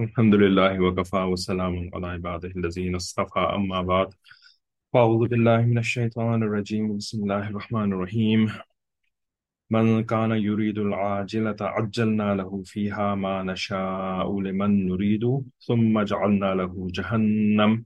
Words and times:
الحمد 0.00 0.34
لله 0.34 0.80
وكفى 0.80 1.16
وسلام 1.16 1.90
على 1.94 2.06
عباده 2.06 2.48
الذين 2.56 2.94
اصطفى 2.94 3.38
أما 3.38 3.82
بعد 3.82 4.14
فأعوذ 4.92 5.28
بالله 5.28 5.60
من 5.60 5.78
الشيطان 5.78 6.42
الرجيم 6.42 6.96
بسم 6.96 7.22
الله 7.22 7.48
الرحمن 7.48 7.92
الرحيم 7.92 8.52
من 9.70 10.04
كان 10.04 10.30
يريد 10.30 10.78
العاجلة 10.78 11.56
عجلنا 11.60 12.34
له 12.34 12.62
فيها 12.62 13.14
ما 13.14 13.42
نشاء 13.42 14.40
لمن 14.40 14.86
نريد 14.88 15.24
ثم 15.60 16.02
جعلنا 16.02 16.54
له 16.54 16.88
جهنم 16.90 17.84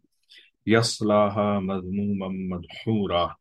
يصلاها 0.67 1.61
مذموما 1.61 2.29
مدحورا 2.29 3.37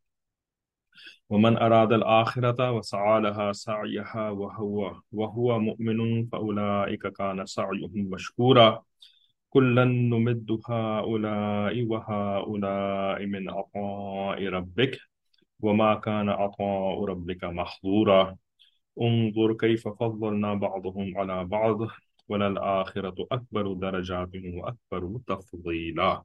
ومن 1.30 1.58
أراد 1.58 1.94
الآخرة 1.94 2.72
وسعى 2.72 3.22
لها 3.22 3.52
سعيها 3.52 4.30
وهو 4.30 5.02
وهو 5.12 5.60
مؤمن 5.60 6.26
فأولئك 6.26 7.08
كان 7.08 7.46
سعيهم 7.46 8.10
مشكورا. 8.10 8.84
كلا 9.50 9.86
نمد 9.86 10.60
هؤلاء 10.70 11.84
وهؤلاء 11.86 13.26
من 13.26 13.50
عطاء 13.50 14.48
ربك 14.48 15.00
وما 15.60 15.96
كان 15.96 16.30
عطاء 16.30 17.06
ربك 17.06 17.44
محظورا. 17.44 18.38
انظر 19.02 19.54
كيف 19.54 19.88
فضلنا 19.88 20.54
بعضهم 20.54 21.18
على 21.18 21.46
بعض 21.46 21.78
وللآخرة 22.30 23.16
أكبر 23.32 23.74
درجات 23.74 24.30
وأكبر 24.36 25.20
تفضيلا. 25.28 26.24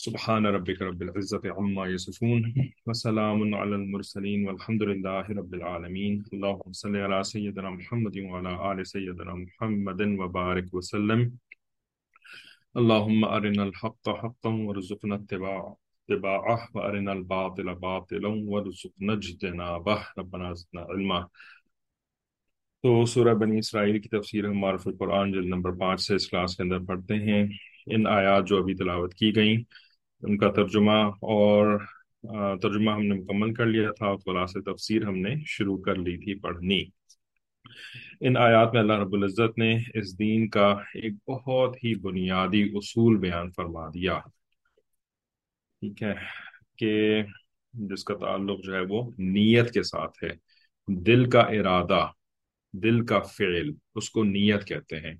سبحان 0.00 0.46
ربك 0.46 0.82
رب 0.82 1.02
العزة 1.02 1.40
عما 1.44 1.86
يصفون 1.86 2.42
وسلام 2.86 3.54
على 3.54 3.74
المرسلين 3.74 4.48
والحمد 4.48 4.82
لله 4.82 5.24
رب 5.30 5.54
العالمين. 5.54 6.22
اللهم 6.32 6.72
صل 6.72 6.96
على 6.96 7.22
سيدنا 7.22 7.70
محمد 7.70 8.16
وعلى 8.16 8.72
آل 8.72 8.84
سيدنا 8.84 9.34
محمد 9.34 10.00
وبارك 10.00 10.74
وسلم. 10.74 11.28
اللهم 12.74 13.24
أرنا 13.24 13.62
الحق 13.62 14.08
حقا 14.08 14.48
وارزقنا 14.48 15.14
اتباعه 15.14 15.72
اتباعه، 16.08 16.56
وأرنا 16.74 17.10
الباطل 17.10 17.74
باطلا 17.74 18.28
وارزقنا 18.28 19.12
اجتنابه. 19.12 19.96
ربنا 20.18 20.52
زدنا 20.52 20.82
علما. 20.82 21.20
تو 22.82 23.06
سورہ 23.06 23.34
بنی 23.34 23.58
اسرائیل 23.58 24.00
کی 24.00 24.08
تفسیر 24.08 24.46
ہم 24.46 24.58
معرف 24.58 24.86
القرآن 24.86 25.32
جلد 25.32 25.46
نمبر 25.46 25.72
پانچ 25.72 26.00
سے 26.00 26.14
اس 26.14 26.28
کلاس 26.28 26.56
کے 26.56 26.62
اندر 26.62 26.78
پڑھتے 26.78 27.14
ہیں۔ 27.14 27.46
ان 27.86 28.06
آیات 28.06 28.46
جو 28.46 28.62
ابھی 28.62 28.74
تلاوت 28.74 29.14
کی 29.14 29.36
گئیں 29.36 29.87
ان 30.22 30.38
کا 30.38 30.50
ترجمہ 30.50 31.00
اور 31.20 31.78
ترجمہ 32.62 32.90
ہم 32.90 33.02
نے 33.02 33.14
مکمل 33.14 33.54
کر 33.54 33.66
لیا 33.66 33.90
تھا 33.90 34.06
اور 34.06 34.16
خلاص 34.16 34.52
تفسیر 34.52 35.02
ہم 35.02 35.18
نے 35.18 35.34
شروع 35.46 35.76
کر 35.78 35.94
لی 35.94 36.16
تھی 36.16 36.34
پڑھنی۔ 36.34 36.84
ان 38.20 38.36
آیات 38.36 38.72
میں 38.72 38.80
اللہ 38.80 38.92
رب 38.92 39.12
العزت 39.12 39.58
نے 39.58 39.76
اس 39.94 40.18
دین 40.18 40.48
کا 40.48 40.68
ایک 40.94 41.30
بہت 41.30 41.76
ہی 41.76 41.94
بنیادی 41.94 42.62
اصول 42.74 43.16
بیان 43.16 43.50
فرما 43.56 43.88
دیا۔ 43.88 44.18
ٹھیک 45.80 46.02
ہے 46.02 46.14
کہ 46.76 47.22
جس 47.72 48.04
کا 48.04 48.14
تعلق 48.14 48.64
جو 48.64 48.74
ہے 48.74 48.80
وہ 48.88 49.10
نیت 49.18 49.70
کے 49.70 49.82
ساتھ 49.82 50.24
ہے۔ 50.24 50.30
دل 50.88 51.30
کا 51.30 51.40
ارادہ، 51.40 52.06
دل 52.72 53.04
کا 53.06 53.18
فعل، 53.18 53.70
اس 53.94 54.10
کو 54.10 54.24
نیت 54.24 54.66
کہتے 54.66 55.00
ہیں۔ 55.00 55.14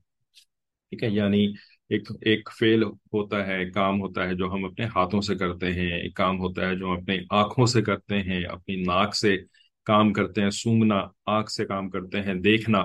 ٹھیک 0.91 1.03
ہے 1.03 1.09
یعنی 1.09 1.53
ایک 1.91 2.09
ایک 2.21 2.49
فعل 2.59 2.83
ہوتا 2.83 3.47
ہے 3.47 3.71
کام 3.71 4.01
ہوتا 4.01 4.29
ہے 4.29 4.35
جو 4.35 4.53
ہم 4.53 4.65
اپنے 4.65 4.87
ہاتھوں 4.87 5.21
سے 5.21 5.35
کرتے 5.35 5.73
ہیں، 5.73 5.91
ایک 5.91 6.15
کام 6.15 6.39
ہوتا 6.39 6.69
ہے 6.69 6.77
جو 6.77 6.87
ہم 6.87 6.93
اپنے 6.93 7.19
آنکھوں 7.31 7.67
سے 7.67 7.83
کرتے 7.83 8.23
ہیں، 8.23 8.45
اپنی 8.45 8.77
ناک 8.77 9.17
سے 9.17 9.37
کام 9.85 10.13
کرتے 10.13 10.43
ہیں 10.43 10.51
سونگنا 10.51 11.01
آنکھ 11.27 11.53
سے 11.53 11.65
کام 11.65 11.91
کرتے 11.91 12.23
ہیں، 12.23 12.35
دیکھنا، 12.35 12.85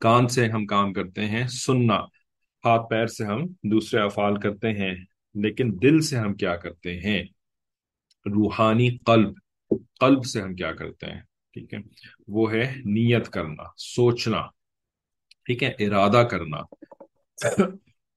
کان 0.00 0.28
سے 0.28 0.48
ہم 0.48 0.66
کام 0.66 0.92
کرتے 0.92 1.26
ہیں، 1.26 1.46
سننا، 1.46 1.98
ہاتھ 2.64 2.82
پیر 2.90 3.06
سے 3.06 3.24
ہم 3.24 3.46
دوسرے 3.62 4.00
افعال 4.00 4.40
کرتے 4.40 4.72
ہیں، 4.72 4.94
لیکن 5.34 5.76
دل 5.82 6.00
سے 6.00 6.16
ہم 6.16 6.34
کیا 6.34 6.56
کرتے 6.56 7.00
ہیں؟ 7.00 7.22
روحانی 8.26 8.96
قلب 8.96 9.32
قلب 10.00 10.24
سے 10.24 10.40
ہم 10.40 10.54
کیا 10.54 10.72
کرتے 10.72 11.06
ہیں؟ 11.06 11.20
ٹھیک 11.52 11.74
ہے؟ 11.74 11.78
وہ 12.28 12.52
ہے 12.52 12.74
نیت 12.84 13.28
کرنا، 13.28 13.62
سوچنا، 13.76 14.42
ٹھیک 15.44 15.62
ہے؟ 15.62 15.72
ارادہ 15.78 16.26
کرنا۔ 16.30 16.58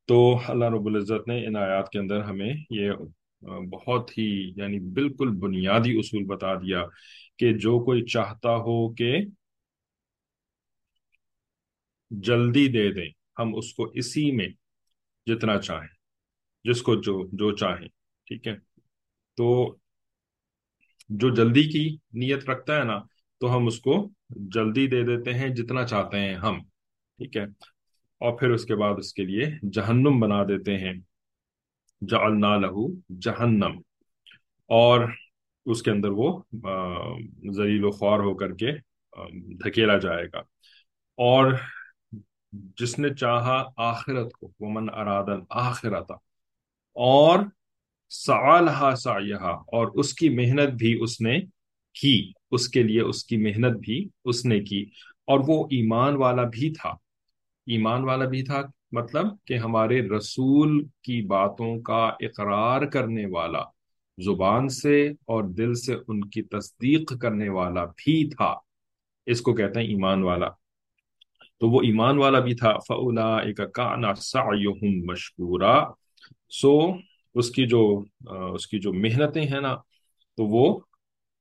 تو 0.10 0.40
اللہ 0.48 0.66
رب 0.66 0.86
العزت 0.86 1.28
نے 1.28 1.46
ان 1.46 1.56
آیات 1.56 1.90
کے 1.90 2.00
اندر 2.00 2.22
ہمیں 2.22 2.54
یہ 2.70 2.92
بہت 3.72 4.18
ہی 4.18 4.52
یعنی 4.56 4.80
بالکل 4.80 5.30
بنیادی 5.30 5.98
اصول 5.98 6.24
بتا 6.26 6.54
دیا 6.56 6.84
کہ 7.38 7.54
جو 7.54 7.80
کوئی 7.86 8.06
چاہتا 8.06 8.56
ہو 8.56 8.94
کہ 8.94 9.16
جلدی 12.12 12.68
دے 12.68 12.92
دیں 12.94 13.10
ہم 13.40 13.56
اس 13.56 13.74
کو 13.74 13.84
اسی 13.94 14.32
میں 14.32 14.48
جتنا 15.28 15.58
چاہیں، 15.58 15.88
جس 16.66 16.82
کو 16.82 16.96
جو 16.96 17.28
جو 17.34 17.56
چاہیں، 17.56 17.88
ٹھیک 18.28 18.48
ہے؟ 18.48 18.56
تو 19.38 19.78
جو 21.10 21.30
جلدی 21.30 21.64
کی 21.64 21.98
نیت 22.14 22.50
رکھتا 22.50 22.78
ہے 22.78 22.84
نا، 22.84 23.00
تو 23.42 23.56
ہم 23.58 23.68
اس 23.68 23.80
کو 23.80 24.10
جلدی 24.30 24.88
دے 24.88 25.04
دیتے 25.04 25.34
ہیں 25.34 25.50
جتنا 25.50 25.86
چاہتے 25.86 26.20
ہیں 26.20 26.36
ہم، 26.36 26.60
ٹھیک 27.20 27.38
ہے؟ 27.38 27.46
اور 28.20 28.40
پھر 28.40 28.50
اس 28.50 28.66
کے 28.66 28.76
بعد 28.76 28.94
اس 28.98 29.14
کے 29.14 29.24
لیے 29.24 29.70
جہنم 29.72 30.20
بنا 30.20 30.44
دیتے 30.44 30.78
ہیں۔ 30.78 30.94
جعلنا 32.02 32.58
لہو 32.58 32.94
جہنم۔ 33.20 33.78
اور 34.68 35.08
اس 35.66 35.82
کے 35.82 35.92
اندر 35.92 36.10
وہ 36.10 36.40
ذلیل 37.52 37.84
و 37.84 37.92
خوار 37.92 38.20
ہو 38.20 38.36
کر 38.36 38.54
کے 38.54 38.72
دھکیلا 39.66 39.98
جائے 39.98 40.28
گا۔ 40.34 40.40
اور 41.18 41.52
جس 42.52 43.00
نے 43.00 43.16
چاہا 43.16 43.64
آخرت 43.78 44.32
کو، 44.32 44.52
ومن 44.60 44.90
اراد 44.90 45.24
آخرت 45.50 46.12
اور 46.94 47.40
سعالہا 48.10 48.96
سعیہا۔ 48.96 49.52
اور 49.52 49.88
اس 49.94 50.14
کی 50.14 50.30
محنت 50.30 50.70
بھی 50.70 50.98
اس 51.02 51.22
نے 51.22 51.40
کی۔ 52.02 52.32
اس 52.52 52.70
کے 52.70 52.84
لیے 52.84 53.02
اس 53.02 53.24
کی 53.24 53.38
محنت 53.38 53.78
بھی 53.78 54.08
اس 54.26 54.46
نے 54.46 54.60
کی۔ 54.60 54.84
اور 55.26 55.40
وہ 55.48 55.66
ایمان 55.66 56.16
والا 56.16 56.44
بھی 56.44 56.74
تھا۔ 56.74 56.96
ایمان 57.68 58.04
والا 58.04 58.26
بھی 58.26 58.44
تھا 58.44 58.62
مطلب 58.92 59.26
کہ 59.46 59.54
ہمارے 59.54 60.10
رسول 60.10 60.86
کی 60.86 61.26
باتوں 61.26 61.82
کا 61.82 62.12
اقرار 62.20 62.82
کرنے 62.82 63.26
والا، 63.26 63.64
زبان 64.26 64.70
سے 64.70 65.08
اور 65.08 65.44
دل 65.44 65.74
سے 65.74 65.96
ان 66.08 66.30
کی 66.30 66.42
تصدیق 66.42 67.20
کرنے 67.22 67.50
والا 67.50 67.86
بھی 67.86 68.30
تھا۔ 68.30 68.56
اس 69.26 69.42
کو 69.42 69.54
کہتے 69.54 69.80
ہیں 69.80 69.88
ایمان 69.88 70.24
والا۔ 70.24 70.50
تو 71.60 71.70
وہ 71.70 71.82
ایمان 71.82 72.18
والا 72.18 72.40
بھی 72.40 72.56
تھا۔ 72.56 72.74
فلا 72.88 73.38
ایک 73.38 73.60
کانا 73.74 74.14
مشکورا۔ 74.82 75.84
سو 76.50 76.80
اس 77.36 77.50
کی 77.50 77.68
جو 77.68 78.04
اس 78.54 78.68
کی 78.68 78.80
جو 78.80 78.94
محنتیں 78.94 79.42
ہیں 79.42 79.62
نا، 79.62 79.76
تو 80.38 80.46
وہ 80.46 80.80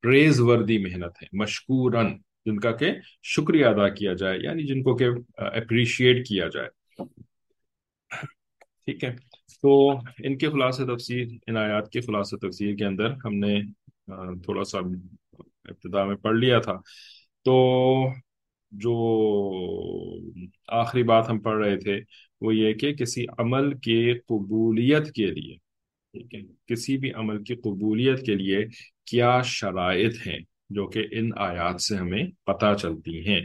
پریز 0.03 0.41
وردی 0.41 0.79
محنت 0.79 1.23
ہے 1.23 1.27
مشکورن۔ 1.33 2.07
جن 2.47 2.57
کا 2.57 2.73
کہ 2.73 2.91
شکریہ 3.23 3.67
ادا 3.67 3.89
کیا 3.89 4.13
جائے 4.13 4.39
یعنی 4.43 4.63
جن 4.63 4.83
کو 4.83 4.97
کہ 4.97 5.05
اپریشیٹ 5.37 6.29
کیا 6.29 6.49
جائے۔ 6.49 6.69
ٹھیک 8.85 9.05
ہے۔ 9.05 9.11
تو 9.63 9.91
ان 9.99 10.39
کے 10.39 10.51
خلاصہ 10.51 10.83
تفسیر، 10.83 11.27
ان 11.47 11.57
آیات 11.57 11.91
کے 11.91 12.01
خلاصہ 12.01 12.37
تفسیر 12.37 12.77
کے 12.77 12.85
اندر 12.85 13.11
ہم 13.25 13.35
نے 13.35 13.63
تھوڑا 14.43 14.65
سا 14.65 14.79
ابتدا 15.39 16.05
میں 16.05 16.17
پڑھ 16.17 16.37
لیا 16.37 16.59
تھا۔ 16.59 16.81
تو 17.45 18.09
جو 18.71 18.95
آخری 20.69 21.03
بات 21.03 21.31
ہم 21.31 21.39
پڑھ 21.39 21.67
رہے 21.67 21.77
تھے، 21.77 22.01
وہ 22.41 22.55
یہ 22.55 22.73
کہ 22.73 22.95
کسی 22.95 23.25
عمل 23.39 23.79
کے 23.79 24.19
قبولیت 24.19 25.13
کے 25.13 25.27
لیے، 25.27 25.57
ٹھیک 26.13 26.35
ہے، 26.35 26.41
کسی 26.67 26.97
بھی 26.97 27.13
عمل 27.13 27.45
کی 27.45 27.55
قبولیت 27.55 28.27
کے 28.27 28.35
لیے 28.35 28.59
کیا 29.05 29.43
شرائط 29.45 30.15
ہیں؟ 30.27 30.39
جو 30.71 30.87
کہ 30.87 31.05
ان 31.13 31.31
آیات 31.39 31.81
سے 31.83 31.97
ہمیں 31.97 32.25
پتہ 32.47 32.75
چلتی 32.81 33.19
ہیں۔ 33.29 33.41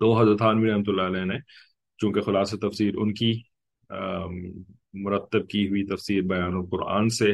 تو 0.00 0.12
حضرت 0.20 0.42
عنوی 0.42 0.70
رحمۃ 0.70 0.88
اللہ 0.88 1.02
علیہ 1.02 1.24
نے 1.24 1.38
چونکہ 2.00 2.20
خلاصہ 2.20 2.56
تفسیر 2.56 2.96
ان 2.96 3.12
کی 3.14 3.32
مرتب 5.04 5.48
کی 5.48 5.66
ہوئی 5.68 5.84
تفسیر 5.86 6.22
بیان 6.22 6.54
القرآن 6.54 7.08
سے 7.08 7.32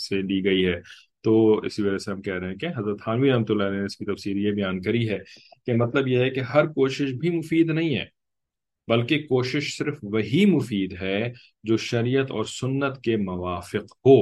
سے 0.00 0.20
دی 0.22 0.44
گئی 0.44 0.66
ہے۔ 0.66 0.80
تو 1.24 1.34
اسی 1.58 1.82
وجہ 1.82 1.98
سے 1.98 2.10
ہم 2.10 2.20
کہہ 2.22 2.34
رہے 2.34 2.48
ہیں 2.48 2.56
کہ 2.56 2.66
حضرت 2.76 3.06
حانوی 3.06 3.30
رحمۃ 3.30 3.50
اللہ 3.50 3.62
علیہ 3.62 3.78
نے 3.78 3.84
اس 3.84 3.96
کی 3.96 4.04
تفسیر 4.04 4.36
یہ 4.36 4.52
بیان 4.52 4.80
کری 4.82 5.08
ہے 5.08 5.18
کہ 5.66 5.74
مطلب 5.74 6.08
یہ 6.08 6.18
ہے 6.18 6.30
کہ 6.30 6.40
ہر 6.52 6.66
کوشش 6.72 7.12
بھی 7.20 7.30
مفید 7.30 7.70
نہیں 7.70 7.94
ہے، 7.94 8.04
بلکہ 8.88 9.22
کوشش 9.28 9.76
صرف 9.76 9.98
وہی 10.02 10.44
مفید 10.46 10.92
ہے 11.00 11.20
جو 11.64 11.76
شریعت 11.76 12.30
اور 12.30 12.44
سنت 12.44 13.00
کے 13.04 13.16
موافق 13.16 13.94
ہو، 14.06 14.18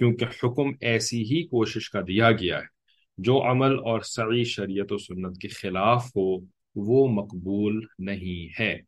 کیونکہ 0.00 0.26
حکم 0.44 0.70
ایسی 0.80 1.22
ہی 1.24 1.42
کوشش 1.46 1.90
کا 1.90 2.00
دیا 2.00 2.30
گیا 2.32 2.58
ہے۔ 2.58 2.78
جو 3.20 3.50
عمل 3.50 3.78
اور 3.78 4.00
سعی 4.00 4.44
شریعت 4.44 4.92
و 4.92 4.98
سنت 4.98 5.38
کے 5.38 5.48
خلاف 5.48 6.06
ہو، 6.16 6.36
وہ 6.74 7.08
مقبول 7.08 7.86
نہیں 7.98 8.62
ہے۔ 8.62 8.78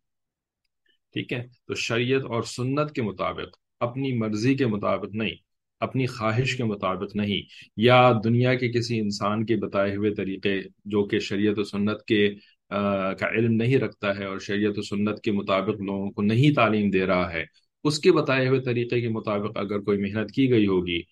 ٹھیک 1.12 1.32
ہے؟ 1.32 1.46
تو 1.66 1.74
شریعت 1.74 2.24
اور 2.24 2.42
سنت 2.42 2.92
کے 2.92 3.02
مطابق، 3.02 3.56
اپنی 3.80 4.12
مرضی 4.12 4.54
کے 4.54 4.66
مطابق 4.66 5.14
نہیں، 5.14 5.34
اپنی 5.80 6.06
خواہش 6.06 6.56
کے 6.56 6.64
مطابق 6.64 7.16
نہیں۔ 7.16 7.42
یا 7.76 8.12
دنیا 8.24 8.54
کے 8.54 8.72
کسی 8.72 9.00
انسان 9.00 9.46
کے 9.46 9.56
بتائے 9.56 9.96
ہوئے 9.96 10.14
طریقے 10.14 10.60
جو 10.84 11.04
کہ 11.04 11.18
شریعت 11.18 11.58
و 11.58 11.64
سنت 11.64 12.04
کے 12.04 12.34
کا 13.18 13.30
علم 13.32 13.52
نہیں 13.52 13.76
رکھتا 13.76 14.18
ہے 14.18 14.24
اور 14.24 14.38
شریعت 14.38 14.78
و 14.78 14.82
سنت 14.82 15.20
کے 15.20 15.32
مطابق 15.32 15.80
لوگوں 15.80 16.10
کو 16.10 16.22
نہیں 16.22 16.54
تعلیم 16.54 16.90
دے 16.90 17.06
رہا 17.06 17.32
ہے، 17.32 17.44
اس 17.84 17.98
کے 17.98 18.12
بتائے 18.12 18.48
ہوئے 18.48 18.60
طریقے 18.60 19.00
کے 19.00 19.08
مطابق 19.08 19.58
اگر 19.58 19.78
کوئی 19.78 19.98
محنت 19.98 20.32
کی 20.32 20.50
گئی 20.50 20.66
ہوگی 20.66 21.02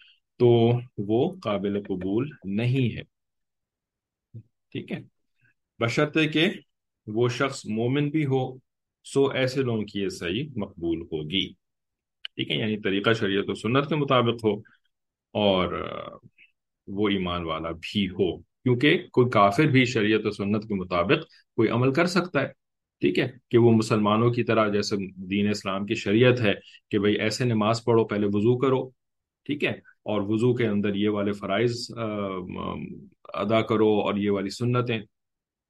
تو 0.40 0.72
وہ 0.98 1.36
قابل 1.42 1.82
قبول 1.82 2.30
نہیں 2.44 2.96
ہے۔ 2.96 3.02
ٹھیک 4.72 4.92
ہے۔ 4.92 4.98
بشرطے 5.78 6.28
کہ 6.28 6.50
وہ 7.06 7.28
شخص 7.28 7.66
مومن 7.66 8.08
بھی 8.08 8.26
ہو، 8.26 8.56
سو 9.04 9.30
ایسے 9.30 9.62
لوگوں 9.62 9.82
کی 9.82 10.00
یہ 10.00 10.08
صحیح 10.08 10.48
مقبول 10.56 11.00
ہوگی۔ 11.00 11.52
ٹھیک 12.22 12.50
ہے 12.50 12.56
یعنی 12.56 12.80
طریقہ 12.80 13.12
شریعت 13.12 13.44
و 13.48 13.54
سنت 13.54 13.88
کے 13.88 13.96
مطابق 13.96 14.44
ہو 14.44 14.54
اور 15.32 15.88
وہ 16.86 17.08
ایمان 17.08 17.44
والا 17.44 17.70
بھی 17.70 18.08
ہو۔ 18.08 18.36
کیونکہ 18.38 19.06
کوئی 19.12 19.30
کافر 19.30 19.64
بھی 19.64 19.84
شریعت 19.84 20.20
و 20.24 20.30
سنت 20.30 20.68
کے 20.68 20.74
مطابق 20.74 21.26
کوئی 21.56 21.68
عمل 21.68 21.92
کر 21.92 22.06
سکتا 22.06 22.40
ہے۔ 22.42 22.48
ٹھیک 23.00 23.18
ہے، 23.18 23.32
کہ 23.48 23.58
وہ 23.58 23.72
مسلمانوں 23.72 24.32
کی 24.32 24.44
طرح 24.44 24.68
جیسے 24.68 24.96
دین 25.26 25.50
اسلام 25.50 25.86
کی 25.86 25.94
شریعت 25.94 26.40
ہے 26.40 26.52
کہ 26.90 26.98
بھئی 26.98 27.14
ایسے 27.14 27.44
نماز 27.44 27.84
پڑھو، 27.84 28.04
پہلے 28.04 28.26
وضو 28.26 28.58
کرو 28.58 28.99
ٹھیک 29.44 29.64
ہے؟ 29.64 29.72
اور 30.02 30.22
وضو 30.22 30.54
کے 30.54 30.66
اندر 30.66 30.94
یہ 30.94 31.08
والے 31.08 31.32
فرائض 31.32 31.90
ادا 33.34 33.60
کرو 33.62 33.88
اور 33.88 34.14
یہ 34.16 34.30
والی 34.30 34.50
سنتیں۔ 34.50 34.98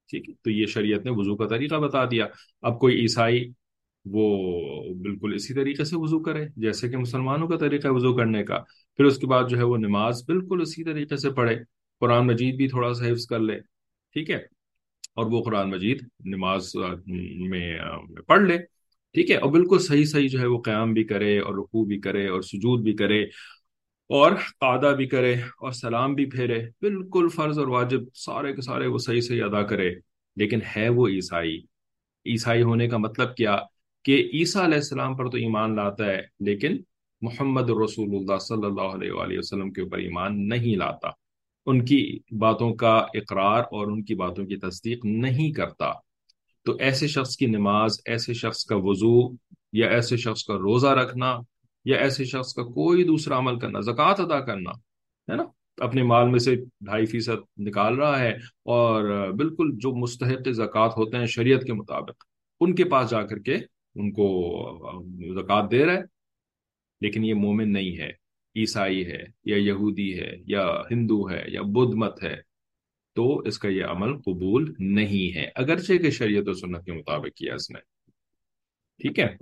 ٹھیک 0.09 0.29
ہے؟ 0.29 0.33
تو 0.43 0.51
یہ 0.51 0.65
شریعت 0.65 1.05
نے 1.05 1.11
وضو 1.11 1.35
کا 1.35 1.47
طریقہ 1.47 1.75
بتا 1.75 2.05
دیا۔ 2.05 2.27
اب 2.61 2.79
کوئی 2.79 3.01
عیسائی 3.01 3.51
وہ 4.05 4.93
بالکل 4.93 5.33
اسی 5.33 5.53
طریقے 5.53 5.83
سے 5.83 5.95
وضو 5.97 6.19
کرے، 6.19 6.45
جیسے 6.55 6.89
کہ 6.89 6.97
مسلمانوں 6.97 7.47
کا 7.47 7.57
طریقہ 7.57 7.87
ہے 7.87 7.93
وضو 7.93 8.15
کرنے 8.17 8.43
کا، 8.43 8.59
پھر 8.97 9.05
اس 9.05 9.17
کے 9.17 9.27
بعد 9.27 9.43
جو 9.49 9.57
ہے 9.57 9.63
وہ 9.63 9.77
نماز 9.77 10.23
بالکل 10.27 10.61
اسی 10.61 10.83
طریقے 10.83 11.17
سے 11.17 11.31
پڑھے۔ 11.31 11.55
قرآن 11.99 12.27
مجید 12.27 12.55
بھی 12.55 12.67
تھوڑا 12.67 12.93
سا 12.93 13.11
حفظ 13.11 13.25
کر 13.25 13.39
لے، 13.39 13.59
ٹھیک 14.13 14.29
ہے؟ 14.29 14.35
اور 15.15 15.25
وہ 15.25 15.41
قرآن 15.43 15.69
مجید 15.69 16.01
نماز 16.25 16.71
میں 17.49 17.77
پڑھ 18.27 18.41
لے، 18.41 18.57
ٹھیک 19.13 19.31
ہے؟ 19.31 19.35
اور 19.35 19.51
بالکل 19.51 19.79
صحیح 19.79 20.05
صحیح 20.05 20.27
جو 20.27 20.39
ہے 20.39 20.45
وہ 20.45 20.61
قیام 20.61 20.93
بھی 20.93 21.03
کرے 21.03 21.39
اور 21.39 21.53
رقو 21.53 21.85
بھی 21.85 21.99
کرے 21.99 22.27
اور 22.27 22.41
سجود 22.41 22.83
بھی 22.83 22.93
کرے۔ 22.93 23.25
اور 24.11 24.31
قادہ 24.59 24.95
بھی 24.95 25.05
کرے 25.05 25.33
اور 25.33 25.71
سلام 25.71 26.13
بھی 26.13 26.25
پھیرے، 26.25 26.59
بالکل 26.81 27.27
فرض 27.35 27.59
اور 27.59 27.67
واجب، 27.67 27.99
سارے 28.13 28.53
کے 28.53 28.61
سارے 28.61 28.87
وہ 28.87 28.97
صحیح 28.97 29.21
صحیح 29.21 29.43
ادا 29.43 29.61
کرے۔ 29.61 29.95
لیکن 30.35 30.59
ہے 30.75 30.89
وہ 30.89 31.07
عیسائی۔ 31.07 31.57
عیسائی 32.25 32.61
ہونے 32.61 32.87
کا 32.87 32.97
مطلب 32.97 33.35
کیا؟ 33.35 33.57
کہ 34.05 34.29
عیسیٰ 34.33 34.63
علیہ 34.63 34.75
السلام 34.75 35.17
پر 35.17 35.29
تو 35.29 35.37
ایمان 35.37 35.75
لاتا 35.75 36.05
ہے، 36.05 36.21
لیکن 36.39 36.77
محمد 37.21 37.69
رسول 37.69 38.15
اللہ 38.15 38.37
صلی 38.37 38.65
اللہ 38.65 38.81
علیہ 38.81 39.11
وآلہ 39.11 39.39
وسلم 39.39 39.73
کے 39.73 39.81
اوپر 39.81 39.97
ایمان 39.97 40.49
نہیں 40.49 40.75
لاتا۔ 40.75 41.09
ان 41.65 41.85
کی 41.85 42.19
باتوں 42.39 42.73
کا 42.73 43.05
اقرار 43.13 43.59
اور 43.59 43.87
ان 43.87 44.03
کی 44.03 44.15
باتوں 44.15 44.45
کی 44.45 44.55
تصدیق 44.55 45.05
نہیں 45.05 45.51
کرتا۔ 45.51 45.91
تو 46.65 46.75
ایسے 46.79 47.07
شخص 47.07 47.37
کی 47.37 47.45
نماز، 47.45 47.99
ایسے 48.05 48.33
شخص 48.33 48.65
کا 48.65 48.75
وضو 48.77 49.35
یا 49.73 49.87
ایسے 49.87 50.17
شخص 50.17 50.43
کا 50.43 50.53
روزہ 50.53 50.87
رکھنا 50.87 51.39
یا 51.85 51.97
ایسے 51.97 52.25
شخص 52.25 52.53
کا 52.53 52.63
کوئی 52.63 53.03
دوسرا 53.03 53.37
عمل 53.37 53.59
کرنا، 53.59 53.79
زکوٰۃ 53.79 54.15
ادا 54.17 54.39
کرنا، 54.39 54.71
ہے 55.31 55.35
نا؟ 55.35 55.43
اپنے 55.77 56.03
مال 56.03 56.29
میں 56.29 56.39
سے 56.39 56.55
ڈھائی 56.55 57.05
فیصد 57.05 57.59
نکال 57.59 57.95
رہا 57.95 58.19
ہے 58.19 58.31
اور 58.65 59.29
بالکل 59.31 59.71
جو 59.75 59.95
مستحق 59.95 60.49
زکوٰۃ 60.51 60.89
ہوتے 60.89 61.17
ہیں 61.17 61.25
شریعت 61.25 61.63
کے 61.63 61.73
مطابق، 61.73 62.23
ان 62.59 62.75
کے 62.75 62.83
پاس 62.83 63.09
جا 63.09 63.23
کر 63.23 63.39
کے 63.39 63.55
ان 63.95 64.11
کو 64.11 64.27
زکوٰۃ 65.41 65.71
دے 65.71 65.85
رہا 65.85 65.93
ہے۔ 65.93 66.01
لیکن 67.01 67.25
یہ 67.25 67.33
مومن 67.33 67.73
نہیں 67.73 67.97
ہے، 67.97 68.09
عیسائی 68.55 69.11
ہے 69.11 69.23
یا 69.45 69.57
یہودی 69.57 70.19
ہے 70.19 70.31
یا 70.47 70.67
ہندو 70.91 71.29
ہے 71.29 71.43
یا 71.47 71.61
بدھ 71.61 71.95
مت 71.95 72.23
ہے، 72.23 72.35
تو 73.15 73.37
اس 73.37 73.59
کا 73.59 73.69
یہ 73.69 73.85
عمل 73.85 74.17
قبول 74.17 74.73
نہیں 74.79 75.35
ہے۔ 75.35 75.49
اگرچہ 75.55 75.93
کہ 75.93 76.09
شریعت 76.09 76.47
و 76.47 76.53
سنت 76.53 76.85
کے 76.85 76.91
مطابق 76.91 77.37
کیا 77.37 77.55
اس 77.55 77.71
نے۔ 77.71 77.79
ٹھیک 78.99 79.19
ہے؟ 79.19 79.35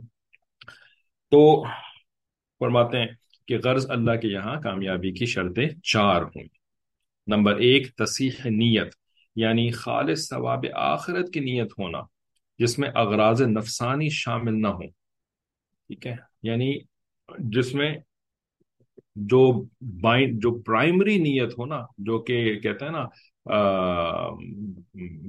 تو 1.31 1.63
فرماتے 2.59 2.99
ہیں 2.99 3.07
کہ 3.47 3.57
غرض 3.63 3.85
اللہ 3.89 4.11
کے 4.11 4.27
یہاں 4.27 4.61
کامیابی 4.61 5.11
کی 5.11 5.25
شرطیں 5.25 5.69
چار 5.83 6.21
ہوں۔ 6.21 6.43
نمبر 7.27 7.55
ایک 7.55 7.95
تصیح 7.95 8.31
نیت 8.45 8.95
یعنی 9.35 9.71
خالص 9.71 10.29
ثواب 10.29 10.65
آخرت 10.73 11.33
کی 11.33 11.39
نیت 11.39 11.71
ہونا، 11.79 12.01
جس 12.59 12.79
میں 12.79 12.89
اغراض 12.95 13.41
نفسانی 13.41 14.09
شامل 14.09 14.61
نہ 14.61 14.67
ہوں۔ 14.67 14.87
ٹھیک 15.87 16.07
ہے؟ 16.07 16.15
یعنی 16.43 16.79
جس 17.39 17.73
میں 17.73 17.95
جو 19.15 19.65
بائن، 19.81 20.39
جو 20.39 20.61
پرائمری 20.61 21.17
نیت 21.17 21.53
ہو 21.57 21.65
نا، 21.65 21.81
جو 21.97 22.19
کہ 22.19 22.59
کہتے 22.59 22.85
ہیں 22.85 22.91
نا 22.91 23.05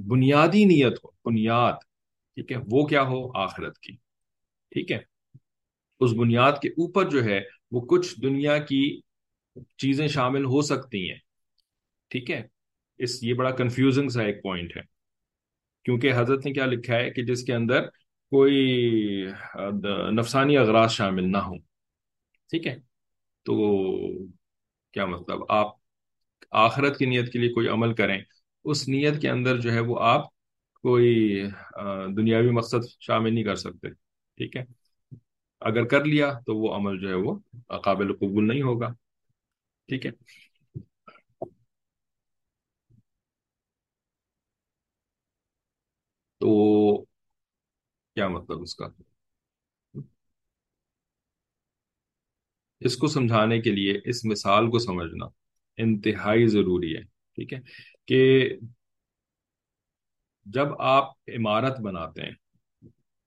بنیادی 0.07 0.65
نیت 0.65 0.99
ہو، 1.05 1.31
بنیاد، 1.31 1.73
ٹھیک 2.35 2.53
ہے، 2.53 2.57
وہ 2.71 2.87
کیا 2.87 3.03
ہو؟ 3.03 3.39
آخرت 3.39 3.79
کی۔ 3.79 3.93
ٹھیک 4.71 4.93
ہے؟ 4.93 5.10
اس 6.01 6.13
بنیاد 6.13 6.53
کے 6.63 6.69
اوپر 6.69 7.11
جو 7.11 7.25
ہے 7.25 7.41
وہ 7.71 7.81
کچھ 7.81 8.21
دنیا 8.23 8.59
کی 8.59 9.01
چیزیں 9.79 10.07
شامل 10.07 10.45
ہو 10.45 10.63
سکتی 10.63 11.11
ہیں۔ 11.11 11.19
ٹھیک 12.09 12.31
ہے؟ 12.31 12.43
اس 12.99 13.23
یہ 13.23 13.35
بڑا 13.35 13.51
کنفیوزنگ 13.51 14.09
سا 14.09 14.23
ایک 14.23 14.43
پوائنٹ 14.43 14.77
ہے۔ 14.77 14.83
کیونکہ 15.85 16.13
حضرت 16.17 16.47
نے 16.47 16.53
کیا 16.53 16.67
لکھا 16.67 16.97
ہے 16.97 17.11
کہ 17.11 17.23
جس 17.23 17.43
کے 17.43 17.55
اندر 17.55 17.83
کوئی 18.31 19.27
نفسانی 20.13 20.57
اغراض 20.57 20.91
شامل 20.91 21.33
نہ 21.33 21.39
ہو 21.39 21.57
ٹھیک 22.51 22.67
ہے؟ 22.67 22.77
تو 23.43 23.55
کیا 24.93 25.07
مطلب؟ 25.07 25.39
آپ 25.49 25.75
آخرت 26.51 26.99
کی 26.99 27.07
نیت 27.07 27.33
کے 27.33 27.39
لیے 27.39 27.49
کوئی 27.49 27.69
عمل 27.69 27.95
کریں، 27.95 28.19
اس 28.65 28.89
نیت 28.89 29.21
کے 29.21 29.31
اندر 29.31 29.61
جو 29.61 29.73
ہے 29.73 29.81
وہ 29.81 29.99
آپ 30.01 30.27
کوئی 30.83 31.43
دنیاوی 32.17 32.51
مقصد 32.51 32.87
شامل 33.01 33.35
نہیں 33.35 33.45
کر 33.45 33.57
سکتے۔ 33.57 33.89
ٹھیک 34.37 34.57
ہے؟ 34.57 34.65
اگر 35.61 35.85
کر 35.85 36.05
لیا 36.05 36.33
تو 36.47 36.57
وہ 36.57 36.77
عمل 36.77 37.01
جو 37.01 37.09
ہے 37.09 37.15
وہ 37.15 37.39
قابل 37.83 38.13
قبول 38.13 38.49
نہیں 38.49 38.63
ہوگا۔ 38.63 38.93
ٹھیک 39.89 40.07
ہے۔ 40.07 40.11
تو 46.41 47.05
کیا 48.15 48.29
مطلب 48.29 48.63
اس 48.63 48.75
کا؟ 48.75 48.87
اس 52.81 52.97
کو 52.97 53.07
سمجھانے 53.07 53.61
کے 53.61 53.71
لیے 53.71 54.01
اس 54.05 54.25
مثال 54.25 54.71
کو 54.71 54.79
سمجھنا 54.79 55.27
انتہائی 55.77 56.47
ضروری 56.47 56.97
ہے۔ 56.97 57.03
ٹھیک 57.05 57.53
ہے۔ 57.53 57.59
کہ 58.07 58.51
جب 60.45 60.81
آپ 60.81 61.05
عمارت 61.29 61.81
بناتے 61.81 62.23
ہیں، 62.23 62.35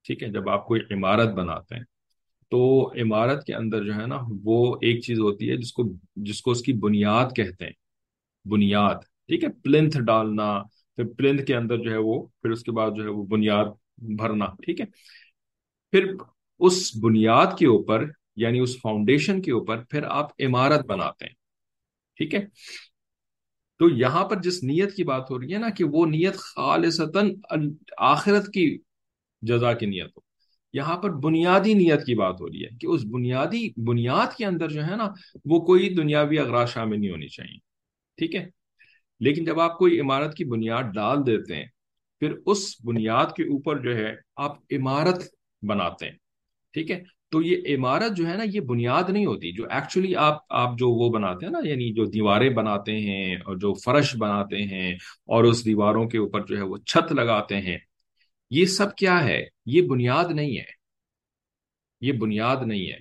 ٹھیک 0.03 0.23
ہے، 0.23 0.27
جب 0.27 0.49
آپ 0.49 0.67
کوئی 0.67 0.81
عمارت 0.91 1.27
بناتے 1.27 1.75
ہیں 1.75 1.92
تو 2.53 2.91
عمارت 3.01 3.45
کے 3.45 3.53
اندر 3.55 3.83
جو 3.83 3.93
ہے 3.95 4.05
نا، 4.07 4.17
وہ 4.43 4.75
ایک 4.81 5.01
چیز 5.03 5.19
ہوتی 5.19 5.49
ہے 5.49 5.55
جس 5.57 5.71
کو 5.73 5.83
جس 6.15 6.41
کو 6.41 6.51
اس 6.51 6.61
کی 6.61 6.73
بنیاد 6.73 7.35
کہتے 7.35 7.65
ہیں۔ 7.65 7.71
بنیاد، 8.45 8.95
ٹھیک 9.27 9.43
ہے، 9.43 9.49
پلنتھ 9.63 9.97
ڈالنا، 9.97 10.47
پھر 10.95 11.05
پلنتھ 11.17 11.43
کے 11.45 11.55
اندر 11.55 11.77
جو 11.77 11.91
ہے 11.91 11.97
وہ، 11.97 12.15
پھر 12.41 12.51
اس 12.51 12.63
کے 12.63 12.71
بعد 12.71 12.91
جو 12.97 13.03
ہے 13.03 13.09
وہ 13.09 13.25
بنیاد 13.25 13.65
بھرنا، 14.17 14.45
ٹھیک 14.61 14.81
ہے۔ 14.81 14.85
پھر 15.93 16.13
اس 16.59 16.91
بنیاد 17.01 17.57
کے 17.59 17.65
اوپر 17.67 18.05
یعنی 18.35 18.59
اس 18.59 18.75
فاؤنڈیشن 18.81 19.41
کے 19.41 19.51
اوپر 19.51 19.83
پھر 19.83 20.03
آپ 20.03 20.29
عمارت 20.39 20.85
بناتے 20.85 21.25
ہیں، 21.25 21.33
ٹھیک 22.17 22.35
ہے۔ 22.35 22.45
تو 23.79 23.89
یہاں 23.89 24.25
پر 24.25 24.41
جس 24.41 24.63
نیت 24.63 24.95
کی 24.95 25.03
بات 25.03 25.29
ہو 25.31 25.39
رہی 25.39 25.53
ہے 25.53 25.59
نا، 25.59 25.69
کہ 25.69 25.83
وہ 25.83 26.05
نیت 26.05 26.35
خالصتاً 26.35 27.33
آخرت 27.97 28.45
کی 28.53 28.77
جزا 29.41 29.73
کی 29.73 29.85
نیت 29.85 30.17
ہو۔ 30.17 30.32
یہاں 30.73 30.97
پر 30.97 31.09
بنیادی 31.09 31.73
نیت 31.73 32.05
کی 32.05 32.15
بات 32.15 32.41
ہو 32.41 32.47
رہی 32.47 32.63
ہے 32.63 32.69
کہ 32.81 32.87
اس 32.87 33.05
بنیادی 33.05 33.67
بنیاد 33.77 34.37
کے 34.37 34.45
اندر 34.45 34.69
جو 34.69 34.85
ہے 34.85 34.95
نا، 34.95 35.09
وہ 35.45 35.59
کوئی 35.59 35.89
دنیاوی 35.89 36.39
اغراض 36.39 36.69
شامل 36.69 36.99
نہیں 36.99 37.11
ہونی 37.11 37.27
چاہیے، 37.27 37.57
ٹھیک 38.17 38.35
ہے؟ 38.35 38.49
لیکن 39.19 39.45
جب 39.45 39.59
آپ 39.59 39.77
کوئی 39.77 39.99
عمارت 39.99 40.35
کی 40.35 40.45
بنیاد 40.45 40.83
ڈال 40.83 41.25
دیتے 41.25 41.55
ہیں، 41.55 41.65
پھر 42.19 42.33
اس 42.45 42.75
بنیاد 42.85 43.25
کے 43.25 43.43
اوپر 43.43 43.77
جو 43.77 43.95
ہے 43.97 44.15
آپ 44.35 44.57
عمارت 44.71 45.23
بناتے 45.61 46.05
ہیں، 46.05 46.17
ٹھیک 46.73 46.91
ہے؟ 46.91 47.03
تو 47.29 47.41
یہ 47.41 47.75
عمارت 47.75 48.17
جو 48.17 48.27
ہے 48.27 48.37
نا، 48.37 48.43
یہ 48.43 48.59
بنیاد 48.59 49.09
نہیں 49.09 49.25
ہوتی، 49.25 49.51
جو 49.51 49.65
ایکچولی 49.69 50.15
آپ 50.15 50.37
آپ 50.49 50.77
جو 50.77 50.89
وہ 50.89 51.09
بناتے 51.09 51.45
ہیں 51.45 51.53
نا 51.53 51.59
یعنی 51.63 51.93
جو 51.93 52.05
دیواریں 52.05 52.49
بناتے 52.49 52.99
ہیں 52.99 53.35
اور 53.35 53.55
جو 53.55 53.73
فرش 53.73 54.15
بناتے 54.15 54.61
ہیں 54.63 54.93
اور 55.25 55.43
اس 55.43 55.65
دیواروں 55.65 56.07
کے 56.09 56.17
اوپر 56.17 56.45
جو 56.45 56.57
ہے 56.57 56.61
وہ 56.61 56.77
چھت 56.77 57.11
لگاتے 57.11 57.61
ہیں 57.61 57.77
یہ 58.53 58.65
سب 58.65 58.95
کیا 58.95 59.23
ہے؟ 59.23 59.45
یہ 59.65 59.81
بنیاد 59.81 60.25
نہیں 60.31 60.57
ہے۔ 60.57 60.71
یہ 62.01 62.11
بنیاد 62.11 62.57
نہیں 62.65 62.91
ہے۔ 62.91 62.99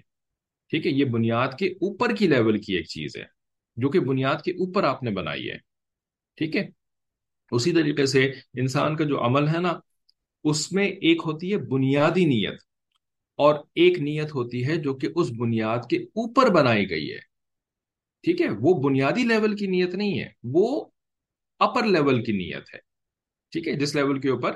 ٹھیک 0.71 0.87
ہے؟ 0.87 0.90
یہ 0.90 1.04
بنیاد 1.04 1.49
کے 1.59 1.66
اوپر 1.66 2.14
کی 2.14 2.26
لیول 2.26 2.61
کی 2.61 2.75
ایک 2.75 2.87
چیز 2.87 3.16
ہے، 3.16 3.25
جو 3.76 3.88
کہ 3.88 4.00
بنیاد 4.00 4.42
کے 4.44 4.50
اوپر 4.50 4.85
آپ 4.85 5.02
نے 5.02 5.11
بنائی 5.11 5.50
ہے۔ 5.50 5.59
ٹھیک 6.37 6.56
ہے؟ 6.56 6.68
اسی 7.50 7.73
طریقے 7.73 8.06
سے 8.06 8.32
انسان 8.54 8.97
کا 8.97 9.04
جو 9.04 9.26
عمل 9.26 9.49
ہے 9.49 9.61
نا، 9.61 9.73
اس 10.44 10.73
میں 10.73 10.87
ایک 10.88 11.23
ہوتی 11.26 11.52
ہے 11.52 11.56
بنیادی 11.56 12.25
نیت، 12.25 12.62
اور 13.37 13.54
ایک 13.75 13.99
نیت 13.99 14.35
ہوتی 14.35 14.66
ہے 14.66 14.76
جو 14.76 14.94
کہ 14.94 15.09
اس 15.16 15.30
بنیاد 15.38 15.78
کے 15.90 15.97
اوپر 15.97 16.50
بنائی 16.50 16.90
گئی 16.90 17.12
ہے۔ 17.12 17.18
ٹھیک 18.23 18.40
ہے؟ 18.40 18.49
وہ 18.61 18.82
بنیادی 18.82 19.25
لیول 19.25 19.56
کی 19.56 19.66
نیت 19.66 19.94
نہیں 19.94 20.21
ہے، 20.21 20.28
وہ 20.44 20.85
اپر 21.59 21.85
لیول 21.87 22.25
کی 22.25 22.32
نیت 22.32 22.75
ہے۔ 22.75 22.78
ٹھیک 23.50 23.68
ہے؟ 23.68 23.73
جس 23.73 23.94
لیول 23.94 24.21
کے 24.21 24.28
اوپر 24.28 24.52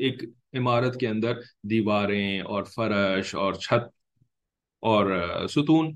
ایک 0.00 0.22
عمارت 0.58 0.98
کے 1.00 1.08
اندر 1.08 1.40
دیواریں 1.70 2.40
اور 2.40 2.64
فرش 2.74 3.34
اور 3.34 3.54
چھت 3.54 3.84
اور 4.82 5.06
ستون، 5.50 5.92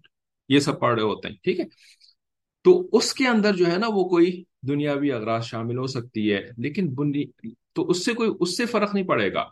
یہ 0.51 0.61
سب 0.61 0.81
پڑے 0.81 1.03
ہوتے 1.03 1.29
ہیں، 1.29 1.37
ٹھیک 1.45 1.61
ہے؟ 1.61 1.65
تو 2.65 2.73
اس 2.93 3.13
کے 3.15 3.27
اندر 3.29 3.57
جو 3.57 3.67
ہے 3.67 3.77
نا 3.79 3.87
وہ 3.89 4.05
کوئی 4.09 4.43
دنیاوی 4.69 5.13
اغراض 5.13 5.45
شامل 5.45 5.79
ہو 5.79 5.87
سکتی 5.87 6.33
ہے، 6.33 6.41
لیکن 6.59 6.95
بنی، 6.95 7.25
تو 7.75 7.89
اس 7.91 8.05
سے 8.05 8.13
کوئی، 8.15 8.31
اس 8.41 8.57
سے 8.57 8.67
فرق 8.67 8.95
نہیں 8.95 9.07
پڑے 9.07 9.33
گا، 9.35 9.45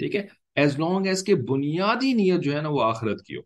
ٹھیک 0.00 0.16
ہے؟ 0.16 0.26
ایز 0.56 0.78
لانگ 0.78 1.06
ایز 1.06 1.22
کے 1.24 1.34
بنیادی 1.48 2.12
نیت 2.12 2.44
جو 2.44 2.52
ہے 2.56 2.60
نا 2.62 2.68
وہ 2.68 2.82
آخرت 2.82 3.22
کی 3.26 3.36
ہو، 3.36 3.40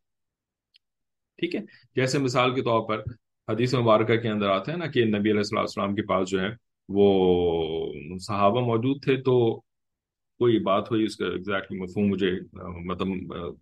ٹھیک 1.39 1.55
ہے؟ 1.55 1.61
جیسے 1.97 2.19
مثال 2.19 2.55
کے 2.55 2.63
طور 2.63 2.89
پر 2.89 3.03
حدیث 3.49 3.75
مبارکہ 3.75 4.17
کے 4.17 4.29
اندر 4.29 4.49
آتا 4.51 4.73
ہے 4.73 4.77
نا 4.77 4.87
کہ 4.87 5.05
نبی 5.07 5.31
علیہ 5.31 5.59
السلام 5.59 5.95
کے 5.95 6.03
پاس 6.07 6.29
جو 6.31 6.41
ہے 6.41 6.49
وہ 6.89 8.19
صحابہ 8.21 8.61
موجود 8.67 9.03
تھے، 9.05 9.17
تو 9.23 9.39
کوئی 10.39 10.59
بات 10.59 10.91
ہوئی، 10.91 11.05
اس 11.05 11.17
کا 11.17 11.27
ایگزیکٹلی 11.27 11.79
مفہوم 11.79 12.07
مجھے 12.07 12.31
مطلب 12.87 13.09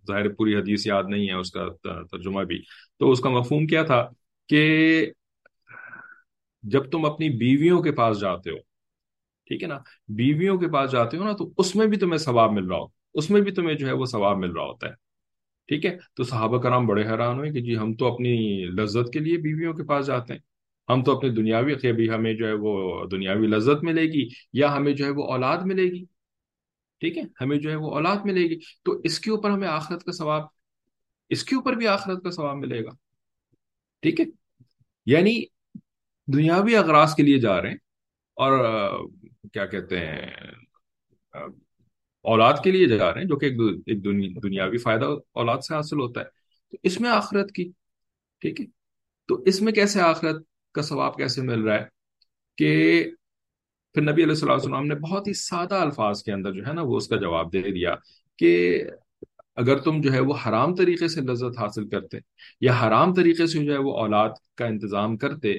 ظاہر 0.07 0.29
پوری 0.29 0.55
حدیث 0.55 0.85
یاد 0.87 1.03
نہیں 1.09 1.27
ہے، 1.27 1.33
اس 1.33 1.51
کا 1.51 1.67
ترجمہ 2.11 2.43
بھی۔ 2.43 2.59
تو 2.99 3.11
اس 3.11 3.19
کا 3.19 3.29
مفہوم 3.29 3.67
کیا 3.67 3.83
تھا 3.83 4.07
کہ 4.49 4.61
جب 6.63 6.89
تم 6.91 7.05
اپنی 7.05 7.29
بیویوں 7.29 7.81
کے 7.81 7.91
پاس 7.91 8.19
جاتے 8.19 8.49
ہو، 8.49 8.57
ٹھیک 9.47 9.63
ہے 9.63 9.67
نا، 9.67 9.79
بیویوں 10.09 10.57
کے 10.57 10.67
پاس 10.67 10.91
جاتے 10.91 11.17
ہو 11.17 11.23
نا، 11.23 11.31
تو 11.31 11.49
اس 11.57 11.75
میں 11.75 11.87
بھی 11.87 11.97
تمہیں 11.97 12.17
ثواب 12.17 12.51
مل 12.51 12.67
رہا 12.67 12.77
ہو۔ 12.77 12.85
اس 13.13 13.29
میں 13.29 13.41
بھی 13.41 13.51
تمہیں 13.51 13.75
جو 13.75 13.87
ہے 13.87 13.91
وہ 13.91 14.05
ثواب 14.05 14.37
مل 14.37 14.51
رہا 14.51 14.63
ہوتا 14.63 14.87
ہے، 14.87 14.93
ٹھیک 15.67 15.85
ہے۔ 15.85 15.97
تو 16.15 16.23
صحابہ 16.23 16.57
کرام 16.61 16.87
بڑے 16.87 17.03
حیران 17.03 17.37
ہوئے 17.37 17.51
کہ 17.51 17.61
جی 17.61 17.77
ہم 17.77 17.93
تو 17.93 18.13
اپنی 18.13 18.65
لذت 18.77 19.13
کے 19.13 19.19
لیے 19.19 19.37
بیویوں 19.37 19.73
کے 19.73 19.83
پاس 19.83 20.07
جاتے 20.07 20.33
ہیں۔ 20.33 20.41
ہم 20.89 21.03
تو 21.03 21.17
اپنی 21.17 21.29
دنیاوی 21.29 21.75
کہ 21.75 21.91
بھی 21.91 22.09
ہمیں 22.09 22.33
جو 22.33 22.47
ہے 22.47 22.53
وہ 22.53 23.05
دنیاوی 23.05 23.47
لذت 23.47 23.83
ملے 23.83 24.03
گی 24.03 24.27
یا 24.53 24.75
ہمیں 24.75 24.93
جو 24.93 25.05
ہے 25.05 25.09
وہ 25.09 25.23
اولاد 25.23 25.57
ملے 25.65 25.83
گی۔ 25.83 26.03
ٹھیک 26.99 27.17
ہے؟ 27.17 27.23
ہمیں 27.41 27.57
جو 27.57 27.69
ہے 27.69 27.75
وہ 27.75 27.91
اولاد 27.91 28.15
ملے 28.25 28.41
گی۔ 28.41 28.59
تو 28.83 28.91
اس 28.91 29.19
کے 29.19 29.31
اوپر 29.31 29.49
ہمیں 29.49 29.67
آخرت 29.67 30.03
کا 30.03 30.11
ثواب، 30.11 30.41
اس 31.29 31.43
کے 31.43 31.55
اوپر 31.55 31.73
بھی 31.73 31.87
آخرت 31.87 32.23
کا 32.23 32.31
ثواب 32.31 32.55
ملے 32.55 32.85
گا۔ 32.85 32.89
ٹھیک 34.01 34.19
ہے؟ 34.19 34.25
یعنی 35.05 35.43
دنیاوی 36.27 36.75
اغراض 36.75 37.15
کے 37.15 37.23
لیے 37.23 37.39
جا 37.39 37.61
رہے 37.61 37.69
ہیں 37.69 37.77
اور 38.35 38.59
کیا 39.53 39.65
کہتے 39.65 39.99
ہیں 39.99 40.31
اولاد 42.21 42.53
کے 42.63 42.71
لیے 42.71 42.87
جا 42.87 43.13
رہے 43.13 43.21
ہیں، 43.21 43.27
جو 43.27 43.37
کہ 43.37 43.45
ایک 43.45 44.03
دنیاوی 44.43 44.77
فائدہ 44.77 45.05
اولاد 45.31 45.57
سے 45.57 45.75
حاصل 45.75 45.99
ہوتا 45.99 46.19
ہے۔ 46.19 46.25
تو 46.71 46.77
اس 46.83 47.01
میں 47.01 47.09
آخرت 47.09 47.51
کی، 47.51 47.71
ٹھیک 48.39 48.61
ہے؟ 48.61 48.65
تو 49.27 49.43
اس 49.43 49.61
میں 49.61 49.73
کیسے 49.73 50.01
آخرت 50.01 50.43
کا 50.71 50.81
ثواب 50.81 51.17
کیسے 51.17 51.41
مل 51.41 51.61
رہا 51.61 51.75
ہے 51.75 51.85
کہ 52.57 53.05
پھر 53.97 54.03
نبی 54.03 54.23
علیہ 54.23 54.33
السلام 54.33 54.55
وسلم 54.55 54.87
نے 54.87 54.95
بہت 54.95 55.27
ہی 55.27 55.33
سادہ 55.33 55.75
الفاظ 55.75 56.23
کے 56.23 56.31
اندر 56.31 56.51
جو 56.51 56.67
ہے 56.67 56.73
نا 56.73 56.81
وہ 56.81 56.97
اس 56.97 57.07
کا 57.07 57.15
جواب 57.15 57.53
دے 57.53 57.61
دیا 57.61 57.95
کہ 58.37 58.83
اگر 59.55 59.77
تم 59.77 60.01
جو 60.01 60.13
ہے 60.13 60.19
وہ 60.19 60.33
حرام 60.47 60.75
طریقے 60.75 61.07
سے 61.07 61.21
لذت 61.21 61.59
حاصل 61.59 61.89
کرتے 61.89 62.17
یا 62.61 62.73
حرام 62.83 63.13
طریقے 63.13 63.47
سے 63.47 63.65
جو 63.65 63.73
ہے 63.73 63.77
وہ 63.77 63.97
اولاد 63.97 64.29
کا 64.55 64.65
انتظام 64.65 65.17
کرتے، 65.17 65.53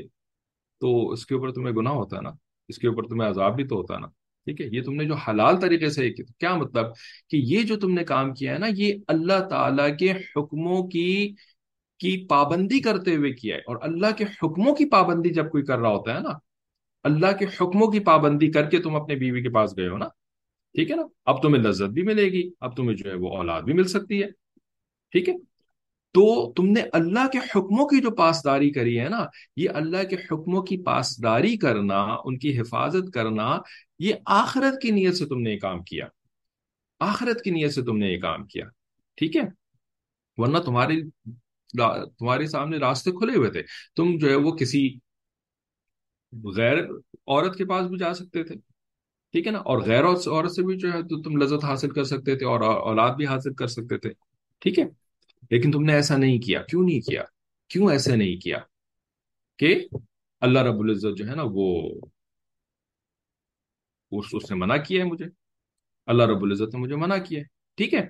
تو 0.81 1.11
اس 1.11 1.27
کے 1.27 1.35
اوپر 1.35 1.53
تمہیں 1.53 1.77
گناہ 1.77 1.93
ہوتا 1.93 2.21
نا، 2.21 2.31
اس 2.69 2.79
کے 2.79 2.89
اوپر 2.89 3.03
تمہیں 3.03 3.31
عذاب 3.31 3.57
بھی 3.57 3.67
تو 3.67 3.77
ہوتا 3.77 3.99
نا۔ 3.99 4.07
ٹھیک 4.45 4.61
ہے؟ 4.61 4.67
یہ 4.67 4.83
تم 4.83 4.95
نے 4.95 5.05
جو 5.05 5.15
حلال 5.15 5.61
طریقے 5.61 5.89
سے 5.89 6.11
کیا 6.11 6.55
مطلب؟ 6.55 6.87
کہ 7.31 7.37
یہ 7.37 7.63
جو 7.63 7.77
تم 7.77 7.95
نے 7.95 8.05
کام 8.05 8.35
کیا 8.35 8.53
ہے 8.53 8.59
نا، 8.59 8.67
یہ 8.77 8.95
اللہ 9.09 9.49
تعالی 9.51 9.97
کے 9.97 10.13
حکموں 10.13 10.89
کی 10.89 11.35
کی 11.99 12.27
پابندی 12.27 12.81
کرتے 12.81 13.17
ہوئے 13.17 13.33
کیا 13.33 13.57
ہے۔ 13.57 13.61
اور 13.61 13.77
اللہ 13.83 14.07
کے 14.17 14.25
حکموں 14.25 14.75
کی 14.75 14.85
پابندی 14.85 15.31
جب 15.31 15.51
کوئی 15.51 15.65
کر 15.65 15.79
رہا 15.79 15.89
ہوتا 15.89 16.15
ہے 16.15 16.21
نا 16.21 16.48
اللہ 17.09 17.37
کے 17.39 17.45
حکموں 17.45 17.89
کی 17.89 18.01
پابندی 18.01 18.51
کر 18.51 18.71
کے 18.71 18.79
تم 18.79 18.95
اپنے 18.95 19.15
بیوی 19.15 19.43
کے 19.43 19.51
پاس 19.51 19.77
گئے 19.77 19.89
ہو 19.89 19.99
نا؟ 19.99 20.09
ٹھیک 20.75 20.91
ہے 20.91 20.97
نا؟ 20.97 21.03
اب 21.25 21.43
تمہیں 21.43 21.63
لذت 21.63 21.91
بھی 21.91 22.03
ملے 22.03 22.25
گی، 22.25 22.51
اب 22.61 22.77
تمہیں 22.77 22.97
جو 22.97 23.11
ہے 23.11 23.17
وہ 23.17 23.37
اولاد 23.37 23.63
بھی 23.63 23.73
مل 23.73 23.85
سکتی 23.85 24.23
ہے۔ 24.23 24.27
ٹھیک 25.11 25.29
ہے؟ 25.29 25.35
تو 26.13 26.53
تم 26.53 26.67
نے 26.67 26.81
اللہ 26.93 27.29
کے 27.33 27.39
حکموں 27.39 27.87
کی 27.87 28.01
جو 28.01 28.11
پاسداری 28.11 28.71
کری 28.71 29.01
ہے 29.01 29.09
نا، 29.09 29.27
یہ 29.57 29.71
اللہ 29.75 30.05
کے 30.11 30.17
حکموں 30.17 30.63
کی 30.63 30.83
پاسداری 30.83 31.57
کرنا، 31.57 32.17
ان 32.25 32.39
کی 32.39 32.61
حفاظت 32.61 33.15
کرنا، 33.15 33.59
یہ 33.99 34.15
آخرت 34.27 34.83
کی 34.83 34.91
نیت 34.91 35.15
سے 35.17 35.27
تم 35.27 35.41
نے 35.41 35.53
یہ 35.53 35.59
کام 35.59 35.83
کیا۔ 35.83 36.07
آخرت 37.01 37.43
کی 37.43 37.51
نیت 37.51 37.73
سے 37.73 37.83
تم 37.83 37.97
نے 37.97 38.07
یہ 38.07 38.21
کام 38.21 38.45
کیا۔ 38.45 38.65
ٹھیک 39.17 39.37
ہے؟ 39.37 39.43
ورنہ 40.37 40.59
تمہاری 40.59 41.03
تمہارے 42.19 42.47
سامنے 42.47 42.77
راستے 42.77 43.11
کھلے 43.11 43.37
ہوئے 43.37 43.51
تھے۔ 43.51 43.63
تم 43.97 44.19
جو 44.19 44.31
ہے 44.31 44.35
وہ 44.35 44.51
کسی 44.51 44.95
غیر 46.57 46.79
عورت 47.27 47.57
کے 47.57 47.65
پاس 47.65 47.87
بھی 47.87 47.99
جا 47.99 48.15
سکتے 48.15 48.45
تھے۔ 48.45 48.55
ٹھیک 49.33 49.47
ہے 49.47 49.53
نا؟ 49.53 49.59
اور 49.59 49.79
غیر 49.79 50.05
عورت 50.05 50.53
سے 50.53 50.63
بھی 50.63 50.77
جو 50.77 50.93
ہے 50.93 51.03
تو 51.03 51.23
تم 51.23 51.37
لذت 51.37 51.65
حاصل 51.65 51.91
کر 51.91 52.05
سکتے 52.05 52.37
تھے 52.37 52.47
اور 52.47 52.61
اولاد 52.61 53.15
بھی 53.15 53.27
حاصل 53.27 53.55
کر 53.55 53.67
سکتے 53.67 53.99
تھے۔ 53.99 54.11
ٹھیک 54.59 54.79
ہے؟ 54.79 54.85
لیکن 55.51 55.71
تم 55.71 55.83
نے 55.83 55.93
ایسا 55.93 56.17
نہیں 56.17 56.39
کیا۔ 56.39 56.63
کیوں 56.63 56.83
نہیں 56.83 57.01
کیا؟ 57.01 57.23
کیوں 57.69 57.91
ایسے 57.91 58.17
نہیں 58.17 58.37
کیا 58.37 58.59
کہ 59.59 59.89
اللہ 60.41 60.59
رب 60.59 60.81
العزت 60.81 61.19
جو 61.19 61.29
ہے 61.29 61.35
نا 61.35 61.43
وہ 61.47 61.91
اس 64.11 64.35
نے 64.35 64.55
منع 64.55 64.77
کیا 64.77 65.05
ہے 65.05 65.09
مجھے۔ 65.09 65.25
اللہ 66.07 66.23
رب 66.23 66.43
العزت 66.43 66.75
نے 66.75 66.81
مجھے 66.81 66.97
منع 66.97 67.17
کیا 67.17 67.39
ہے۔ 67.39 67.45
ٹھیک 67.77 67.95
ہے؟ 67.95 68.07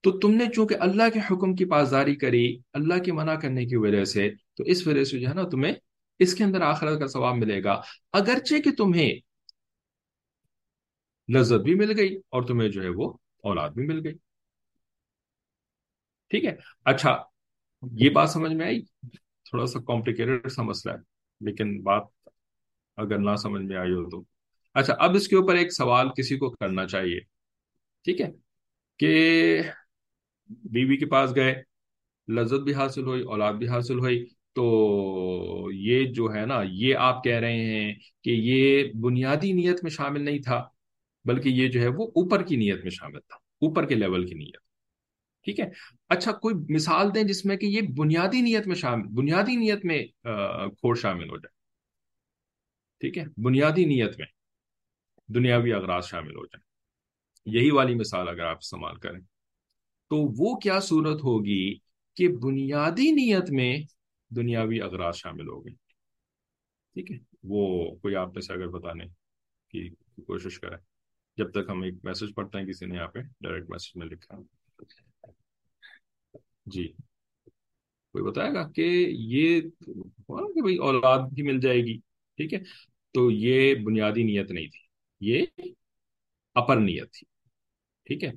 تو 0.00 0.18
تم 0.18 0.30
نے 0.30 0.44
چونکہ 0.54 0.76
اللہ 0.80 1.02
کے 1.14 1.18
حکم 1.18 1.54
کی 1.54 1.64
پاسداری 1.64 2.14
کری، 2.14 2.58
اللہ 2.72 3.02
کی 3.02 3.12
منع 3.12 3.34
کرنے 3.34 3.66
کی 3.66 3.76
وجہ 3.76 4.04
سے، 4.04 4.30
تو 4.56 4.64
اس 4.64 4.86
وجہ 4.86 5.04
سے 5.04 5.18
جو 5.18 5.28
ہے 5.28 5.34
نا 5.34 5.48
تمہیں 5.48 5.72
اس 6.18 6.34
کے 6.34 6.44
اندر 6.44 6.60
آخرت 6.60 6.98
کا 6.98 7.06
ثواب 7.06 7.34
ملے 7.34 7.64
گا۔ 7.64 7.80
اگرچہ 8.12 8.60
کہ 8.60 8.72
تمہیں 8.72 9.14
لذت 11.32 11.60
بھی 11.60 11.74
مل 11.74 11.98
گئی 11.98 12.16
اور 12.16 12.42
تمہیں 12.42 12.68
جو 12.68 12.82
ہے 12.82 12.88
وہ 12.88 13.12
اولاد 13.36 13.70
بھی 13.70 13.86
مل 13.86 14.06
گئی۔ 14.06 14.14
ٹھیک 16.28 16.44
ہے؟ 16.44 16.56
اچھا 16.84 17.22
یہ 17.96 18.10
بات 18.10 18.30
سمجھ 18.30 18.52
میں 18.52 18.66
آئی؟ 18.66 18.82
تھوڑا 19.44 19.66
سا 19.66 19.80
کمپلیکیٹڈ 19.80 20.50
سا 20.50 20.62
مسئلہ 20.62 20.94
ہے، 20.94 20.98
لیکن 21.40 21.82
بات 21.82 22.02
اگر 22.96 23.18
نہ 23.18 23.36
سمجھ 23.36 23.62
میں 23.62 23.76
آئی 23.76 23.92
ہو 23.92 24.10
تو۔ 24.10 24.24
اچھا 24.74 24.94
اب 24.98 25.14
اس 25.14 25.28
کے 25.28 25.36
اوپر 25.36 25.54
ایک 25.54 25.72
سوال 25.72 26.08
کسی 26.16 26.36
کو 26.38 26.50
کرنا 26.50 26.86
چاہیے۔ 26.86 27.20
ٹھیک 28.04 28.20
ہے؟ 28.20 28.30
کہ 28.98 29.62
بیوی 30.48 30.96
کے 30.96 31.06
پاس 31.06 31.34
گئے، 31.34 31.62
لذت 32.28 32.62
بھی 32.62 32.74
حاصل 32.74 33.02
ہوئی، 33.02 33.22
اولاد 33.22 33.54
بھی 33.54 33.68
حاصل 33.68 33.98
ہوئی۔ 33.98 34.26
تو 34.56 35.70
یہ 35.72 36.04
جو 36.12 36.32
ہے 36.34 36.44
نا، 36.46 36.60
یہ 36.64 36.96
آپ 36.96 37.22
کہہ 37.24 37.38
رہے 37.38 37.64
ہیں 37.64 37.94
کہ 38.22 38.30
یہ 38.30 38.92
بنیادی 39.00 39.52
نیت 39.52 39.82
میں 39.82 39.90
شامل 39.90 40.24
نہیں 40.24 40.38
تھا، 40.38 40.62
بلکہ 41.24 41.48
یہ 41.48 41.68
جو 41.68 41.80
ہے 41.80 41.88
وہ 41.88 42.06
اوپر 42.16 42.42
کی 42.42 42.56
نیت 42.56 42.82
میں 42.82 42.90
شامل 42.90 43.20
تھا، 43.20 43.36
اوپر 43.60 43.86
کے 43.86 43.94
لیول 43.94 44.26
کی 44.26 44.34
نیت۔ 44.34 44.62
ٹھیک 45.44 45.60
ہے؟ 45.60 45.68
اچھا 46.08 46.32
کوئی 46.32 46.54
مثال 46.74 47.14
دیں 47.14 47.22
جس 47.22 47.44
میں 47.44 47.56
کہ 47.56 47.66
یہ 47.66 47.80
بنیادی 47.96 48.40
نیت 48.40 48.66
میں 48.66 48.76
شامل، 48.76 49.08
بنیادی 49.14 49.56
نیت 49.56 49.84
میں 49.84 50.04
کھوڑ 50.22 50.96
شامل 50.96 51.28
ہو 51.30 51.36
جائے۔ 51.36 51.52
ٹھیک 53.00 53.18
ہے؟ 53.18 53.24
بنیادی 53.36 53.84
نیت 53.84 54.18
میں 54.18 54.26
دنیاوی 55.34 55.72
اغراض 55.72 56.06
شامل 56.06 56.36
ہو 56.36 56.44
جائیں 56.44 56.62
یہی 57.56 57.70
والی 57.70 57.94
مثال 57.94 58.28
اگر 58.28 58.44
آپ 58.44 58.56
استعمال 58.56 58.96
کریں 58.96 59.20
تو 60.10 60.16
وہ 60.38 60.54
کیا 60.56 60.80
صورت 60.80 61.24
ہوگی 61.24 61.74
کہ 62.16 62.28
بنیادی 62.28 63.10
نیت 63.10 63.50
میں 63.50 63.76
دنیاوی 64.36 64.80
اغراض 64.80 65.16
شامل 65.16 65.48
ہو 65.48 65.64
گئی 65.64 65.74
ٹھیک 66.94 67.10
ہے، 67.10 67.16
وہ 67.42 67.90
کوئی 67.96 68.14
آپ 68.14 68.32
میں 68.34 68.42
سے 68.42 68.52
اگر 68.52 68.68
بتانے 68.68 69.04
کی 69.70 69.88
کوشش 70.26 70.60
کریں 70.60 70.76
جب 71.36 71.50
تک 71.50 71.70
ہم 71.70 71.82
ایک 71.82 71.94
میسج 72.02 72.34
پڑھتے 72.34 72.58
ہیں، 72.58 72.66
کسی 72.66 72.86
نے 72.86 72.94
یہاں 72.94 73.08
پہ 73.08 73.18
ڈائریکٹ 73.40 73.70
میسج 73.70 73.96
میں 73.96 74.06
لکھا۔ 74.06 74.36
جی۔ 76.66 76.92
کوئی 78.12 78.24
بتائے 78.24 78.54
گا 78.54 78.70
کہ 78.70 79.06
یہ 79.10 79.60
کہ 79.60 80.60
بھائی 80.60 80.76
اولاد 80.76 81.18
بھی 81.18 81.42
مل 81.42 81.60
جائے 81.60 81.78
گی؟ 81.78 81.98
ٹھیک 82.36 82.54
ہے، 82.54 82.58
تو 83.12 83.30
یہ 83.30 83.74
بنیادی 83.74 84.22
نیت 84.22 84.50
نہیں 84.50 84.66
تھی، 84.66 84.80
یہ 85.20 85.46
اپر 86.54 86.76
نیت 86.76 87.12
تھی۔ 87.12 87.24
ٹھیک 88.04 88.24
ہے، 88.24 88.30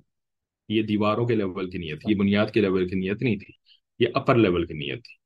یہ 0.70 0.84
دیواروں 0.84 1.28
کے 1.28 1.36
لیول 1.36 1.70
کی 1.70 1.78
نیت 1.78 2.02
تھی 2.02 2.14
یہ 2.14 2.18
بنیاد 2.18 2.48
کے 2.54 2.62
لیول 2.62 2.88
کی 2.88 2.96
نیت 2.96 3.22
نہیں 3.22 3.36
تھی، 3.36 3.54
یہ 4.00 4.08
اپر 4.14 4.36
لیول 4.36 4.66
کی 4.66 4.74
نیت 4.74 5.04
تھی۔ 5.04 5.17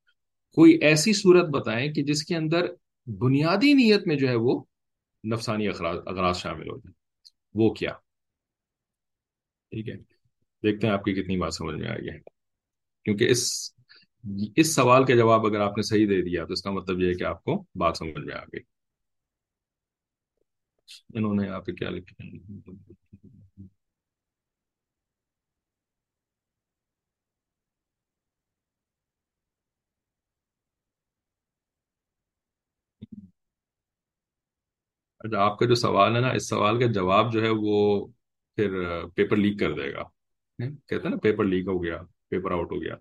کوئی 0.55 0.73
ایسی 0.73 1.13
صورت 1.13 1.49
بتائیں 1.49 1.93
کہ 1.93 2.03
جس 2.03 2.23
کے 2.23 2.35
اندر 2.35 2.65
بنیادی 3.05 3.73
نیت 3.73 4.07
میں 4.07 4.15
جو 4.15 4.27
ہے 4.27 4.35
وہ 4.35 4.63
نفسانی 5.23 5.67
اغراض 5.67 6.37
شامل 6.37 6.69
ہو 6.69 6.77
جائے 6.77 6.93
وہ 7.53 7.73
کیا؟ 7.73 7.91
ٹھیک 9.71 9.89
ہے۔ 9.89 9.97
دیکھتے 10.63 10.87
ہیں 10.87 10.93
آپ 10.93 11.03
کی 11.03 11.13
کتنی 11.13 11.37
بات 11.37 11.53
سمجھ 11.53 11.75
میں 11.75 11.89
آئی 11.89 12.09
ہے۔ 12.09 12.19
کیونکہ 13.03 13.29
اس 13.29 13.71
اس 14.55 14.75
سوال 14.75 15.05
کا 15.05 15.15
جواب 15.15 15.45
اگر 15.45 15.59
آپ 15.59 15.77
نے 15.77 15.83
صحیح 15.83 16.05
دے 16.09 16.21
دیا 16.21 16.45
تو 16.45 16.53
اس 16.53 16.61
کا 16.61 16.71
مطلب 16.71 16.99
یہ 16.99 17.07
ہے 17.07 17.13
کہ 17.13 17.23
آپ 17.23 17.43
کو 17.43 17.65
بات 17.75 17.97
سمجھ 17.97 18.25
میں 18.25 18.35
آ 18.35 18.43
گئی۔ 18.43 18.59
انہوں 21.13 21.35
نے 21.35 21.49
آپ 21.49 21.65
کیا 21.65 21.89
لکھا 21.89 22.23
اچھا، 35.23 35.39
آپ 35.41 35.59
کا 35.59 35.65
جو 35.65 35.75
سوال 35.75 36.15
ہے 36.15 36.21
نا، 36.21 36.29
اس 36.29 36.49
سوال 36.49 36.79
کا 36.79 36.85
جواب 36.85 37.33
جو 37.33 37.41
ہے 37.43 37.49
وہ 37.49 38.07
پھر 38.55 38.69
پیپر 39.15 39.37
لیک 39.37 39.59
کر 39.59 39.73
دے 39.73 39.93
گا۔ 39.93 40.03
کہتے 40.87 40.95
ہیں 40.95 41.09
نا 41.09 41.17
پیپر 41.17 41.43
لیک 41.45 41.67
ہو 41.67 41.83
گیا، 41.83 42.01
پیپر 42.29 42.51
آؤٹ 42.51 42.71
ہو 42.71 42.81
گیا 42.81 42.95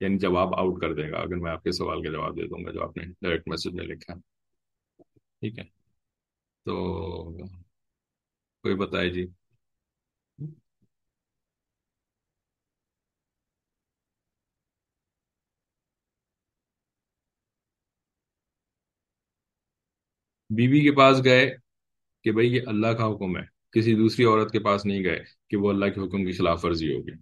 یعنی 0.00 0.18
جواب 0.18 0.54
آؤٹ 0.54 0.80
کر 0.80 0.94
دے 0.94 1.10
گا۔ 1.10 1.16
اگر 1.16 1.36
میں 1.36 1.50
آپ 1.50 1.62
کے 1.62 1.72
سوال 1.72 2.02
کا 2.02 2.12
جواب 2.12 2.36
دے 2.36 2.46
دوں 2.46 2.64
گا 2.64 2.70
جو 2.70 2.82
آپ 2.82 2.96
نے 2.96 3.04
ڈائریکٹ 3.04 3.48
میسج 3.48 3.74
میں 3.74 3.84
لکھا۔ 3.84 4.14
ہے 4.14 4.20
ٹھیک 5.40 5.58
ہے۔ 5.58 5.64
تو 6.64 6.74
کوئی 8.62 8.74
بتائے 8.74 9.10
جی؟ 9.10 9.26
بیوی 20.50 20.80
کے 20.80 20.92
پاس 20.92 21.24
گئے 21.24 21.56
کہ 22.24 22.32
بھئی 22.32 22.54
یہ 22.54 22.60
اللہ 22.66 22.86
کا 22.86 23.06
حکم 23.06 23.36
ہے، 23.36 23.42
کسی 23.72 23.94
دوسری 23.94 24.24
عورت 24.24 24.52
کے 24.52 24.60
پاس 24.60 24.86
نہیں 24.86 25.04
گئے 25.04 25.24
کہ 25.48 25.56
وہ 25.56 25.70
اللہ 25.70 25.84
کے 25.84 26.00
حکم 26.00 26.24
کی 26.24 26.32
خلاف 26.32 26.64
ورزی 26.64 26.94
ہوگی۔ 26.94 27.12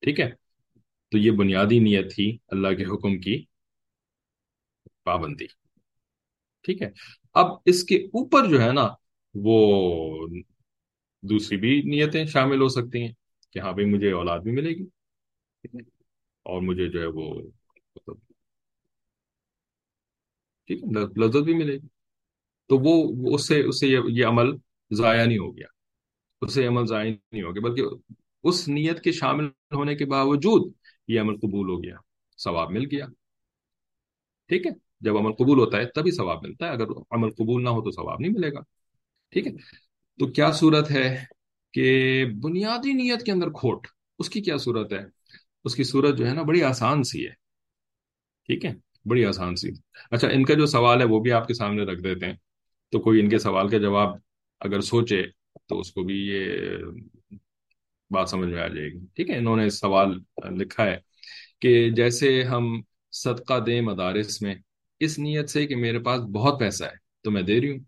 ٹھیک 0.00 0.20
ہے؟ 0.20 0.30
تو 1.08 1.18
یہ 1.18 1.30
بنیادی 1.30 1.78
نیت 1.78 2.14
تھی 2.14 2.38
اللہ 2.48 2.68
کے 2.68 2.84
حکم 2.84 3.20
کی 3.20 3.44
پابندی۔ 5.04 5.46
ٹھیک 6.62 6.82
ہے؟ 6.82 6.90
اب 7.34 7.46
اس 7.64 7.84
کے 7.84 7.96
اوپر 7.96 8.48
جو 8.48 8.62
ہے 8.62 8.72
نا، 8.72 8.88
وہ 9.34 10.28
دوسری 11.22 11.56
بھی 11.56 11.82
نیتیں 11.82 12.24
شامل 12.24 12.60
ہو 12.60 12.68
سکتی 12.68 13.02
ہیں 13.02 13.12
کہ 13.50 13.58
ہاں 13.58 13.72
بھائی 13.72 13.86
مجھے 13.86 14.12
اولاد 14.12 14.40
بھی 14.40 14.52
ملے 14.52 14.70
گی 14.70 14.84
اور 16.42 16.62
مجھے 16.62 16.88
جو 16.88 17.00
ہے 17.00 17.06
وہ 17.06 17.34
مطلب 17.96 18.33
ٹھیک 20.66 20.84
ہے 20.84 21.20
لذت 21.20 21.42
بھی 21.44 21.54
ملے 21.54 21.72
گی۔ 21.72 21.88
تو 22.68 22.78
وہ 22.78 23.14
اس 23.34 23.48
سے 23.48 23.60
اس 23.60 23.80
سے 23.80 23.88
یہ 24.08 24.26
عمل 24.26 24.56
ضائع 24.90 25.24
نہیں 25.24 25.38
ہو 25.38 25.56
گیا۔ 25.56 25.66
اس 26.40 26.54
سے 26.54 26.66
عمل 26.66 26.86
ضائع 26.86 27.14
نہیں 27.32 27.42
ہو 27.42 27.54
گیا، 27.54 27.68
بلکہ 27.68 27.82
اس 28.42 28.68
نیت 28.68 29.00
کے 29.00 29.12
شامل 29.12 29.46
ہونے 29.72 29.94
کے 29.94 30.04
باوجود 30.04 30.72
یہ 31.08 31.20
عمل 31.20 31.36
قبول 31.36 31.70
ہو 31.70 31.82
گیا، 31.84 31.96
ثواب 32.38 32.70
مل 32.70 32.84
گیا۔ 32.84 33.06
ٹھیک 34.48 34.66
ہے، 34.66 34.70
جب 35.00 35.16
عمل 35.16 35.32
قبول 35.32 35.58
ہوتا 35.58 35.76
ہے 35.76 35.84
تبھی 35.86 36.10
ثواب 36.10 36.38
ملتا 36.42 36.66
ہے، 36.66 36.70
اگر 36.70 36.86
عمل 37.10 37.30
قبول 37.30 37.64
نہ 37.64 37.68
ہو 37.68 37.82
تو 37.82 37.90
ثواب 37.90 38.20
نہیں 38.20 38.32
ملے 38.32 38.52
گا۔ 38.52 38.60
ٹھیک 39.30 39.46
ہے، 39.46 39.52
تو 40.18 40.26
کیا 40.26 40.52
صورت 40.52 40.90
ہے 40.90 41.24
کہ 41.72 42.24
بنیادی 42.42 42.92
نیت 42.92 43.22
کے 43.22 43.32
اندر 43.32 43.48
کھوٹ، 43.50 43.86
اس 44.18 44.30
کی 44.30 44.40
کیا 44.40 44.56
صورت 44.56 44.92
ہے؟ 44.92 45.04
اس 45.64 45.74
کی 45.74 45.84
صورت 45.84 46.18
جو 46.18 46.26
ہے 46.26 46.34
نا 46.34 46.42
بڑی 46.42 46.62
آسان 46.62 47.02
سی 47.02 47.24
ہے۔ 47.24 47.32
ٹھیک 48.46 48.64
ہے 48.64 48.83
بڑی 49.08 49.24
آسان 49.24 49.56
سی۔ 49.56 49.70
اچھا 50.10 50.28
ان 50.28 50.44
کا 50.44 50.54
جو 50.54 50.66
سوال 50.66 51.00
ہے 51.00 51.06
وہ 51.06 51.20
بھی 51.20 51.32
آپ 51.32 51.46
کے 51.46 51.54
سامنے 51.54 51.82
رکھ 51.82 52.02
دیتے 52.02 52.26
ہیں۔ 52.26 52.34
تو 52.90 53.00
کوئی 53.00 53.20
ان 53.20 53.28
کے 53.28 53.38
سوال 53.38 53.68
کا 53.68 53.78
جواب 53.78 54.14
اگر 54.60 54.80
سوچے 54.80 55.22
تو 55.68 55.80
اس 55.80 55.92
کو 55.92 56.02
بھی 56.02 56.14
یہ 56.14 56.44
بات 58.10 58.28
سمجھ 58.28 58.48
میں 58.48 58.62
آ 58.62 58.68
جائے 58.68 58.88
گی۔ 58.88 58.98
ٹھیک 59.14 59.30
ہے، 59.30 59.36
انہوں 59.36 59.56
نے 59.56 59.70
سوال 59.70 60.18
لکھا 60.50 60.86
ہے 60.86 60.96
کہ 61.60 61.90
جیسے 61.90 62.42
ہم 62.42 62.82
صدقہ 63.12 63.60
دیں 63.60 63.80
مدارس 63.80 64.42
میں، 64.42 64.54
اس 65.00 65.18
نیت 65.18 65.50
سے 65.50 65.66
کہ 65.66 65.76
میرے 65.76 65.98
پاس 65.98 66.20
بہت 66.20 66.60
پیسہ 66.60 66.84
ہے، 66.84 66.96
تو 67.22 67.30
میں 67.30 67.42
دے 67.42 67.60
رہی 67.60 67.70
ہوں۔ 67.70 67.78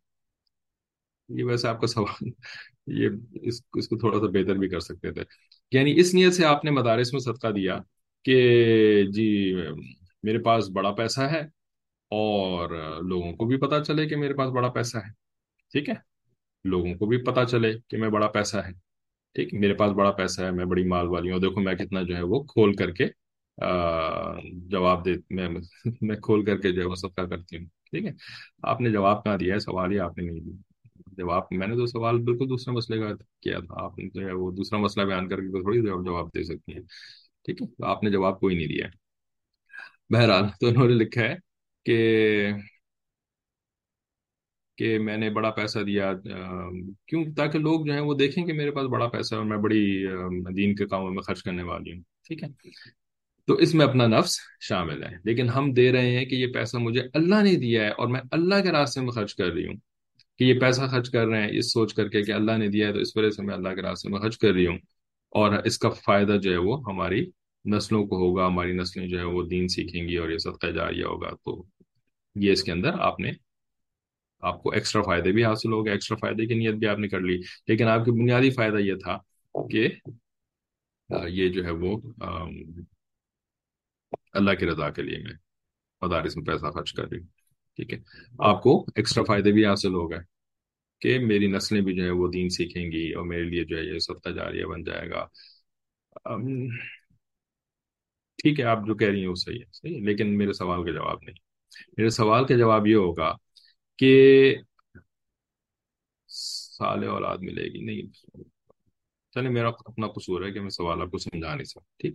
یہ 1.29 1.45
ویسے 1.45 1.69
آپ 1.69 1.81
کا 1.81 1.87
سوال، 1.87 2.29
یہ 2.87 3.09
اس 3.43 3.63
اس 3.75 3.89
کو 3.89 3.99
تھوڑا 3.99 4.21
سا 4.21 4.27
بہتر 4.27 4.55
بھی 4.55 4.69
کر 4.69 4.81
سکتے 4.81 5.13
تھے۔ 5.13 5.23
یعنی 5.73 6.01
اس 6.01 6.15
نیت 6.15 6.35
سے 6.35 6.45
آپ 6.45 6.65
نے 6.65 6.71
مدارس 6.71 7.13
میں 7.13 7.21
صدقہ 7.21 7.49
دیا 7.49 7.79
کہ 8.25 8.35
جی 9.15 9.55
میرے 10.27 10.39
پاس 10.39 10.69
بڑا 10.71 10.91
پیسہ 10.93 11.21
ہے 11.21 11.41
اور 12.11 12.71
لوگوں 13.03 13.33
کو 13.33 13.47
بھی 13.47 13.57
پتا 13.57 13.85
چلے 13.85 14.07
کہ 14.09 14.17
میرے 14.17 14.35
پاس 14.35 14.51
بڑا 14.51 14.69
پیسہ 14.69 14.97
ہے، 14.97 15.11
ٹھیک 15.73 15.89
ہے؟ 15.89 15.95
لوگوں 16.65 16.95
کو 16.95 17.07
بھی 17.07 17.17
پتا 17.25 17.45
چلے 17.45 17.73
کہ 17.89 17.97
میں 17.97 18.09
بڑا 18.09 18.29
پیسہ 18.29 18.57
ہے، 18.57 18.73
ٹھیک؟ 19.35 19.53
میرے 19.55 19.75
پاس 19.75 19.93
بڑا 19.93 20.11
پیسہ 20.11 20.43
ہے، 20.43 20.51
میں 20.51 20.65
بڑی 20.65 20.85
مال 20.85 21.09
والی 21.09 21.31
ہوں۔ 21.31 21.39
دیکھو، 21.39 21.61
میں 21.61 21.75
کتنا 21.75 22.03
جو 22.03 22.17
ہے 22.17 22.23
وہ 22.23 22.43
کھول 22.45 22.73
کر 22.75 22.91
کے 22.91 23.07
جواب 24.71 25.05
دے، 25.05 25.13
میں 25.31 25.49
میں 26.01 26.17
کھول 26.17 26.45
کر 26.45 26.57
کے 26.61 26.73
جو 26.73 26.81
ہے 26.81 26.87
وہ 26.87 26.95
صدقہ 26.95 27.23
کرتی 27.23 27.57
ہوں، 27.57 27.67
ٹھیک 27.91 28.05
ہے؟ 28.05 28.13
آپ 28.63 28.81
نے 28.81 28.91
جواب 28.91 29.23
کہاں 29.25 29.37
دیا 29.37 29.55
ہے؟ 29.55 29.59
سوال 29.59 29.93
ہی 29.93 29.99
آپ 29.99 30.19
نے 30.19 30.25
نہیں 30.25 30.41
دیا۔ 30.41 30.57
جواب، 31.17 31.43
میں 31.51 31.67
نے 31.67 31.75
تو 31.77 31.87
سوال 31.87 32.19
بالکل 32.23 32.49
دوسرے 32.49 32.75
مسئلے 32.75 33.01
کا 33.01 33.09
کیا 33.43 33.59
تھا۔ 33.59 33.85
آپ 33.85 33.99
نے 33.99 34.09
جو 34.15 34.27
ہے 34.27 34.33
وہ 34.33 34.51
دوسرا 34.51 34.79
مسئلہ 34.79 35.05
بیان 35.07 35.29
کر 35.29 35.41
کے 35.41 35.61
تھوڑی 35.61 35.81
جواب 36.05 36.29
دے 36.29 36.43
سکتی 36.43 36.73
ہیں، 36.75 36.83
ٹھیک 37.45 37.63
ہے؟ 37.63 37.67
آپ 37.87 38.03
نے 38.03 38.11
جواب 38.11 38.41
کوئی 38.41 38.57
نہیں 38.57 38.67
دیا۔ 38.67 38.87
بہرحال، 40.11 40.45
تو 40.61 40.67
انہوں 40.69 40.89
نے 40.89 40.95
لکھا 40.95 41.23
ہے 41.23 41.35
کہ 41.87 41.97
کہ 44.79 44.99
میں 44.99 45.17
نے 45.17 45.29
بڑا 45.31 45.51
پیسہ 45.51 45.79
دیا 45.79 46.13
کیوں؟ 47.09 47.25
تاکہ 47.37 47.59
لوگ 47.59 47.87
جو 47.87 47.93
ہیں 47.93 48.01
وہ 48.01 48.15
دیکھیں 48.15 48.45
کہ 48.47 48.53
میرے 48.53 48.71
پاس 48.71 48.87
بڑا 48.91 49.07
پیسہ 49.09 49.35
ہے 49.35 49.39
اور 49.39 49.47
میں 49.47 49.57
بڑی 49.59 49.83
دین 50.57 50.75
کے 50.75 50.87
کاموں 50.87 51.11
میں 51.11 51.23
خرچ 51.23 51.43
کرنے 51.43 51.63
والی 51.63 51.93
ہوں، 51.93 52.01
ٹھیک 52.27 52.43
ہے؟ 52.43 52.49
تو 53.49 53.55
اس 53.55 53.75
میں 53.75 53.87
اپنا 53.87 54.07
نفس 54.09 54.39
شامل 54.61 55.03
ہے۔ 55.03 55.13
لیکن 55.25 55.49
ہم 55.49 55.73
دے 55.73 55.91
رہے 55.93 56.11
ہیں 56.11 56.25
کہ 56.25 56.35
یہ 56.35 56.53
پیسہ 56.55 56.77
مجھے 56.77 57.03
اللہ 57.15 57.43
نے 57.43 57.55
دیا 57.57 57.85
ہے 57.85 57.91
اور 57.91 58.09
میں 58.09 58.21
اللہ 58.31 58.63
کے 58.65 58.73
راستے 58.73 59.01
میں 59.01 59.13
خرچ 59.13 59.35
کر 59.35 59.53
رہی 59.53 59.67
ہوں، 59.67 59.77
کہ 60.39 60.45
یہ 60.45 60.61
پیسہ 60.61 60.87
خرچ 60.91 61.11
کر 61.11 61.27
رہے 61.27 61.43
ہیں 61.43 61.59
اس 61.59 61.73
سوچ 61.73 61.95
کر 61.95 62.09
کے 62.09 62.23
کہ 62.23 62.33
اللہ 62.33 62.57
نے 62.57 62.69
دیا 62.69 62.89
ہے 62.89 62.93
تو 62.93 62.99
اس 62.99 63.17
وجہ 63.17 63.31
سے 63.31 63.43
میں 63.43 63.55
اللہ 63.55 63.75
کے 63.75 63.83
راستے 63.83 64.09
میں 64.09 64.21
خرچ 64.21 64.39
کر 64.39 64.53
رہی 64.53 64.67
ہوں 64.67 64.79
اور 65.33 65.53
اس 65.65 65.79
کا 65.79 65.89
فائدہ 66.05 66.37
جو 66.43 66.53
ہے 66.53 66.57
وہ 66.57 66.81
ہماری 66.89 67.25
نسلوں 67.67 68.07
کو 68.07 68.17
ہوگا، 68.17 68.47
ہماری 68.47 68.73
نسلیں 68.73 69.09
جو 69.09 69.19
ہے 69.19 69.25
وہ 69.25 69.43
دین 69.43 69.69
سیکھیں 69.69 70.09
گی 70.09 70.17
اور 70.17 70.29
یہ 70.29 70.39
صدقہ 70.39 70.67
جاریہ 70.67 71.05
ہوگا، 71.05 71.31
تو 71.45 71.65
یہ 72.35 72.53
اس 72.53 72.65
کے 72.65 72.73
اندر 72.73 72.91
آپ 72.99 73.21
نے 73.21 73.33
آپ 74.41 74.63
کو 74.63 74.71
ایکسٹرا 74.71 75.03
فائدے 75.03 75.33
بھی 75.33 75.45
حاصل 75.45 75.73
ہو 75.73 75.85
گئے۔ 75.85 75.93
ایکسٹرا 75.93 76.17
فائدے 76.21 76.47
کی 76.47 76.55
نیت 76.55 76.75
بھی 76.75 76.87
آپ 76.87 76.99
نے 76.99 77.09
کر 77.09 77.21
لی۔ 77.21 77.41
لیکن 77.69 77.89
آپ 77.89 78.05
کی 78.05 78.11
بنیادی 78.11 78.51
فائدہ 78.51 78.77
یہ 78.77 78.95
تھا 78.95 79.19
کہ 79.71 79.89
یہ 81.29 81.49
جو 81.49 81.65
ہے 81.65 81.71
وہ 81.71 82.01
اللہ 84.33 84.51
کی 84.51 84.67
رضا 84.67 84.91
کے 84.91 85.03
لیے 85.03 85.19
میں 85.19 85.33
مدارس 86.03 86.37
میں 86.37 86.45
پیسہ 86.45 86.67
خرچ 86.67 86.93
کر 86.93 87.09
رہی 87.09 87.19
ہوں۔ 87.19 87.27
ٹھیک 87.77 87.93
ہے؟ 87.93 87.99
آپ 88.39 88.63
کو 88.63 88.87
ایکسٹرا 88.95 89.25
فائدے 89.25 89.53
بھی 89.53 89.67
حاصل 89.67 89.95
ہو 89.95 90.11
گئے 90.11 90.19
کہ 91.01 91.19
میری 91.19 91.47
نسلیں 91.47 91.81
بھی 91.81 91.95
جو 91.95 92.05
ہے 92.05 92.11
وہ 92.11 92.29
دین 92.29 92.49
سیکھیں 92.49 92.93
گی 92.93 93.13
اور 93.13 93.27
میرے 93.27 93.45
لیے 93.45 93.65
جو 93.65 93.77
ہے 93.77 93.83
یہ 93.83 93.99
صدقہ 93.99 94.29
جاریہ 94.29 94.65
بن 94.65 94.85
جائے 94.85 95.11
گا۔ 95.11 95.27
ٹھیک 98.37 98.61
ہے، 98.61 98.65
آپ 98.65 98.79
جو 98.87 98.95
کہہ 98.95 99.09
رہی 99.09 99.21
ہیں 99.21 99.29
وہ 99.29 99.35
صحیح 99.35 99.59
ہے 99.59 99.65
صحیح 99.73 99.95
ہے، 99.95 100.01
لیکن 100.01 100.39
میرے 100.39 100.53
سوال 100.53 100.85
کا 100.85 100.91
جواب 100.91 101.19
نہیں۔ 101.23 101.35
میرے 101.97 102.11
سوال 102.11 102.47
کا 102.47 102.57
جواب 102.57 102.87
یہ 102.87 102.95
ہوگا 102.95 103.35
کہ 103.99 104.57
سال 106.29 107.05
اولاد 107.05 107.39
ملے 107.41 107.65
گی؟ 107.65 107.81
نہیں 107.81 108.03
چلے 109.31 109.49
میرا 109.49 109.69
اپنا 109.69 110.07
قصور 110.07 110.45
ہے 110.45 110.51
کہ 110.53 110.61
میں 110.61 110.71
سوال 110.71 111.03
آپ 111.03 111.11
کو 111.11 111.19
سمجھا 111.19 111.55
نہیں 111.55 111.65
سکتا، 111.65 111.95
ٹھیک۔ 111.99 112.15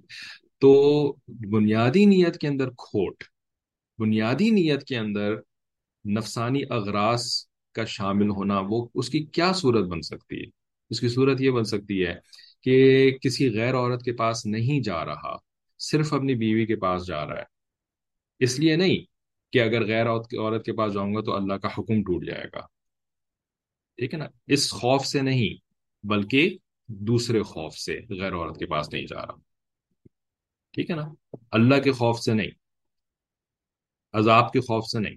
تو 0.59 1.15
بنیادی 1.27 2.05
نیت 2.05 2.37
کے 2.37 2.47
اندر 2.47 2.69
کھوٹ، 2.69 3.23
بنیادی 3.97 4.49
نیت 4.49 4.83
کے 4.83 4.97
اندر 4.97 5.35
نفسانی 6.05 6.61
اغراض 6.69 7.45
کا 7.73 7.85
شامل 7.85 8.29
ہونا، 8.29 8.61
وہ 8.69 8.87
اس 8.95 9.09
کی 9.09 9.23
کیا 9.23 9.53
صورت 9.53 9.87
بن 9.87 10.01
سکتی 10.01 10.39
ہے؟ 10.39 10.45
اس 10.89 10.99
کی 10.99 11.07
صورت 11.07 11.41
یہ 11.41 11.51
بن 11.51 11.63
سکتی 11.63 12.05
ہے 12.05 12.15
کہ 12.61 13.11
کسی 13.21 13.53
غیر 13.53 13.75
عورت 13.75 14.03
کے 14.03 14.13
پاس 14.13 14.45
نہیں 14.45 14.83
جا 14.83 15.05
رہا 15.05 15.50
صرف 15.81 16.13
اپنی 16.13 16.35
بیوی 16.35 16.65
کے 16.65 16.75
پاس 16.75 17.07
جا 17.07 17.25
رہا 17.25 17.37
ہے۔ 17.37 17.43
اس 18.39 18.59
لیے 18.59 18.75
نہیں 18.75 18.97
کہ 19.53 19.61
اگر 19.61 19.85
غیر 19.85 20.07
عورت 20.09 20.65
کے 20.65 20.73
پاس 20.73 20.93
جاؤں 20.93 21.15
گا 21.15 21.21
تو 21.21 21.35
اللہ 21.35 21.53
کا 21.53 21.67
حکم 21.67 22.01
ٹوٹ 22.01 22.25
جائے 22.25 22.45
گا۔ 22.53 22.65
ٹھیک 23.97 24.13
ہے 24.13 24.19
نا؟ 24.19 24.27
اس 24.47 24.71
خوف 24.71 25.05
سے 25.05 25.21
نہیں، 25.21 25.53
بلکہ 26.07 26.57
دوسرے 26.87 27.41
خوف 27.41 27.75
سے 27.75 27.99
غیر 28.09 28.33
عورت 28.33 28.59
کے 28.59 28.65
پاس 28.65 28.93
نہیں 28.93 29.05
جا 29.05 29.25
رہا۔ 29.25 29.35
ٹھیک 30.71 30.89
ہے 30.89 30.95
نا؟ 30.95 31.35
اللہ 31.51 31.81
کے 31.81 31.91
خوف 31.91 32.19
سے 32.19 32.33
نہیں، 32.33 32.51
عذاب 34.13 34.51
کے 34.53 34.59
خوف 34.59 34.85
سے 34.85 34.99
نہیں، 34.99 35.15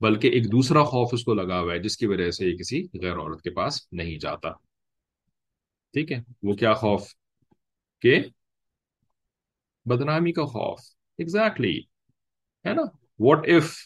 بلکہ 0.00 0.28
ایک 0.28 0.52
دوسرا 0.52 0.82
خوف 0.84 1.08
اس 1.12 1.24
کو 1.24 1.34
لگا 1.34 1.60
ہوا 1.60 1.72
ہے 1.72 1.78
جس 1.78 1.96
کی 1.96 2.06
وجہ 2.06 2.30
سے 2.30 2.46
یہ 2.46 2.56
کسی 2.56 2.86
غیر 3.02 3.18
عورت 3.18 3.42
کے 3.42 3.50
پاس 3.50 3.92
نہیں 3.92 4.18
جاتا۔ 4.18 4.50
ٹھیک 5.92 6.12
ہے؟ 6.12 6.18
وہ 6.42 6.54
کیا 6.54 6.72
خوف 6.72 7.02
کہ 8.02 8.14
بدنامی 9.84 10.32
کا 10.32 10.44
خوف۔ 10.44 10.80
ایگزیکٹلی 11.18 11.80
ہے 12.66 12.74
نا؟ 12.74 12.82
What 13.18 13.46
if 13.46 13.76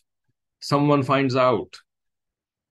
someone 0.91 1.03
find 1.03 1.37
out 1.37 1.77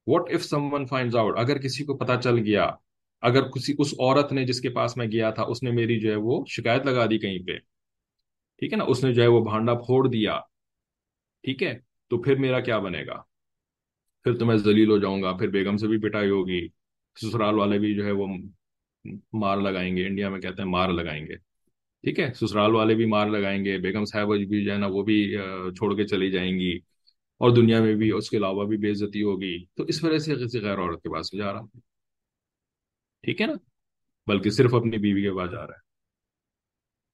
what 0.08 0.30
if 0.30 0.46
someone 0.74 0.86
find 0.86 1.16
out 1.16 1.38
اگر 1.38 1.58
کسی 1.58 1.84
کو 1.84 1.98
پتا 1.98 2.22
چل 2.22 2.38
گیا، 2.38 2.72
اگر 3.22 3.50
کسی، 3.50 3.74
اس 3.78 3.94
عورت 4.00 4.32
نے 4.32 4.46
جس 4.46 4.62
کے 4.62 4.70
پاس 4.70 4.98
میں 4.98 5.06
گیا 5.06 5.30
تھا، 5.30 5.44
اس 5.44 5.64
نے 5.64 5.72
میری 5.72 6.00
جو 6.00 6.12
ہے 6.12 6.16
وہ 6.16 6.46
شکایت 6.48 6.86
لگا 6.86 7.06
دی 7.06 7.18
کہیں 7.18 7.40
پہ۔ 7.40 7.58
ٹھیک 8.60 8.74
ہے 8.74 8.78
نا؟ 8.78 8.84
اس 8.84 9.04
نے 9.04 9.14
جو 9.14 9.22
ہے 9.22 9.28
وہ 9.28 9.44
بھانڈا 9.44 9.74
پھوڑ 9.74 10.08
دیا۔ 10.08 10.40
ٹھیک 11.44 11.64
ہے؟ 11.64 11.80
تو 12.10 12.22
پھر 12.22 12.36
میرا 12.36 12.60
کیا 12.60 12.80
بنے 12.80 13.06
گا؟ 13.06 13.22
پھر 14.24 14.38
تو 14.38 14.46
میں 14.46 14.56
ذلیل 14.56 14.92
ہو 14.92 14.98
جاؤں 14.98 15.24
گا، 15.24 15.34
پھر 15.34 15.48
بیگم 15.48 15.78
سے 15.78 15.88
بھی 15.88 15.98
پٹائی 15.98 16.30
ہوگی۔ 16.30 16.68
سسرال 17.22 17.56
والے 17.56 17.80
بھی 17.80 17.96
جو 17.96 18.06
ہے 18.06 18.12
وہ 18.12 18.28
مار 19.34 19.58
لگائیں 19.58 19.98
گے، 19.98 20.08
انڈیا 20.08 20.30
میں 20.30 20.40
کہتے 20.40 20.62
ہیں 20.62 20.70
مار 20.70 20.90
لگائیں 20.90 21.28
گے۔ 21.28 21.51
ٹھیک 22.04 22.20
ہے، 22.20 22.32
سسرال 22.34 22.76
والے 22.76 22.94
بھی 22.96 23.06
مار 23.06 23.28
لگائیں 23.28 23.64
گے، 23.66 23.78
بیگم 23.78 24.06
صاحب 24.06 24.28
بھی 24.50 24.64
جو 24.66 24.72
ہے 24.72 24.78
نا 24.78 24.88
وہ 24.92 25.04
بھی 25.04 25.18
چھوڑ 25.78 25.96
کے 25.96 26.08
چلی 26.08 26.30
جائیں 26.32 26.54
گی، 26.60 26.74
اور 27.42 27.56
دنیا 27.56 27.82
میں 27.82 27.94
بھی 27.96 28.12
اس 28.12 28.30
کے 28.30 28.38
علاوہ 28.38 28.66
بھی 28.68 28.78
بے 28.78 28.92
عزتی 28.92 29.24
ہوگی۔ 29.24 29.58
تو 29.76 29.84
اس 29.84 30.04
وجہ 30.04 30.18
سے 30.18 30.36
کسی 30.36 30.60
غیر 30.62 30.80
عورت 30.80 31.02
کے 31.04 31.10
پاس 31.14 31.32
جا 31.38 31.54
رہا 31.54 31.62
ٹھیک 33.24 33.42
ہے 33.42 33.46
نا؟ 33.48 33.54
بلکہ 34.28 34.50
صرف 34.50 34.74
اپنی 34.76 34.98
بیوی 34.98 35.22
کے 35.22 35.32
پاس 35.38 35.52
جا 35.52 35.66
رہا 35.68 35.74
ہے۔ 35.74 35.90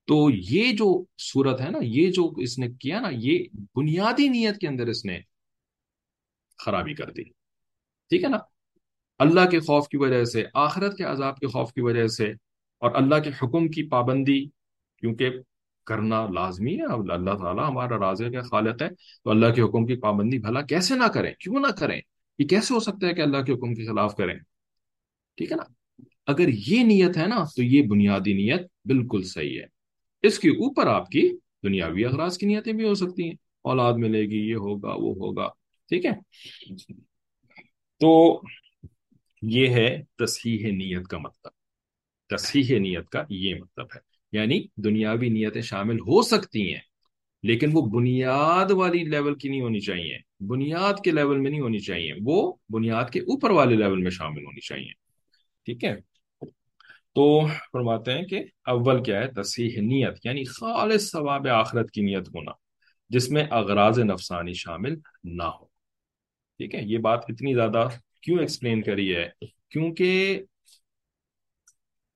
تو 0.08 0.30
یہ 0.32 0.72
جو 0.72 0.90
صورت 1.22 1.62
ہے 1.62 1.70
نا، 1.70 1.80
یہ 1.84 2.12
جو 2.12 2.32
اس 2.42 2.58
نے 2.60 2.68
کیا 2.82 3.00
نا، 3.00 3.10
یہ 3.12 3.44
بنیادی 3.76 4.28
نیت 4.30 4.58
کے 4.58 4.68
اندر 4.68 4.88
اس 4.88 5.06
نے 5.06 5.20
خرابی 6.60 6.94
کر 6.94 7.12
دی۔ 7.12 7.24
ٹھیک 7.24 8.24
ہے 8.24 8.30
نا؟ 8.30 8.38
اللہ 9.20 9.50
کے 9.52 9.60
خوف 9.60 9.88
کی 9.88 9.98
وجہ 9.98 10.24
سے، 10.24 10.44
آخرت 10.54 10.98
کے 10.98 11.04
عذاب 11.04 11.40
کے 11.40 11.48
خوف 11.48 11.74
کی 11.74 11.82
وجہ 11.82 12.08
سے، 12.08 12.32
اور 12.82 12.92
اللہ 12.96 13.20
کے 13.24 13.30
حکم 13.42 13.68
کی 13.68 13.88
پابندی 13.90 14.46
کیونکہ 14.98 15.30
کرنا 15.86 16.28
لازمی 16.28 16.78
ہے 16.78 17.12
اللہ 17.12 17.38
تعالیٰ 17.38 17.70
ہمارا 17.70 18.00
رازق 18.00 18.32
کے 18.32 18.42
خالق 18.42 18.82
ہے، 18.82 18.90
تو 19.24 19.30
اللہ 19.30 19.54
کے 19.54 19.62
حکم 19.62 19.86
کی 19.86 19.96
پابندی 19.96 20.40
بھلا 20.40 20.62
کیسے 20.62 20.96
نہ 20.96 21.08
کریں؟ 21.08 21.34
کیوں 21.40 21.60
نہ 21.60 21.72
کریں؟ 21.80 22.02
یہ 22.40 22.48
کیسے 22.48 22.74
ہو 22.74 22.80
سکتا 22.80 23.08
ہے 23.08 23.14
کہ 23.14 23.22
اللہ 23.22 23.38
کے 23.38 23.54
حکم 23.54 23.74
کے 23.74 23.86
خلاف 23.86 24.16
کریں؟ 24.16 24.36
ٹھیک 25.36 25.52
ہے 25.52 25.58
نا؟ 25.58 25.74
اگر 26.28 26.48
یہ 26.48 26.84
نیت 26.84 27.18
ہے 27.18 27.28
نا، 27.28 27.44
تو 27.56 27.64
یہ 27.64 27.82
بنیادی 27.82 28.34
نیت 28.34 28.62
بالکل 28.86 29.24
صحیح 29.24 29.60
ہے۔ 29.60 29.66
اس 30.22 30.40
کے 30.40 30.50
اوپر 30.50 30.88
آپ 30.88 31.10
کی 31.10 31.38
دنیاوی 31.64 32.06
اغراض 32.06 32.38
کی 32.38 32.46
نیتیں 32.46 32.74
بھی 32.74 32.88
ہو 32.88 32.94
سکتی 32.94 33.24
ہیں۔ 33.24 33.36
اولاد 33.62 33.94
ملے 33.94 34.22
گی، 34.22 34.50
یہ 34.50 34.56
ہوگا، 34.56 34.90
وہ 34.90 35.16
ہوگا۔ 35.16 35.48
ٹھیک 35.90 36.06
ہے؟ 36.06 36.12
تو 38.00 38.42
یہ 39.42 39.68
ہے 39.68 40.04
تصحیح 40.18 40.72
نیت 40.72 41.08
کا 41.08 41.18
مطلب۔ 41.18 41.52
تصحیح 42.30 42.80
نیت 42.80 43.10
کا 43.10 43.24
یہ 43.30 43.56
مطلب 43.56 43.86
ہے۔ 43.96 44.07
یعنی 44.32 44.64
دنیاوی 44.76 45.30
نیتیں 45.30 45.62
شامل 45.62 46.00
ہو 46.00 46.22
سکتی 46.22 46.74
ہیں، 46.74 46.82
لیکن 47.44 47.70
وہ 47.74 47.82
بنیاد 47.82 48.72
والی 48.72 49.04
لیول 49.04 49.36
کی 49.36 49.50
نہیں 49.50 49.62
ہونی 49.62 49.80
چاہیے۔ 49.80 50.18
بنیاد 50.40 50.94
کے 51.04 51.12
لیول 51.12 51.38
میں 51.38 51.52
نہیں 51.52 51.62
ہونی 51.62 51.80
چاہیے، 51.80 52.14
وہ 52.24 52.54
بنیاد 52.70 53.06
کے 53.06 53.20
اوپر 53.20 53.50
والے 53.50 53.76
لیول 53.76 54.02
میں 54.02 54.12
شامل 54.12 54.46
ہونی 54.46 54.60
چاہیے۔ 54.60 54.92
ٹھیک 55.66 55.84
ہے؟ 55.84 55.96
تو 57.16 57.48
فرماتے 57.72 58.12
ہیں 58.12 58.24
کہ 58.24 58.44
اول 58.66 59.04
کیا 59.04 59.20
ہے؟ 59.20 59.28
تصحیح 59.28 59.82
نیت 59.82 60.18
یعنی 60.24 60.44
خالص 60.44 61.12
ثواب 61.12 61.48
آخرت 61.48 61.92
کی 61.92 62.02
نیت 62.02 62.30
ہونا، 62.30 62.52
جس 63.10 63.30
میں 63.30 63.44
اغراض 63.52 64.00
نفسانی 64.00 64.54
شامل 64.54 64.96
نہ 65.24 65.44
ہو۔ 65.44 65.66
ٹھیک 66.58 66.76
ہے؟ 66.76 66.82
یہ 66.84 66.98
بات 66.98 67.24
اتنی 67.30 67.54
زیادہ 67.54 67.88
کیوں 68.22 68.40
ایکسپلین 68.40 68.82
کری 68.82 69.16
ہے؟ 69.16 69.30
کیونکہ 69.70 70.42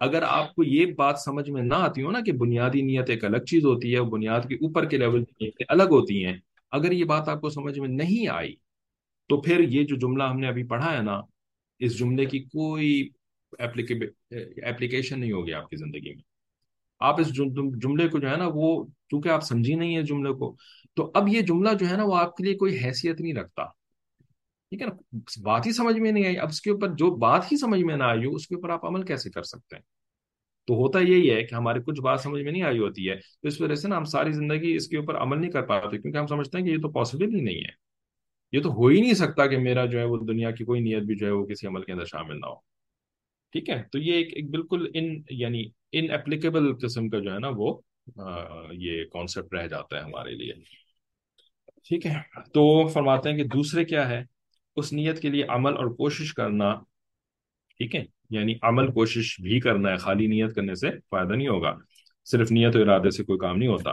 اگر 0.02 0.24
آپ 0.24 0.54
کو 0.56 0.64
یہ 0.64 0.94
بات 0.98 1.20
سمجھ 1.20 1.50
میں 1.50 1.62
نہ 1.62 1.74
آتی 1.76 2.04
ہو 2.04 2.12
نا 2.12 2.20
کہ 2.26 2.32
بنیادی 2.32 2.82
نیت 2.82 3.10
ایک 3.10 3.26
الگ 3.26 3.44
چیز 3.48 3.66
ہوتی 3.66 3.94
ہے 3.96 4.02
بنیاد 4.10 4.48
کے 4.50 4.56
اوپر 4.56 4.86
کے 4.86 4.98
لیول 4.98 5.24
کی 5.24 5.46
نیتیں 5.46 5.66
الگ 5.70 5.92
ہوتی 5.92 6.26
ہیں، 6.26 6.38
اگر 6.72 6.92
یہ 6.92 7.06
بات 7.06 7.30
آپ 7.30 7.42
کو 7.42 7.50
سمجھ 7.50 7.78
میں 7.80 7.90
نہیں 7.90 8.28
آئی، 8.28 8.54
تو 9.30 9.42
پھر 9.42 9.60
یہ 9.70 9.84
جو 9.84 9.96
جملہ 9.98 10.24
ہم 10.24 10.40
نے 10.40 10.48
ابھی 10.48 10.64
پڑھا 10.64 10.96
ہے 10.98 11.02
نا، 11.02 11.20
اس 11.82 11.98
جملے 12.00 12.26
کی 12.26 12.40
کوئی 12.40 13.10
اپلیکیشن 13.60 15.20
نہیں 15.20 15.32
ہوگی 15.32 15.54
آپ 15.54 15.70
کی 15.70 15.78
زندگی 15.78 16.14
میں۔ 16.14 16.24
آپ 17.02 17.20
اس 17.20 17.34
جملے 17.34 18.08
کو 18.08 18.20
جو 18.20 18.30
ہے 18.30 18.36
نا، 18.38 18.50
وہ 18.54 18.86
چونکہ 19.12 19.30
آپ 19.30 19.44
سمجھی 19.44 19.76
نہیں 19.76 19.96
ہے 19.96 20.02
جملے 20.04 20.34
کو، 20.34 20.56
تو 20.94 21.12
اب 21.14 21.28
یہ 21.28 21.42
جملہ 21.42 21.70
جو 21.80 21.90
ہے 21.90 21.98
نا، 21.98 22.04
وہ 22.04 22.16
آپ 22.16 22.36
کے 22.38 22.44
لیے 22.44 22.56
کوئی 22.56 22.78
حیثیت 22.78 23.22
نہیں 23.22 23.34
رکھتا۔ 23.34 23.64
ٹھیک 24.72 24.82
ہے 24.82 24.88
نا؟ 24.88 25.18
بات 25.42 25.66
ہی 25.66 25.72
سمجھ 25.72 26.00
میں 26.00 26.12
نہیں 26.12 26.26
آئی۔ 26.26 26.38
اب 26.38 26.48
اس 26.48 26.62
کے 26.62 26.72
اوپر 26.72 26.88
جو 26.88 27.16
بات 27.16 27.52
ہی 27.52 27.58
سمجھ 27.58 27.82
میں 27.82 27.98
نہ 27.98 28.04
آئی 28.04 28.26
ہو 28.26 28.36
اس 28.36 28.48
کے 28.48 28.56
اوپر 28.56 28.70
آپ 28.70 28.86
عمل 28.86 29.06
کیسے 29.06 29.30
کر 29.30 29.44
سکتے 29.44 29.76
ہیں؟ 29.76 29.84
تو 30.68 30.74
ہوتا 30.74 31.00
یہی 31.00 31.32
ہے 31.32 31.44
کہ 31.44 31.56
ہماری 31.56 31.80
کچھ 31.86 32.02
بات 32.02 32.22
سمجھ 32.22 32.44
میں 32.44 32.52
نہیں 32.52 32.64
آئی 32.64 32.80
ہوتی 32.80 33.10
ہے 33.10 33.16
تو 33.16 33.48
اس 33.48 33.62
وجہ 33.62 33.76
سے 33.76 33.88
نا 33.88 33.98
ہم 33.98 34.04
ساری 34.04 34.32
زندگی 34.32 34.76
اس 34.76 34.88
کے 34.88 34.98
اوپر 34.98 35.16
عمل 35.16 35.42
نہیں 35.42 35.52
کر 35.52 35.62
پاتے 35.62 35.98
کیونکہ 35.98 36.18
ہم 36.18 36.28
سمجھتے 36.28 36.58
ہیں 36.58 36.66
کہ 36.66 36.72
یہ 36.72 36.78
تو 36.78 36.90
پاسبل 36.90 37.36
ہی 37.36 37.42
نہیں 37.42 37.56
ہے۔ 37.56 37.92
یہ 38.52 38.62
تو 38.62 38.70
ہو 38.70 38.88
ہی 38.88 39.02
نہیں 39.02 39.14
سکتا 39.14 39.48
کہ 39.48 39.58
میرا 39.58 39.86
جو 39.86 40.00
ہے 40.00 40.04
وہ 40.04 40.18
دنیا 40.18 40.52
کی 40.52 40.64
کوئی 40.64 40.82
نیت 40.82 41.04
بھی 41.04 41.16
جو 41.16 41.26
ہے 41.26 41.32
وہ 41.32 41.46
کسی 41.46 41.68
عمل 41.68 41.84
کے 41.84 41.92
اندر 41.92 42.06
شامل 42.06 42.40
نہ 42.40 42.46
ہو۔ 42.46 42.56
ٹھیک 43.52 43.70
ہے؟ 43.70 43.84
تو 43.92 44.00
یہ 44.00 44.14
ایک, 44.14 44.34
ایک 44.34 44.50
بالکل 44.50 44.92
ان 44.94 45.22
یعنی 45.30 45.64
ان 45.92 46.12
اپلیکیبل 46.12 46.76
قسم 46.76 47.10
کا 47.10 47.20
جو 47.20 47.34
ہے 47.34 47.40
نا 47.40 47.48
وہ 47.56 47.82
یہ 48.72 49.04
کانسیپٹ 49.06 49.54
رہ 49.54 49.68
جاتا 49.68 49.98
ہے 49.98 50.02
ہمارے 50.02 50.32
لیے۔ 50.32 50.54
ٹھیک 51.84 52.06
ہے؟ 52.06 52.16
تو 52.54 52.88
فرماتے 52.88 53.30
ہیں 53.30 53.38
کہ 53.38 53.44
دوسرے 53.44 53.86
کیا 53.86 54.10
ہے؟ 54.10 54.31
اس 54.76 54.94
نیت 54.94 55.22
کے 55.22 55.30
لیے 55.30 55.44
عمل 55.44 55.78
اور 55.78 55.86
کوشش 55.86 56.34
کرنا، 56.34 56.76
ٹھیک 57.78 57.96
ہے؟ 57.96 58.06
یعنی 58.30 58.56
عمل، 58.62 58.92
کوشش 58.92 59.42
بھی 59.42 59.60
کرنا 59.60 59.92
ہے، 59.92 59.96
خالی 59.96 60.28
نیت 60.28 60.56
کرنے 60.56 60.76
سے 60.76 60.90
فائدہ 61.10 61.34
نہیں 61.34 61.48
ہوگا۔ 61.48 61.78
صرف 62.26 62.52
نیت 62.52 62.76
و 62.76 62.80
ارادے 62.80 63.10
سے 63.10 63.24
کوئی 63.24 63.40
کام 63.40 63.58
نہیں 63.58 63.70
ہوتا، 63.70 63.92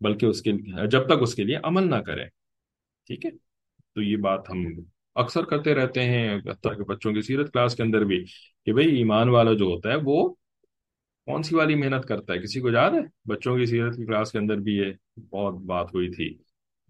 بلکہ 0.00 0.26
اس 0.26 0.42
کے، 0.42 0.52
جب 0.86 1.06
تک 1.06 1.22
اس 1.22 1.34
کے 1.34 1.44
لیے 1.44 1.56
عمل 1.62 1.90
نہ 1.90 1.96
کرے، 1.96 2.24
ٹھیک 3.06 3.26
ہے؟ 3.26 3.30
تو 3.94 4.02
یہ 4.02 4.16
بات 4.16 4.50
ہم 4.50 4.66
اکثر 5.14 5.44
کرتے 5.44 5.74
رہتے 5.74 6.02
ہیں 6.02 6.40
کہ 6.40 6.82
بچوں 6.82 7.12
کی 7.12 7.22
سیرت 7.22 7.52
کلاس 7.52 7.76
کے 7.76 7.82
اندر 7.82 8.04
بھی، 8.04 8.24
کہ 8.66 8.72
بھئی 8.72 8.96
ایمان 8.96 9.28
والا 9.28 9.52
جو 9.52 9.64
ہوتا 9.64 9.90
ہے، 9.90 9.94
وہ 10.02 10.34
کون 11.26 11.42
سی 11.42 11.56
والی 11.56 11.74
محنت 11.74 12.04
کرتا 12.04 12.32
ہے؟ 12.32 12.38
کسی 12.38 12.60
کو 12.60 12.70
یاد 12.70 12.90
ہے؟ 12.90 13.00
بچوں 13.24 13.58
کی 13.58 13.66
سیرت 13.66 13.96
کی 13.96 14.06
کلاس 14.06 14.32
کے 14.32 14.38
اندر 14.38 14.56
بھی 14.56 14.72
یہ 14.72 15.20
بہت 15.30 15.54
بات 15.54 15.86
ہوئی 15.94 16.10
تھی۔ 16.10 16.38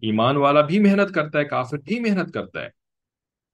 ایمان 0.01 0.37
والا 0.37 0.61
بھی 0.61 0.79
محنت 0.79 1.15
کرتا 1.15 1.39
ہے، 1.39 1.45
کافر 1.45 1.77
بھی 1.77 1.99
محنت 1.99 2.33
کرتا 2.33 2.61
ہے۔ 2.61 2.69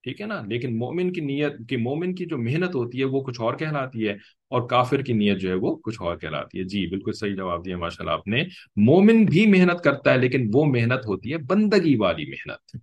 ٹھیک 0.03 0.21
ہے 0.21 0.25
نا؟ 0.25 0.41
لیکن 0.49 0.77
مومن 0.77 1.13
کی 1.13 1.21
نیت 1.21 1.53
کی 1.69 1.77
مومن 1.77 2.15
کی 2.15 2.25
جو 2.25 2.37
محنت 2.37 2.75
ہوتی 2.75 2.99
ہے 2.99 3.03
وہ 3.03 3.21
کچھ 3.21 3.41
اور 3.41 3.53
کہلاتی 3.53 4.07
ہے 4.07 4.11
اور 4.49 4.69
کافر 4.69 5.01
کی 5.01 5.13
نیت 5.13 5.37
جو 5.37 5.49
ہے 5.49 5.53
وہ 5.53 5.75
کچھ 5.75 6.01
اور 6.01 6.17
کہلاتی 6.17 6.59
ہے۔ 6.59 6.63
جی 6.63 6.87
بالکل 6.87 7.11
صحیح 7.13 7.35
جواب 7.35 7.65
دیا 7.65 7.77
ماشاء 7.77 7.95
اللہ 7.99 8.11
آپ 8.11 8.27
نے۔ 8.27 8.43
مومن 8.75 9.25
بھی 9.25 9.45
محنت 9.45 9.83
کرتا 9.83 10.13
ہے 10.13 10.17
لیکن 10.17 10.49
وہ 10.53 10.65
محنت 10.65 11.05
ہوتی 11.05 11.31
ہے 11.31 11.37
بندگی 11.37 11.95
والی 11.95 12.25
محنت۔ 12.25 12.77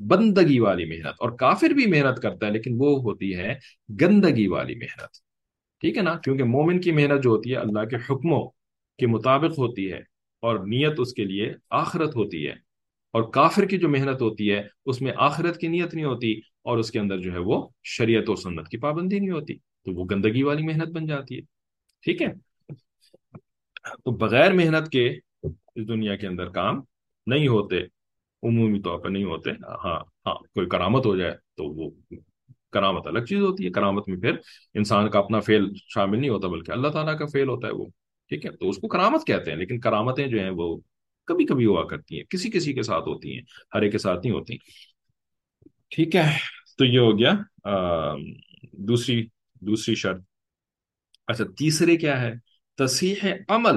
بندگی 0.00 0.58
والی 0.58 0.84
محنت۔ 0.84 1.14
اور 1.18 1.30
کافر 1.30 1.70
بھی 1.70 1.86
محنت 1.86 2.22
کرتا 2.22 2.46
ہے 2.46 2.50
لیکن 2.52 2.74
وہ 2.78 3.02
ہوتی 3.02 3.36
ہے 3.36 3.54
گندگی 4.00 4.46
والی 4.46 4.74
محنت۔ 4.74 5.10
ٹھیک 5.80 5.96
ہے 5.96 6.02
نا؟ 6.02 6.14
کیونکہ 6.24 6.44
مومن 6.44 6.80
کی 6.80 6.92
محنت 6.92 7.24
جو 7.24 7.30
ہوتی 7.30 7.50
ہے 7.50 7.56
اللہ 7.56 7.84
کے 7.84 7.96
حکموں 7.96 8.48
کے 8.98 9.06
مطابق 9.06 9.58
ہوتی 9.58 9.92
ہے 9.92 9.98
اور 10.40 10.58
نیت 10.58 10.92
اس 10.98 11.12
کے 11.12 11.24
لیے 11.24 11.52
آخرت 11.70 12.16
ہوتی 12.16 12.46
ہے۔ 12.46 12.72
اور 13.12 13.22
کافر 13.22 13.64
کی 13.64 13.78
جو 13.78 13.88
محنت 13.88 14.22
ہوتی 14.22 14.52
ہے 14.52 14.62
اس 14.86 15.02
میں 15.02 15.12
آخرت 15.16 15.58
کی 15.58 15.68
نیت 15.68 15.94
نہیں 15.94 16.04
ہوتی 16.04 16.40
اور 16.62 16.78
اس 16.78 16.90
کے 16.90 16.98
اندر 16.98 17.18
جو 17.18 17.32
ہے 17.32 17.38
وہ 17.38 17.68
شریعت 17.82 18.30
و 18.30 18.36
سنت 18.36 18.68
کی 18.68 18.78
پابندی 18.78 19.18
نہیں 19.18 19.30
ہوتی، 19.30 19.54
تو 19.54 19.94
وہ 19.94 20.04
گندگی 20.10 20.42
والی 20.42 20.62
محنت 20.62 20.88
بن 20.88 21.06
جاتی 21.06 21.36
ہے۔ 21.36 21.40
ٹھیک 22.04 22.22
ہے؟ 22.22 22.28
تو 23.84 24.10
بغیر 24.10 24.52
محنت 24.52 24.90
کے 24.90 25.18
اس 25.42 25.88
دنیا 25.88 26.16
کے 26.16 26.26
اندر 26.26 26.48
کام 26.48 26.80
نہیں 27.26 27.48
ہوتے، 27.48 27.78
عمومی 28.42 28.80
طور 28.80 28.98
پر 28.98 29.10
نہیں 29.10 29.24
ہوتے۔ 29.24 29.50
ہاں 29.50 30.00
ہاں 30.26 30.34
کوئی 30.34 30.68
کرامت 30.68 31.06
ہو 31.06 31.16
جائے 31.16 31.32
تو 31.32 31.64
وہ 31.64 31.90
کرامت 32.72 33.06
الگ 33.06 33.18
چیز 33.18 33.40
ہوتی 33.40 33.64
ہے۔ 33.64 33.70
کرامت 33.70 34.08
میں 34.08 34.16
پھر 34.16 34.32
انسان 34.74 35.10
کا 35.10 35.18
اپنا 35.18 35.40
فیل 35.40 35.64
شامل 35.74 36.20
نہیں 36.20 36.30
ہوتا، 36.30 36.48
بلکہ 36.48 36.72
اللہ 36.72 36.88
تعالیٰ 36.88 37.18
کا 37.18 37.26
فیل 37.26 37.48
ہوتا 37.48 37.68
ہے 37.68 37.72
وہ۔ 37.72 37.86
ٹھیک 38.28 38.46
ہے؟ 38.46 38.50
تو 38.50 38.68
اس 38.68 38.76
کو 38.76 38.88
کرامت 38.88 39.26
کہتے 39.26 39.50
ہیں، 39.50 39.58
لیکن 39.58 39.80
کرامتیں 39.80 40.26
جو 40.26 40.38
ہیں 40.40 40.50
وہ 40.50 40.76
کبھی 41.26 41.46
کبھی 41.46 41.66
ہوا 41.66 41.84
کرتی 41.84 42.16
ہیں، 42.16 42.24
کسی 42.24 42.50
کسی 42.50 42.72
کے 42.72 42.82
ساتھ 42.82 43.08
ہوتی 43.08 43.34
ہیں، 43.34 43.42
ہر 43.74 43.82
ایک 43.82 43.92
کے 43.92 43.98
ساتھ 43.98 44.26
نہیں 44.26 44.34
ہوتی۔ 44.34 44.56
ٹھیک 45.94 46.16
ہے۔ 46.16 46.36
تو 46.78 46.84
یہ 46.84 46.98
ہو 46.98 47.18
گیا 47.18 47.32
دوسری 48.72 49.26
دوسری 49.60 49.94
شرط۔ 49.94 50.20
اچھا 51.26 51.44
تیسرے 51.58 51.96
کیا 51.96 52.20
ہے؟ 52.22 52.34
تصحیح 52.78 53.14
عمل 53.48 53.76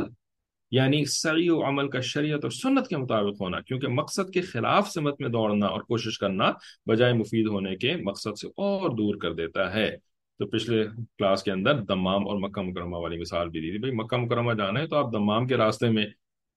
یعنی 0.71 1.05
سعی 1.05 1.49
و 1.49 1.65
عمل 1.65 1.89
کا 1.89 2.01
شریعت 2.01 2.39
اور 2.43 2.51
سنت 2.51 2.87
کے 2.87 2.97
مطابق 2.97 3.41
ہونا، 3.41 3.59
کیونکہ 3.59 3.87
مقصد 3.87 4.33
کے 4.33 4.41
خلاف 4.41 4.91
سمت 4.91 5.21
میں 5.21 5.29
دوڑنا 5.29 5.65
اور 5.65 5.81
کوشش 5.81 6.19
کرنا 6.19 6.51
بجائے 6.85 7.13
مفید 7.13 7.47
ہونے 7.47 7.75
کے 7.75 7.95
مقصد 7.95 8.39
سے 8.39 8.47
اور 8.47 8.89
دور 8.89 9.15
کر 9.15 9.33
دیتا 9.33 9.73
ہے۔ 9.73 9.97
تو 10.39 10.47
پچھلے 10.47 10.87
کلاس 11.17 11.43
کے 11.43 11.51
اندر 11.51 11.79
دمام 11.79 12.27
اور 12.27 12.39
مکہ 12.39 12.61
مکرمہ 12.61 12.95
والی 12.95 13.17
مثال 13.17 13.49
بھی 13.49 13.59
دی 13.59 13.69
تھی۔ 13.69 13.79
بھائی، 13.79 13.93
مکہ 13.93 14.17
مکرمہ 14.17 14.53
جانا 14.53 14.79
ہے 14.79 14.87
تو 14.87 14.95
آپ 14.95 15.13
دمام 15.13 15.47
کے 15.47 15.57
راستے 15.57 15.89
میں 15.89 16.05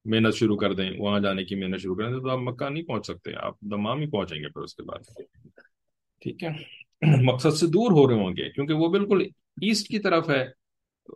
محنت 0.04 0.34
شروع 0.34 0.56
کر 0.56 0.72
دیں، 0.72 0.90
وہاں 0.98 1.20
جانے 1.20 1.44
کی 1.44 1.54
محنت 1.54 1.80
شروع 1.80 1.94
کر 1.94 2.08
دیں 2.08 2.20
تو 2.20 2.30
آپ 2.30 2.38
مکہ 2.38 2.68
نہیں 2.68 2.84
پہنچ 2.84 3.06
سکتے، 3.06 3.30
آپ 3.36 3.60
دمام 3.60 4.00
ہی 4.00 4.10
پہنچیں 4.10 4.38
گے 4.38 4.48
پھر 4.48 4.60
اس 4.60 4.74
کے 4.74 4.82
بعد۔ 4.82 5.22
ٹھیک 6.20 6.44
ہے۔ 6.44 6.48
مقصد 7.24 7.50
سے 7.50 7.66
دور 7.66 7.92
ہو 7.92 8.08
رہے 8.08 8.16
ہوں 8.16 8.30
گے 8.30 8.50
کیونکہ 8.50 8.74
وہ 8.74 8.88
بالکل 8.88 9.22
ایسٹ 9.62 9.88
کی 9.88 9.98
طرف 9.98 10.30
ہے 10.30 10.46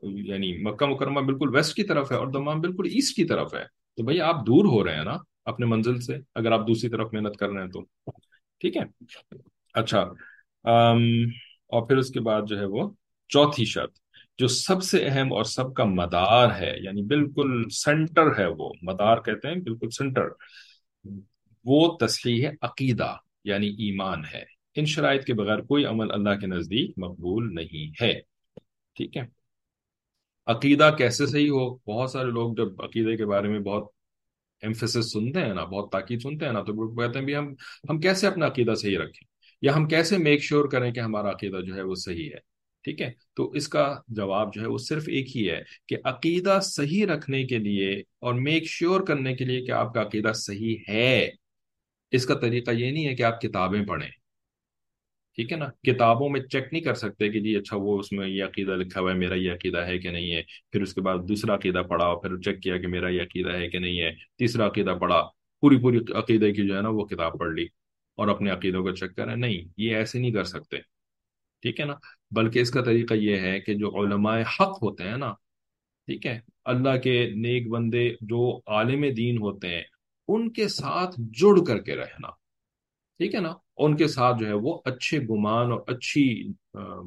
یعنی 0.03 0.65
مکہ 0.65 0.87
مکرمہ 0.87 1.21
بالکل 1.21 1.55
ویسٹ 1.55 1.75
کی 1.75 1.83
طرف 1.83 2.13
ہے 2.13 2.17
اور 2.17 2.27
دمام 2.27 2.61
بالکل 2.61 2.87
ایسٹ 2.87 3.17
کی 3.17 3.25
طرف 3.25 3.55
ہے۔ 3.55 3.65
تو 3.97 4.03
بھائی 4.03 4.21
آپ 4.21 4.47
دور 4.47 4.65
ہو 4.65 4.85
رہے 4.85 4.95
ہیں 4.95 5.05
نا 5.05 5.17
اپنے 5.45 5.67
منزل 5.67 6.01
سے، 6.01 6.17
اگر 6.35 6.53
آپ 6.53 6.69
دوسری 6.69 6.91
طرف 6.91 7.09
محنت 7.13 7.37
کر 7.37 7.49
رہے 7.51 7.63
ہیں 7.63 7.71
تو۔ 7.71 7.83
ٹھیک 8.61 8.77
ہے۔ 8.77 8.83
اچھا 9.75 9.99
اور 10.63 11.87
پھر 11.89 11.97
اس 11.97 12.11
کے 12.11 12.21
بعد 12.21 12.43
جو 12.47 12.59
ہے 12.59 12.65
وہ 12.65 12.91
چوتھی 13.29 13.65
شرط، 13.65 13.93
جو 14.39 14.47
سب 14.49 14.83
سے 14.83 15.05
اہم 15.07 15.33
اور 15.33 15.45
سب 15.45 15.75
کا 15.75 15.85
مدار 15.85 16.49
ہے 16.61 16.75
یعنی 16.81 17.03
بالکل 17.03 17.69
سینٹر 17.71 18.39
ہے 18.39 18.47
وہ۔ 18.47 18.73
مدار 18.83 19.17
کہتے 19.17 19.49
ہیں 19.49 19.55
بالکل 19.55 19.91
سینٹر 19.91 20.23
وہ 21.65 21.97
تصحیح 21.97 22.49
عقیدہ 22.63 23.17
یعنی 23.45 23.69
ایمان 23.69 24.23
ہے۔ 24.35 24.62
ان 24.77 24.87
شرائط 24.87 25.25
کے 25.25 25.35
بغیر 25.35 25.59
کوئی 25.59 25.85
عمل 25.85 26.11
اللہ 26.11 26.41
کے 26.41 26.47
نزدیک 26.47 26.91
مقبول 26.97 27.55
نہیں 27.55 28.05
ہے۔ 28.05 28.21
ٹھیک 28.95 29.17
ہے۔ 29.17 29.23
عقیدہ 30.47 30.95
کیسے 30.99 31.27
صحیح 31.27 31.51
ہو؟ 31.51 31.75
بہت 31.77 32.11
سارے 32.11 32.31
لوگ 32.31 32.55
جب 32.55 32.83
عقیدے 32.83 33.17
کے 33.17 33.27
بارے 33.27 33.49
میں 33.49 33.61
بہت 33.61 33.89
ایمفیسس 34.63 35.13
سنتے 35.13 35.41
ہیں 35.41 35.55
نا، 35.55 35.65
بہت 35.65 35.91
تاکید 35.91 36.23
سنتے 36.23 36.45
ہیں 36.45 36.53
نا، 36.53 36.63
تو 36.63 36.95
کہتے 36.95 37.19
ہیں 37.19 37.27
بھی 37.27 37.37
ہم 37.37 37.55
ہم 37.91 38.01
کیسے 38.01 38.27
اپنا 38.27 38.47
عقیدہ 38.47 38.75
صحیح 38.75 38.99
رکھیں؟ 38.99 39.29
یا 39.63 39.77
ہم 39.77 39.89
کیسے 39.89 40.19
میک 40.19 40.43
شیور 40.43 40.69
کریں 40.69 40.93
کہ 40.93 41.01
ہمارا 41.01 41.31
عقیدہ 41.31 41.61
جو 41.61 41.75
ہے 41.75 41.83
وہ 41.83 41.95
صحیح 41.95 42.31
ہے؟ 42.31 42.39
ٹھیک 42.83 43.01
ہے۔ 43.01 43.13
تو 43.37 43.51
اس 43.51 43.69
کا 43.69 44.01
جواب 44.09 44.55
جو 44.55 44.61
ہے 44.61 44.67
وہ 44.67 44.79
صرف 44.79 45.05
ایک 45.07 45.37
ہی 45.37 45.51
ہے 45.51 45.63
کہ 45.89 45.97
عقیدہ 46.05 46.59
صحیح 46.63 47.07
رکھنے 47.07 47.45
کے 47.45 47.59
لیے 47.59 48.03
اور 48.19 48.35
میک 48.35 48.65
شیور 48.65 49.01
کرنے 49.01 49.35
کے 49.35 49.45
لیے 49.45 49.65
کہ 49.65 49.71
آپ 49.71 49.95
کا 49.95 50.03
عقیدہ 50.03 50.33
صحیح 50.35 50.77
ہے۔ 50.89 51.31
اس 52.11 52.27
کا 52.27 52.35
طریقہ 52.35 52.71
یہ 52.71 52.91
نہیں 52.91 53.09
ہے 53.09 53.15
کہ 53.15 53.23
آپ 53.23 53.41
کتابیں 53.41 53.85
پڑھیں۔ 53.85 54.22
ٹھیک 55.35 55.53
ہے 55.53 55.57
نا؟ 55.57 55.67
کتابوں 55.83 56.29
میں 56.29 56.41
چیک 56.41 56.65
نہیں 56.73 56.83
کر 56.83 56.95
سکتے 56.95 57.29
کہ 57.29 57.41
جی 57.41 57.57
اچھا 57.57 57.77
وہ 57.77 57.99
اس 57.99 58.13
میں 58.13 58.29
یہ 58.29 58.45
عقیدہ 58.45 58.71
لکھا 58.71 59.01
ہوا 59.01 59.13
ہے، 59.13 59.17
میرا 59.17 59.35
یہ 59.35 59.53
عقیدہ 59.53 59.79
ہے 59.79 59.99
کہ 59.99 60.11
نہیں 60.11 60.35
ہے۔ 60.35 60.43
پھر 60.73 60.83
اس 60.83 60.95
کے 60.95 61.01
بعد 61.01 61.19
دوسرا 61.29 61.55
عقیدہ 61.55 61.79
پڑھا، 61.79 62.15
پھر 62.15 62.41
چیک 62.41 62.63
کیا 62.63 62.77
کہ 62.77 62.87
میرا 62.87 63.09
یہ 63.09 63.23
عقیدہ 63.23 63.53
ہے 63.53 63.69
کہ 63.69 63.79
نہیں 63.79 64.01
ہے۔ 64.01 64.11
تیسرا 64.39 64.67
عقیدہ 64.67 64.97
پڑھا، 65.01 65.23
پوری 65.61 65.77
پوری 65.77 65.99
عقیدے 66.15 66.53
کی 66.53 66.67
جو 66.67 66.77
ہے 66.77 66.83
نا 66.83 66.89
وہ 66.89 67.05
کتاب 67.05 67.39
پڑھ 67.39 67.53
لی 67.53 67.67
اور 68.17 68.29
اپنے 68.29 68.51
عقیدوں 68.51 68.83
کو 68.83 68.91
چیک 68.91 69.17
کریں 69.17 69.37
نہیں، 69.37 69.69
یہ 69.77 69.97
ایسے 69.97 70.19
نہیں 70.19 70.33
کر 70.33 70.45
سکتے۔ 70.45 70.77
ٹھیک 71.63 71.81
ہے 71.81 71.85
نا؟ 71.85 71.95
بلکہ 72.31 72.59
اس 72.59 72.71
کا 72.71 72.83
طریقہ 72.83 73.15
یہ 73.15 73.37
ہے 73.37 73.61
کہ 73.61 73.75
جو 73.75 74.03
علماء 74.03 74.41
حق 74.41 74.83
ہوتے 74.83 75.05
ہیں 75.05 75.17
نا، 75.17 75.33
ٹھیک 76.07 76.27
ہے، 76.27 76.41
اللہ 76.65 76.99
کے 76.99 77.31
نیک 77.35 77.69
بندے 77.69 78.15
جو 78.21 78.61
عالم 78.67 79.05
دین 79.17 79.39
ہوتے 79.39 79.69
ہیں، 79.69 79.83
ان 80.29 80.53
کے 80.53 80.69
ساتھ 80.69 81.21
جڑ 81.21 81.65
کر 81.65 81.79
کے 81.79 81.97
رہنا۔ 81.97 82.42
ٹھیک 83.23 83.35
ہے 83.35 83.41
نا؟ 83.41 83.53
ان 83.79 83.97
کے 83.97 84.07
ساتھ 84.09 84.39
جو 84.39 84.47
ہے 84.47 84.53
وہ 84.53 84.73
اچھے 84.85 85.19
گمان 85.21 85.73
اور 85.73 85.81
اچھی 85.87 86.23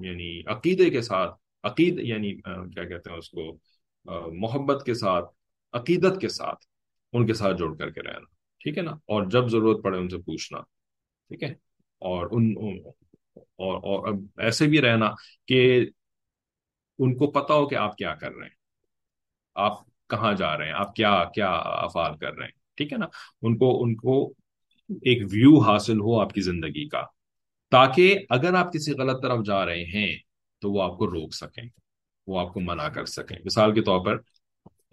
یعنی 0.01 0.27
عقیدے 0.47 0.89
کے 0.89 1.01
ساتھ، 1.01 1.33
عقید 1.63 1.99
یعنی 1.99 2.31
کیا 2.35 2.83
کہتے 2.83 3.09
ہیں 3.09 3.17
اس 3.17 3.29
کو؟ 3.29 3.51
محبت 4.33 4.85
کے 4.85 4.93
ساتھ، 4.93 5.25
عقیدت 5.73 6.19
کے 6.21 6.29
ساتھ 6.29 6.65
ان 7.13 7.25
کے 7.27 7.33
ساتھ 7.33 7.57
جڑ 7.57 7.73
کر 7.75 7.89
کے 7.89 8.01
رہنا، 8.01 8.25
ٹھیک 8.61 8.77
ہے 8.77 8.83
نا؟ 8.83 8.91
اور 8.91 9.25
جب 9.31 9.49
ضرورت 9.49 9.83
پڑے 9.83 9.97
ان 9.97 10.07
سے 10.09 10.17
پوچھنا، 10.17 10.61
ٹھیک 10.61 11.43
ہے؟ 11.43 11.49
اور 12.01 12.27
ان، 12.31 12.53
اور 13.57 13.81
اور 13.83 14.13
ایسے 14.37 14.67
بھی 14.67 14.81
رہنا 14.81 15.11
کہ 15.47 15.59
ان 16.99 17.15
کو 17.17 17.31
پتا 17.31 17.53
ہو 17.53 17.67
کہ 17.67 17.75
آپ 17.75 17.97
کیا 17.97 18.15
کر 18.15 18.31
رہے 18.31 18.45
ہیں، 18.45 18.55
آپ 19.55 19.83
کہاں 20.09 20.33
جا 20.33 20.57
رہے 20.57 20.65
ہیں، 20.65 20.73
آپ 20.75 20.95
کیا 20.95 21.13
کیا 21.35 21.51
افعال 21.83 22.17
کر 22.17 22.33
رہے 22.33 22.45
ہیں، 22.45 22.51
ٹھیک 22.77 22.93
ہے 22.93 22.97
نا؟ 22.97 23.07
ان 23.41 23.57
کو 23.57 23.83
ان 23.83 23.95
کو 23.97 24.33
ایک 24.89 25.23
ویو 25.31 25.57
حاصل 25.61 25.99
ہو 25.99 26.19
آپ 26.21 26.33
کی 26.33 26.41
زندگی 26.41 26.87
کا، 26.89 27.01
تاکہ 27.71 28.19
اگر 28.29 28.53
آپ 28.53 28.71
کسی 28.73 28.93
غلط 28.93 29.21
طرف 29.23 29.45
جا 29.45 29.65
رہے 29.65 29.83
ہیں 29.85 30.11
تو 30.61 30.71
وہ 30.71 30.81
آپ 30.83 30.97
کو 30.97 31.07
روک 31.07 31.33
سکیں، 31.35 31.63
وہ 32.27 32.39
آپ 32.39 32.53
کو 32.53 32.59
منع 32.61 32.87
کر 32.89 33.05
سکیں۔ 33.07 33.37
مثال 33.45 33.73
کے 33.73 33.81
طور 33.81 34.05
پر 34.05 34.15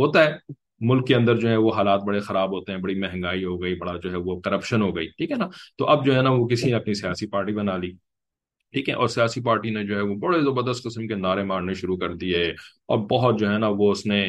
ہوتا 0.01 0.25
ہے، 0.25 0.37
ملک 0.81 1.07
کے 1.07 1.15
اندر 1.15 1.37
جو 1.41 1.49
ہے 1.49 1.57
وہ 1.57 1.73
حالات 1.75 2.03
بڑے 2.05 2.21
خراب 2.21 2.53
ہوتے 2.53 2.73
ہیں، 2.73 2.79
بڑی 2.81 2.95
مہنگائی 3.01 3.45
ہو 3.45 3.61
گئی، 3.63 3.75
بڑا 3.79 3.97
جو 4.03 4.11
ہے 4.11 4.17
وہ 4.17 4.39
کرپشن 4.41 4.83
ہو 4.83 4.95
گئی، 4.97 5.07
ٹھیک 5.19 5.31
ہے 5.31 5.37
نا؟ 5.37 5.49
تو 5.79 5.89
اب 5.89 6.05
جو 6.07 6.15
ہے 6.15 6.23
نا 6.23 6.31
وہ 6.31 6.47
کسی 6.49 6.71
نے 6.71 6.75
اپنی 6.77 6.95
سیاسی 6.95 7.27
پارٹی 7.31 7.53
بنا 7.55 7.77
لی، 7.77 7.91
ٹھیک 8.75 8.89
ہے؟ 8.89 8.95
اور 8.95 9.09
سیاسی 9.09 9.41
پارٹی 9.45 9.71
نے 9.71 9.85
جو 9.87 9.97
ہے 9.97 10.03
وہ 10.03 10.15
بڑے 10.21 10.41
زبردست 10.41 10.85
قسم 10.85 11.07
کے 11.09 11.15
نعرے 11.15 11.43
مارنے 11.45 11.75
شروع 11.75 11.97
کر 11.97 12.15
دیے، 12.17 12.43
اور 12.89 12.99
بہت 13.11 13.39
جو 13.41 13.51
ہے 13.53 13.59
نا 13.59 13.69
وہ 13.79 13.91
اس 13.93 14.05
نے 14.07 14.29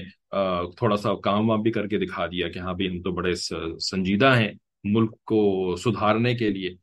تھوڑا 0.77 0.97
سا 0.97 1.13
کام 1.23 1.49
وام 1.49 1.61
بھی 1.61 1.71
کر 1.71 1.87
کے 1.87 1.97
دکھا 1.99 2.25
دیا 2.27 2.47
کہ 2.49 2.59
ہاں 2.59 2.73
بھی 2.73 2.87
ہم 2.87 3.01
تو 3.01 3.11
بڑے 3.11 3.33
سنجیدہ 3.81 4.35
ہیں۔ 4.37 4.51
ملک 4.83 5.11
کو 5.23 5.75
سدھارنے 5.75 6.35
کے 6.35 6.49
لیے، 6.49 6.75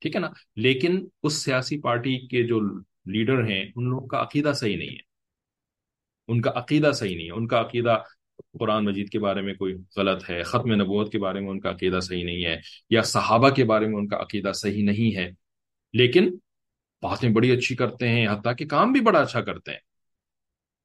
ٹھیک 0.00 0.16
ہے 0.16 0.20
نا؟ 0.20 0.30
لیکن 0.56 1.06
اس 1.22 1.44
سیاسی 1.44 1.80
پارٹی 1.80 2.26
کے 2.26 2.42
جو 2.42 2.60
لیڈر 3.06 3.44
ہیں، 3.48 3.64
ان 3.76 3.90
لوگوں 3.90 4.06
کا 4.06 4.22
عقیدہ 4.22 4.52
صحیح 4.54 4.76
نہیں 4.76 4.90
ہے۔ 4.90 5.14
ان 6.28 6.40
کا 6.40 6.50
عقیدہ 6.54 6.90
صحیح 6.94 7.16
نہیں 7.16 7.26
ہے۔ 7.26 7.32
ان 7.32 7.46
کا 7.46 7.60
عقیدہ 7.60 7.98
قرآن 8.58 8.84
مجید 8.84 9.08
کے 9.08 9.18
بارے 9.18 9.40
میں 9.40 9.54
کوئی 9.54 9.74
غلط 9.96 10.30
ہے، 10.30 10.42
ختم 10.42 10.74
نبوت 10.74 11.12
کے 11.12 11.18
بارے 11.18 11.40
میں 11.40 11.48
ان 11.48 11.60
کا 11.60 11.70
عقیدہ 11.70 12.00
صحیح 12.00 12.24
نہیں 12.24 12.44
ہے، 12.44 12.60
یا 12.90 13.02
صحابہ 13.02 13.48
کے 13.48 13.64
بارے 13.64 13.86
میں 13.86 13.94
ان 13.94 14.08
کا 14.08 14.16
عقیدہ 14.16 14.52
صحیح 14.52 14.84
نہیں 14.84 15.16
ہے۔ 15.16 15.30
لیکن 15.92 16.36
باتیں 17.02 17.28
بڑی 17.28 17.50
اچھی 17.50 17.76
کرتے 17.76 18.08
ہیں، 18.08 18.28
حتیٰ 18.28 18.56
کہ 18.58 18.66
کام 18.66 18.92
بھی 18.92 19.00
بڑا 19.00 19.20
اچھا 19.20 19.40
کرتے 19.40 19.70
ہیں۔ 19.70 19.78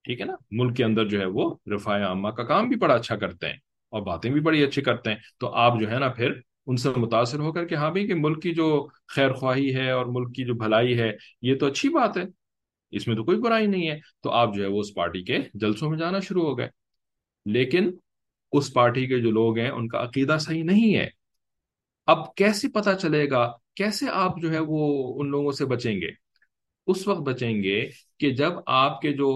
ٹھیک 0.04 0.22
ہے 0.22 0.26
نا؟ 0.26 0.36
ملک 0.52 0.78
کے 0.78 0.84
اندر 0.84 1.08
جو 1.08 1.20
ہے 1.20 1.26
وہ 1.26 1.56
رفاع 1.76 2.06
عامہ 2.06 2.30
کا 2.30 2.44
کام 2.44 2.68
بھی 2.68 2.76
بڑا 2.76 2.96
اچھا 2.96 3.16
کرتے 3.16 3.48
ہیں 3.48 3.58
اور 3.90 4.02
باتیں 4.02 4.32
بھی 4.32 4.42
بڑی 4.42 4.64
اچھی 4.64 4.82
کرتے 4.82 5.10
ہیں۔ 5.10 5.18
تو 5.40 5.48
آپ 5.48 5.80
جو 5.80 5.92
ہے 5.92 6.00
نا 6.00 6.08
پھر 6.08 6.32
ان 6.70 6.78
سے 6.78 6.90
متاثر 6.98 7.40
ہو 7.40 7.52
کر 7.54 7.66
کہ 7.68 7.76
ہاں 7.76 7.90
بھائی، 7.92 8.08
کہ 8.08 8.16
ملک 8.16 8.42
کی 8.44 8.54
جو 8.54 8.68
خیر 9.16 9.34
خواہی 9.34 9.74
ہے 9.76 9.90
اور 9.92 10.06
ملک 10.10 10.34
کی 10.36 10.46
جو 10.46 10.54
بھلائی 10.56 10.98
ہے، 11.00 11.12
یہ 11.42 11.56
تو 11.60 11.66
اچھی 11.66 11.90
بات 11.90 12.18
ہے، 12.18 12.24
اس 12.94 13.08
میں 13.08 13.16
تو 13.16 13.24
کوئی 13.24 13.40
برائی 13.40 13.68
نہیں 13.68 13.88
ہے، 13.90 14.00
تو 14.24 14.32
آپ 14.32 14.54
جو 14.56 14.64
ہے 14.64 14.68
وہ 14.68 14.80
اس 14.80 14.94
پارٹی 14.96 15.24
کے 15.24 15.40
جلسوں 15.56 15.90
میں 15.90 15.98
جانا 15.98 16.20
شروع 16.20 16.44
ہو 16.44 16.58
گئے، 16.58 16.68
لیکن 17.46 17.90
اس 18.54 18.74
پارٹی 18.74 19.06
کے 19.08 19.20
جو 19.22 19.32
لوگ 19.32 19.58
ہیں، 19.58 19.70
ان 19.70 19.88
کا 19.88 20.04
عقیدہ 20.04 20.38
صحیح 20.42 20.64
نہیں 20.64 20.96
ہے، 20.96 21.08
اب 22.08 22.34
کیسے 22.36 22.68
پتا 22.70 22.94
چلے 22.96 23.30
گا، 23.30 23.46
کیسے 23.76 24.06
آپ 24.14 24.40
جو 24.42 24.52
ہے 24.52 24.60
وہ 24.60 24.82
ان 25.22 25.30
لوگوں 25.32 25.52
سے 25.52 25.66
بچیں 25.66 25.94
گے، 25.94 26.10
اس 26.88 27.08
وقت 27.08 27.22
بچیں 27.22 27.62
گے 27.64 27.80
کہ 28.20 28.32
جب 28.32 28.54
آپ 28.68 29.02
کے 29.02 29.12
جو 29.14 29.30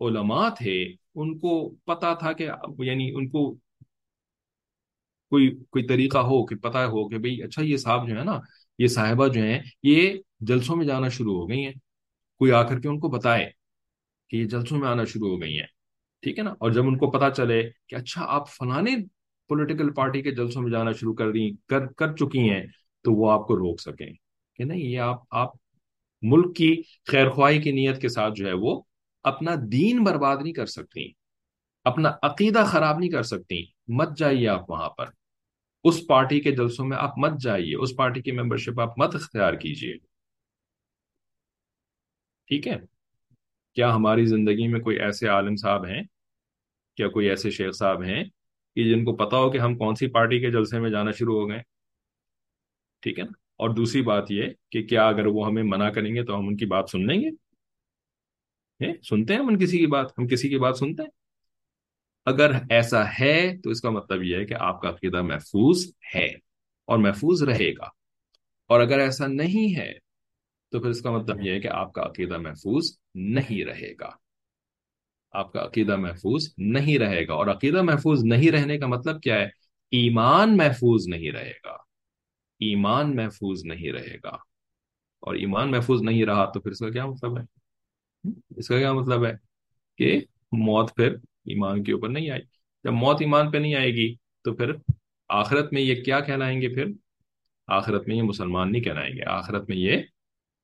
علماء 0.00 0.48
تھے، 0.48 0.82
ان 1.14 1.38
کو 1.38 1.52
پتا 1.84 2.12
تھا 2.14 2.32
کہ 2.32 2.48
یعنی 2.78 3.10
ان 3.14 3.28
کو 3.28 3.42
کوئی 5.30 5.58
کوئی 5.70 5.84
طریقہ 5.84 6.18
ہو 6.18 6.46
کہ 6.46 6.56
پتا 6.56 6.86
ہو 6.86 7.08
کہ 7.08 7.18
بھئی 7.18 7.42
اچھا 7.42 7.62
یہ 7.62 7.76
صاحب 7.76 8.08
جو 8.08 8.18
ہے 8.18 8.24
نا، 8.24 8.40
یہ 8.78 8.86
صاحبہ 8.86 9.28
جو 9.28 9.42
ہیں، 9.42 9.58
یہ 9.82 10.12
جلسوں 10.40 10.76
میں 10.76 10.86
جانا 10.86 11.08
شروع 11.08 11.34
ہو 11.34 11.48
گئی 11.48 11.64
ہیں۔ 11.64 11.72
کوئی 12.38 12.52
آ 12.52 12.62
کر 12.62 12.80
کے 12.80 12.88
ان 12.88 12.98
کو 12.98 13.08
بتائے 13.08 13.50
کہ 14.30 14.36
یہ 14.36 14.44
جلسوں 14.44 14.78
میں 14.78 14.88
آنا 14.88 15.04
شروع 15.04 15.28
ہو 15.28 15.42
گئی 15.42 15.58
ہیں۔ 15.58 15.66
ٹھیک 16.22 16.38
ہے 16.38 16.42
نا؟ 16.44 16.50
اور 16.50 16.70
جب 16.70 16.86
ان 16.86 16.98
کو 16.98 17.10
پتا 17.10 17.30
چلے 17.30 17.70
کہ 17.88 17.94
اچھا 17.94 18.24
آپ 18.28 18.50
فلانے 18.50 18.90
پولیٹیکل 19.48 19.92
پارٹی 19.92 20.22
کے 20.22 20.30
جلسوں 20.30 20.62
میں 20.62 20.70
جانا 20.70 20.92
شروع 20.92 21.14
کر 21.14 21.32
دی 21.32 21.50
کر 21.66 21.86
کر 21.86 22.16
چکی 22.16 22.50
ہیں، 22.50 22.66
تو 23.02 23.12
وہ 23.12 23.30
آپ 23.30 23.46
کو 23.46 23.56
روک 23.56 23.80
سکیں۔ 23.80 24.12
کہ 24.56 24.64
نہیں، 24.64 24.80
یہ 24.80 24.98
آپ 24.98 25.22
آپ 25.30 25.48
ملک 26.22 26.56
کی 26.56 26.82
خیر 27.06 27.30
خواہی 27.30 27.62
کی 27.62 27.72
نیت 27.72 28.00
کے 28.00 28.08
ساتھ 28.08 28.34
جو 28.34 28.46
ہے 28.46 28.52
وہ 28.52 28.82
اپنا 29.22 29.50
دین 29.72 30.04
برباد 30.04 30.36
نہیں 30.42 30.52
کر 30.52 30.66
سکتی 30.66 31.12
اپنا 31.84 32.12
عقیدہ 32.22 32.64
خراب 32.66 32.98
نہیں 32.98 33.10
کر 33.10 33.22
سکتی 33.22 33.64
مت 33.88 34.18
جائیے 34.18 34.48
آپ 34.48 34.70
وہاں 34.70 34.88
پر۔ 34.88 35.06
اس 35.84 36.06
پارٹی 36.08 36.40
کے 36.40 36.52
جلسوں 36.52 36.84
میں 36.86 36.96
آپ 36.96 37.18
مت 37.18 37.40
جائیے، 37.40 37.76
اس 37.76 37.96
پارٹی 37.96 38.22
کی 38.22 38.32
ممبرشپ 38.32 38.80
آپ 38.80 38.98
مت 38.98 39.14
اختیار 39.14 39.54
کیجیے۔ 39.54 39.96
ٹھیک 42.48 42.68
ہے؟ 42.68 42.78
کیا 43.74 43.94
ہماری 43.94 44.26
زندگی 44.26 44.66
میں 44.68 44.80
کوئی 44.80 45.00
ایسے 45.00 45.28
عالم 45.28 45.56
صاحب 45.56 45.86
ہیں، 45.86 46.02
کیا 46.96 47.08
کوئی 47.08 47.28
ایسے 47.28 47.50
شیخ 47.50 47.74
صاحب 47.74 48.02
ہیں 48.02 48.24
کہ 48.76 48.94
جن 48.94 49.04
کو 49.04 49.16
پتا 49.16 49.36
ہو 49.36 49.50
کہ 49.50 49.58
ہم 49.58 49.78
کون 49.78 49.94
سی 49.94 50.06
پارٹی 50.06 50.40
کے 50.40 50.50
جلسے 50.50 50.80
میں 50.80 50.90
جانا 50.90 51.10
شروع 51.10 51.40
ہو 51.40 51.48
گئے؟ 51.48 51.62
ٹھیک 53.02 53.18
ہے؟ 53.18 53.24
نا 53.24 53.32
اور 53.56 53.70
دوسری 53.70 54.02
بات 54.02 54.30
یہ 54.30 54.42
کہ 54.70 54.82
کیا 54.82 55.08
اگر 55.08 55.26
وہ 55.26 55.46
ہمیں 55.46 55.62
منع 55.62 55.90
کریں 55.90 56.14
گے 56.14 56.24
تو 56.24 56.38
ہم 56.38 56.48
ان 56.48 56.56
کی 56.56 56.66
بات 56.66 56.90
سن 56.90 57.06
لیں 57.06 57.20
گے؟ 57.20 57.30
سنتے 59.02 59.34
ہیں 59.34 59.40
ہم 59.40 59.58
کسی 59.58 59.78
کی 59.78 59.86
بات؟ 59.86 60.06
ہم 60.18 60.26
کسی 60.26 60.48
کی 60.48 60.58
بات 60.58 60.76
سنتے 60.76 61.02
ہیں؟ 61.02 61.19
اگر 62.30 62.50
ایسا 62.70 63.04
ہے 63.20 63.56
تو 63.64 63.70
اس 63.70 63.80
کا 63.80 63.90
مطلب 63.90 64.22
یہ 64.22 64.36
ہے 64.36 64.44
کہ 64.44 64.54
آپ 64.54 64.80
کا 64.82 64.88
عقیدہ 64.88 65.22
محفوظ 65.22 65.92
ہے 66.14 66.26
اور 66.84 66.98
محفوظ 66.98 67.42
رہے 67.42 67.72
گا۔ 67.72 67.84
اور 68.66 68.80
اگر 68.80 68.98
ایسا 68.98 69.26
نہیں 69.26 69.78
ہے 69.78 69.92
تو 70.70 70.80
پھر 70.80 70.90
اس 70.90 71.00
کا 71.00 71.10
مطلب 71.10 71.46
یہ 71.46 71.52
ہے 71.52 71.60
کہ 71.60 71.68
آپ 71.68 71.92
کا 71.92 72.02
عقیدہ 72.02 72.38
محفوظ 72.38 72.98
نہیں 73.14 73.64
رہے 73.64 73.92
گا۔ 74.00 74.10
آپ 75.32 75.52
کا 75.52 75.64
عقیدہ 75.64 75.96
محفوظ 75.96 76.54
نہیں 76.58 76.98
رہے 76.98 77.26
گا۔ 77.26 77.32
اور 77.32 77.46
عقیدہ 77.46 77.82
محفوظ 77.82 78.24
نہیں 78.24 78.50
رہنے 78.50 78.78
کا 78.78 78.86
مطلب 78.86 79.22
کیا 79.22 79.34
ہے؟ 79.34 79.46
ایمان 79.90 80.56
محفوظ 80.56 81.08
نہیں 81.08 81.30
رہے 81.30 81.52
گا۔ 81.64 81.72
ایمان 82.58 83.16
محفوظ 83.16 83.64
نہیں 83.64 83.92
رہے 83.92 84.16
گا۔ 84.24 84.36
اور 85.20 85.34
ایمان 85.34 85.70
محفوظ 85.70 86.02
نہیں 86.02 86.24
رہا 86.24 86.44
تو 86.44 86.60
پھر 86.60 86.70
اس 86.70 86.78
کا 86.78 86.90
کیا 86.90 87.06
مطلب 87.06 87.38
ہے؟ 87.38 87.42
اس 88.56 88.68
کا 88.68 88.78
کیا 88.78 88.92
مطلب 88.92 89.26
ہے 89.26 89.32
کہ 89.98 90.20
موت 90.52 90.96
پھر 90.96 91.16
ایمان 91.44 91.84
کے 91.84 91.92
اوپر 91.92 92.08
نہیں 92.08 92.30
آئی 92.30 92.42
جب 92.84 92.92
موت 92.92 93.16
ایمان 93.20 93.50
پہ 93.50 93.58
نہیں 93.58 93.74
آئے 93.74 93.90
گی 93.90 94.14
تو 94.44 94.54
پھر 94.54 94.72
آخرت 95.28 95.72
میں 95.72 95.82
یہ 95.82 96.02
کیا 96.02 96.20
کہلائیں 96.20 96.62
گے 96.62 96.68
پھر؟ 96.68 96.84
آخرت 97.66 98.08
میں 98.08 98.16
یہ 98.16 98.22
مسلمان 98.22 98.72
نہیں 98.72 98.82
کہلائیں 98.82 99.16
گے۔ 99.16 99.22
آخرت 99.26 99.68
میں 99.68 99.76
یہ 99.76 99.96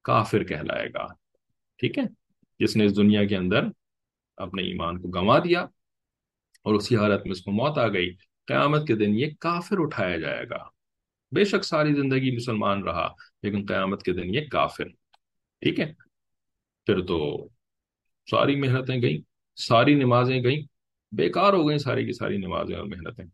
کافر 0.05 0.45
کہلائے 0.45 0.89
گا۔ 0.89 1.07
ٹھیک 1.79 1.99
ہے؟ 1.99 2.03
جس 2.59 2.77
نے 2.77 2.85
اس 2.85 2.97
دنیا 2.97 3.25
کے 3.25 3.37
اندر 3.37 3.65
اپنے 4.37 4.62
ایمان 4.62 5.01
کو 5.01 5.09
گنوا 5.09 5.39
دیا 5.39 5.61
اور 6.62 6.75
اسی 6.75 6.97
حالت 6.97 7.23
میں 7.23 7.31
اس 7.31 7.41
کو 7.41 7.51
موت 7.51 7.79
آ 7.79 7.89
گئی، 7.89 8.15
قیامت 8.47 8.87
کے 8.87 8.97
دن 8.97 9.19
یہ 9.19 9.27
کافر 9.41 9.77
اٹھایا 9.79 10.17
جائے 10.17 10.49
گا۔ 10.49 10.69
بے 11.35 11.45
شک 11.45 11.65
ساری 11.65 11.95
زندگی 11.95 12.37
مسلمان 12.37 12.83
رہا، 12.83 13.09
لیکن 13.43 13.65
قیامت 13.69 14.03
کے 14.03 14.12
دن 14.12 14.35
یہ 14.35 14.41
کافر۔ 14.51 14.89
ٹھیک 15.61 15.81
ہے؟ 15.81 15.93
پھر 16.87 17.03
تو 17.03 17.49
ساری 18.31 18.57
محنتیں 18.57 19.03
گئیں۔ 19.03 19.36
ساری 19.57 19.95
نمازیں 19.95 20.45
گئیں۔ 20.45 20.62
بیکار 21.12 21.53
ہو 21.53 21.69
گئیں 21.69 21.79
ساری 21.79 22.07
کی 22.07 22.12
ساری 22.12 22.37
نمازیں 22.37 22.77
اور 22.77 22.87
محنتیں۔ 22.87 23.25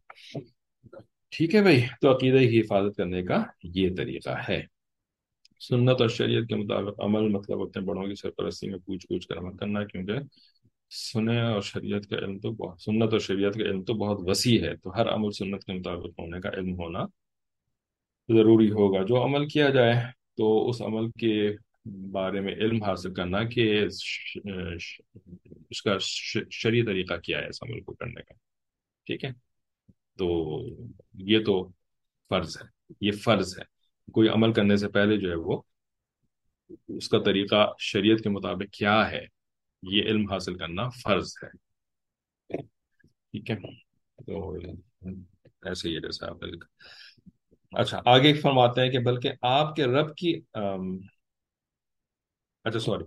ٹھیک 1.31 1.55
ہے 1.55 1.63
بھائی، 1.63 1.83
تو 2.01 2.17
عقیدہ 2.17 2.37
کی 2.37 2.61
حفاظت 2.61 2.97
کرنے 2.97 3.23
کا 3.23 3.43
یہ 3.63 3.89
طریقہ 3.97 4.31
ہے۔ 4.49 4.63
سنت 5.69 6.01
اور 6.01 6.09
شریعت 6.09 6.49
کے 6.49 6.57
مطابق 6.57 7.01
عمل 7.01 7.29
مطلب 7.29 7.61
اپنے 7.61 7.83
بڑوں 7.83 8.07
کی 8.07 8.15
سرپرستی 8.15 8.69
میں 8.69 8.79
پوچھ 8.79 9.07
پوچھ 9.07 9.29
کر 9.29 9.39
عمل 9.39 9.57
کرنا، 9.57 9.85
کیونکہ 9.85 10.13
سنے 10.91 11.41
اور 11.41 11.61
شریعت 11.61 12.07
کا 12.07 12.17
علم 12.17 12.39
تو 12.39 12.51
بہت 12.51 12.81
سنت 12.81 13.13
اور 13.13 13.21
شریعت 13.21 13.55
کا 13.55 13.65
علم 13.65 13.83
تو 13.83 13.95
بہت 13.95 14.19
وسیع 14.21 14.61
ہے۔ 14.61 14.77
تو 14.77 14.97
ہر 14.97 15.09
عمل 15.09 15.31
سنت 15.31 15.65
کے 15.65 15.73
مطابق 15.73 16.07
ہونے 16.07 16.41
کا 16.41 16.49
علم 16.49 16.75
ہونا 16.75 17.05
ضروری 18.29 18.71
ہوگا۔ 18.71 19.03
جو 19.03 19.25
عمل 19.25 19.49
کیا 19.49 19.69
جائے، 19.69 19.95
تو 20.37 20.69
اس 20.69 20.83
عمل 20.83 21.11
کے 21.11 21.51
بارے 21.85 22.41
میں 22.41 22.55
علم 22.55 22.83
حاصل 22.83 23.15
کرنا 23.15 23.43
کہ 23.43 23.87
اس 25.71 25.83
کا 25.83 25.97
شریع 26.51 26.85
طریقہ 26.85 27.15
کیا 27.15 27.39
ہے 27.39 27.49
اس 27.49 27.63
عمل 27.63 27.81
کو 27.81 27.95
کرنے 27.95 28.23
کا۔ 28.23 28.35
ٹھیک 29.07 29.25
ہے؟ 29.25 29.31
تو 30.19 30.61
یہ 31.15 31.45
تو 31.45 31.69
فرض 32.29 32.57
ہے، 32.63 32.95
یہ 33.01 33.13
فرض 33.13 33.59
ہے۔ 33.59 33.65
کوئی 34.13 34.29
عمل 34.29 34.53
کرنے 34.53 34.77
سے 34.77 34.89
پہلے 34.89 35.17
جو 35.17 35.31
ہے 35.31 35.35
وہ 35.35 35.63
اس 36.89 37.09
کا 37.09 37.19
طریقہ 37.19 37.73
شریعت 37.79 38.19
کے 38.19 38.29
مطابق 38.29 38.75
کیا 38.75 39.11
ہے، 39.11 39.27
یہ 39.83 40.03
علم 40.03 40.33
حاصل 40.33 40.59
کرنا 40.59 40.89
فرض 40.89 41.33
ہے۔ 41.43 41.49
ٹھیک 43.07 43.51
ہے؟ 43.51 43.57
تو 44.27 44.55
ایسے 45.63 45.89
ہی 45.89 45.95
ہے 45.95 46.01
جیسے 46.01 46.27
آپ 46.27 46.43
نے 46.43 46.49
اچھا 47.73 48.03
آگے 48.07 48.35
فرماتے 48.35 48.81
ہیں 48.81 48.91
کہ 48.91 48.99
بلکہ 48.99 49.33
آپ 49.43 49.77
کے 49.77 49.85
رب 49.85 50.17
کی 50.17 50.41
اچھا 52.65 52.79
سوری۔ 52.79 53.05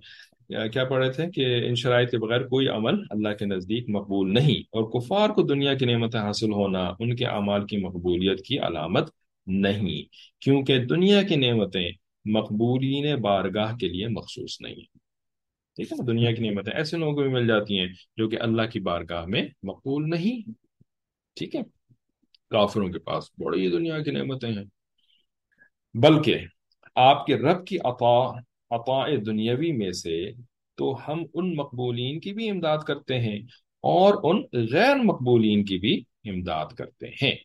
کیا 0.69 0.83
پڑھ 0.85 1.03
رہے 1.03 1.11
تھے 1.11 1.29
کہ 1.31 1.45
ان 1.67 1.75
شرائط 1.75 2.11
کے 2.11 2.17
بغیر 2.17 2.47
کوئی 2.47 2.67
عمل 2.67 2.99
اللہ 3.09 3.33
کے 3.39 3.45
نزدیک 3.45 3.85
مقبول 3.89 4.33
نہیں، 4.33 4.59
اور 4.71 4.83
کفار 4.91 5.29
کو 5.29 5.41
دنیا 5.41 5.73
کی 5.73 5.85
نعمتیں 5.85 6.19
حاصل 6.19 6.51
ہونا، 6.51 6.87
ان 6.99 7.15
کے 7.15 7.25
اعمال 7.25 7.65
کی 7.65 7.77
مقبولیت 7.77 8.43
کی 8.45 8.59
علامت 8.59 9.09
نہیں، 9.47 10.01
کیونکہ 10.41 10.85
دنیا 10.85 11.21
کی 11.21 11.35
نعمتیں 11.35 11.89
مقبولین 12.25 13.15
بارگاہ 13.15 13.75
کے 13.77 13.87
لیے 13.87 14.07
مخصوص 14.07 14.61
نہیں 14.61 14.83
ٹھیک 15.77 15.91
ہے 15.91 15.95
نا؟ 15.97 16.03
دنیا 16.07 16.31
کی 16.31 16.49
نعمتیں 16.49 16.71
ایسے 16.73 16.97
لوگوں 16.97 17.13
کو 17.13 17.21
بھی 17.21 17.29
مل 17.29 17.47
جاتی 17.47 17.79
ہیں 17.79 17.87
جو 18.17 18.27
کہ 18.29 18.37
اللہ 18.41 18.69
کی 18.71 18.79
بارگاہ 18.79 19.25
میں 19.25 19.45
مقبول 19.63 20.09
نہیں۔ 20.09 20.49
ٹھیک 21.37 21.55
ہے؟ 21.55 21.61
کافروں 22.49 22.87
کے 22.87 22.99
پاس 22.99 23.29
بڑی 23.37 23.69
دنیا 23.69 23.99
کی 23.99 24.11
نعمتیں 24.11 24.49
ہیں۔ 24.49 24.63
بلکہ 25.93 26.37
آپ 26.95 27.25
کے 27.25 27.35
رب 27.35 27.65
کی 27.67 27.77
عطا 27.83 28.19
عطاء 28.71 29.07
دنیاوی 29.25 29.71
میں 29.71 29.91
سے 29.91 30.31
تو 30.77 30.97
ہم 31.07 31.23
ان 31.33 31.55
مقبولین 31.55 32.19
کی 32.19 32.33
بھی 32.33 32.49
امداد 32.49 32.77
کرتے 32.77 33.19
ہیں 33.19 33.39
اور 33.83 34.13
ان 34.23 34.67
غیر 34.71 34.95
مقبولین 34.95 35.65
کی 35.65 35.77
بھی 35.77 36.03
امداد 36.29 36.65
کرتے 36.65 37.07
ہیں۔ 37.07 37.35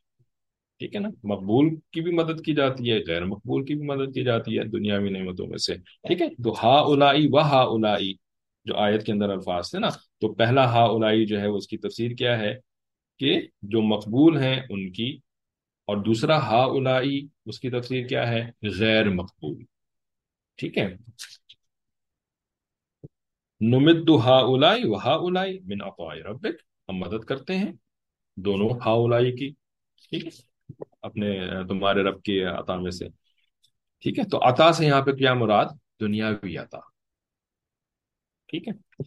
ٹھیک 0.81 0.95
ہے 0.95 1.01
نا؟ 1.01 1.09
مقبول 1.25 1.69
کی 1.93 2.01
بھی 2.01 2.13
مدد 2.13 2.45
کی 2.45 2.55
جاتی 2.55 2.91
ہے، 2.91 2.99
غیر 3.09 3.25
مقبول 3.25 3.65
کی 3.65 3.75
بھی 3.75 3.87
مدد 3.87 4.15
کی 4.15 4.25
جاتی 4.25 4.59
ہے 4.59 4.65
دنیاوی 4.65 5.11
نعمتوں 5.11 5.47
میں 5.47 5.59
سے۔ 5.59 5.75
ٹھیک 5.77 6.23
ہے؟ 6.23 6.29
تو 6.29 6.53
ہا 6.53 6.77
الائی 6.81 7.27
و 7.31 7.39
ہا 7.39 7.61
الائی 7.63 8.15
جو 8.65 8.77
آیت 8.77 9.07
کے 9.07 9.13
اندر 9.13 9.31
الفاظ 9.31 9.71
تھے 9.71 9.79
نا، 9.79 9.89
تو 10.21 10.33
پہلا 10.35 10.65
ہا 10.65 10.85
الائی 10.85 11.27
جو 11.27 11.41
ہے 11.41 11.47
اس 11.47 11.67
کی 11.67 11.77
تفسیر 11.77 12.11
کیا 12.11 12.39
ہے 12.39 12.55
کہ 13.19 13.41
جو 13.63 13.83
مقبول 13.83 14.37
ہیں 14.37 14.61
ان 14.71 14.93
کی، 14.93 15.19
اور 15.87 15.97
دوسرا 15.97 16.39
ہا 16.39 16.63
الائی 16.65 17.27
اس 17.47 17.61
کی 17.61 17.71
تفسیر 17.71 18.07
کیا 18.07 18.29
ہے، 18.31 18.51
غیر 18.79 19.11
مقبول۔ 19.11 19.63
ٹھیک 20.61 20.79
ہے۔ 20.79 20.95
نمد 23.61 24.11
ہا 24.25 24.39
الائی 24.39 24.83
و 24.85 24.95
ہا 24.95 25.17
من 25.65 25.83
عطاء 25.83 26.15
ربک۔ 26.15 26.63
ہم 26.89 26.97
مدد 26.97 27.25
کرتے 27.25 27.57
ہیں 27.59 27.73
دونوں 28.37 28.69
ہا 28.69 28.91
الائی 28.91 29.37
کی۔ 29.37 29.51
ٹھیک۔ 30.09 30.27
ہے 30.27 30.43
اپنے 31.03 31.41
تمہارے 31.69 32.03
رب 32.03 32.23
کی 32.23 32.45
عطا 32.45 32.77
میں 32.77 32.91
سے۔ 32.91 33.09
ٹھیک 33.99 34.19
ہے۔ 34.19 34.25
تو 34.25 34.49
عطا 34.49 34.73
سے 34.73 34.87
یہاں 34.87 35.03
پہ 35.03 35.13
کیا 35.13 35.35
مراد؟ 35.35 35.67
دنیاوی 36.01 36.57
عطا۔ 36.59 36.79
ٹھیک 38.47 38.69
ہے۔ 38.69 39.03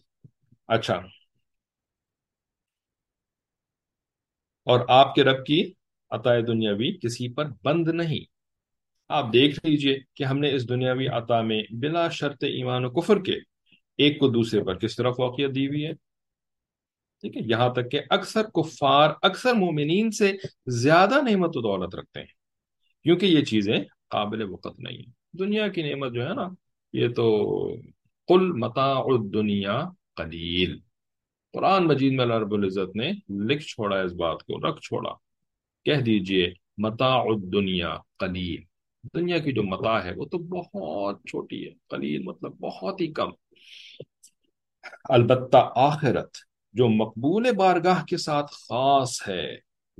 اچھا۔ 0.67 0.95
اور 4.63 4.79
آپ 4.87 5.15
کے 5.15 5.23
رب 5.23 5.45
کی 5.45 5.73
عطا 6.09 6.39
دنیاوی 6.47 6.97
کسی 6.97 7.33
پر 7.33 7.45
بند 7.63 7.87
نہیں۔ 7.87 8.32
آپ 9.09 9.33
دیکھ 9.33 9.59
لیجیے 9.63 9.99
کہ 10.13 10.23
ہم 10.23 10.39
نے 10.39 10.55
اس 10.55 10.69
دنیاوی 10.69 11.07
عطا 11.07 11.41
میں 11.41 11.63
بلا 11.71 12.09
شرط 12.09 12.43
ایمان 12.43 12.85
و 12.85 12.89
کفر 12.89 13.23
کے 13.23 13.35
ایک 13.97 14.19
کو 14.19 14.27
دوسرے 14.27 14.63
پر 14.63 14.77
کس 14.77 14.95
طرح 14.95 15.11
فوقیت 15.11 15.55
دی 15.55 15.67
ہوئی 15.67 15.85
ہے؟ 15.85 15.93
ٹھیک 17.21 17.37
ہے، 17.37 17.41
یہاں 17.45 17.69
تک 17.69 17.91
کہ 17.91 17.99
اکثر 18.09 18.43
کفار، 18.43 19.09
اکثر 19.21 19.53
مومنین 19.53 20.11
سے 20.11 20.31
زیادہ 20.67 21.15
نعمت 21.29 21.57
و 21.57 21.61
دولت 21.61 21.95
رکھتے 21.95 22.19
ہیں، 22.19 22.27
کیونکہ 23.03 23.25
یہ 23.25 23.43
چیزیں 23.43 23.77
قابل 24.07 24.41
وقت 24.41 24.79
نہیں 24.79 24.97
ہیں۔ 24.97 25.37
دنیا 25.37 25.67
کی 25.67 25.81
نعمت 25.81 26.13
جو 26.13 26.27
ہے 26.27 26.33
نا، 26.33 26.47
یہ 26.93 27.07
تو 27.07 27.47
قل 28.27 28.51
متاع 28.51 29.01
الدنیا 29.05 29.89
قلیل۔ 30.15 30.79
قرآن 31.53 31.87
مجید 31.87 32.13
میں 32.13 32.21
اللہ 32.21 32.33
رب 32.33 32.53
العزت 32.53 32.95
نے 32.95 33.11
لکھ 33.29 33.63
چھوڑا، 33.63 34.01
اس 34.01 34.13
بات 34.13 34.43
کو 34.43 34.69
رکھ 34.69 34.81
چھوڑا۔ 34.81 35.13
کہہ 35.85 36.01
دیجیے 36.01 36.53
متاع 36.77 37.21
الدنیا 37.21 37.97
قلیل۔ 38.17 38.72
دنیا 39.03 39.37
کی 39.37 39.51
جو 39.51 39.63
متا 39.63 40.03
ہے 40.03 40.11
وہ 40.15 40.25
تو 40.25 40.37
بہت 40.37 41.21
چھوٹی 41.29 41.65
ہے، 41.65 41.71
قلیل 41.89 42.23
مطلب 42.23 42.51
بہت 42.59 43.01
ہی 43.01 43.07
کم۔ 43.07 43.29
البتہ 45.09 45.71
آخرت 45.75 46.37
جو 46.73 46.87
مقبول 46.87 47.51
بارگاہ 47.57 48.03
کے 48.05 48.17
ساتھ 48.17 48.51
خاص 48.51 49.29
ہے، 49.29 49.57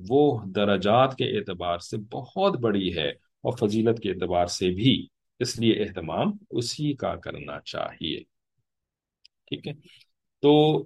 وہ 0.10 0.40
درجات 0.46 1.16
کے 1.16 1.38
اعتبار 1.38 1.78
سے 1.78 1.98
بہت 1.98 2.60
بڑی 2.60 2.98
ہے 2.98 3.10
اور 3.10 3.68
فضیلت 3.68 4.00
کے 4.00 4.10
اعتبار 4.10 4.46
سے 4.46 4.70
بھی۔ 4.70 5.08
اس 5.40 5.60
لیے 5.60 5.84
اہتمام 5.84 6.32
اسی 6.50 6.94
کا 6.94 7.16
کرنا 7.16 7.60
چاہیے۔ 7.66 8.20
ٹھیک 9.46 9.68
ہے؟ 9.68 9.74
تو 10.42 10.84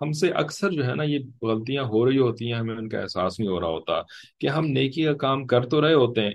ہم 0.00 0.12
سے 0.12 0.30
اکثر 0.30 0.70
جو 0.70 0.86
ہے 0.86 0.94
نا 0.94 1.02
یہ 1.02 1.18
غلطیاں 1.42 1.84
ہو 1.84 2.10
رہی 2.10 2.18
ہوتی 2.18 2.52
ہیں، 2.52 2.58
ہمیں 2.58 2.76
ان 2.76 2.88
کا 2.88 3.00
احساس 3.00 3.40
نہیں 3.40 3.50
ہو 3.50 3.60
رہا 3.60 3.68
ہوتا 3.68 3.92
کہ 4.40 4.46
ہم 4.46 4.66
نیکی 4.66 5.04
کا 5.04 5.12
کام 5.12 5.46
کر 5.46 5.68
تو 5.68 5.80
رہے 5.80 5.94
ہوتے 5.94 6.20
ہیں۔ 6.20 6.32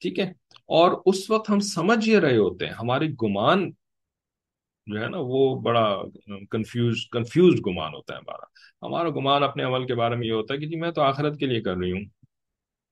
ٹھیک 0.00 0.18
ہے؟ 0.18 0.32
اور 0.54 1.02
اس 1.06 1.30
وقت 1.30 1.50
ہم 1.50 1.60
سمجھ 1.60 2.08
یہ 2.08 2.18
رہے 2.18 2.36
ہوتے 2.36 2.66
ہیں، 2.66 2.72
ہماری 2.72 3.12
گمان 3.12 3.70
جو 4.86 5.00
ہے 5.00 5.08
نا، 5.08 5.16
وہ 5.20 5.60
بڑا 5.60 6.02
کنفیوز 6.50 6.96
کنفیوز 7.12 7.60
گمان 7.66 7.94
ہوتا 7.94 8.14
ہے 8.14 8.18
ہمارا۔ 8.18 8.44
ہمارا 8.86 9.10
گمان 9.10 9.42
اپنے 9.42 9.62
عمل 9.62 9.86
کے 9.86 9.94
بارے 9.94 10.16
میں 10.16 10.26
یہ 10.26 10.32
ہوتا 10.32 10.54
ہے 10.54 10.58
کہ 10.58 10.66
جی 10.66 10.76
میں 10.76 10.90
تو 10.90 11.02
آخرت 11.02 11.38
کے 11.38 11.46
لیے 11.46 11.60
کر 11.60 11.76
رہی 11.76 11.92
ہوں۔ 11.92 12.04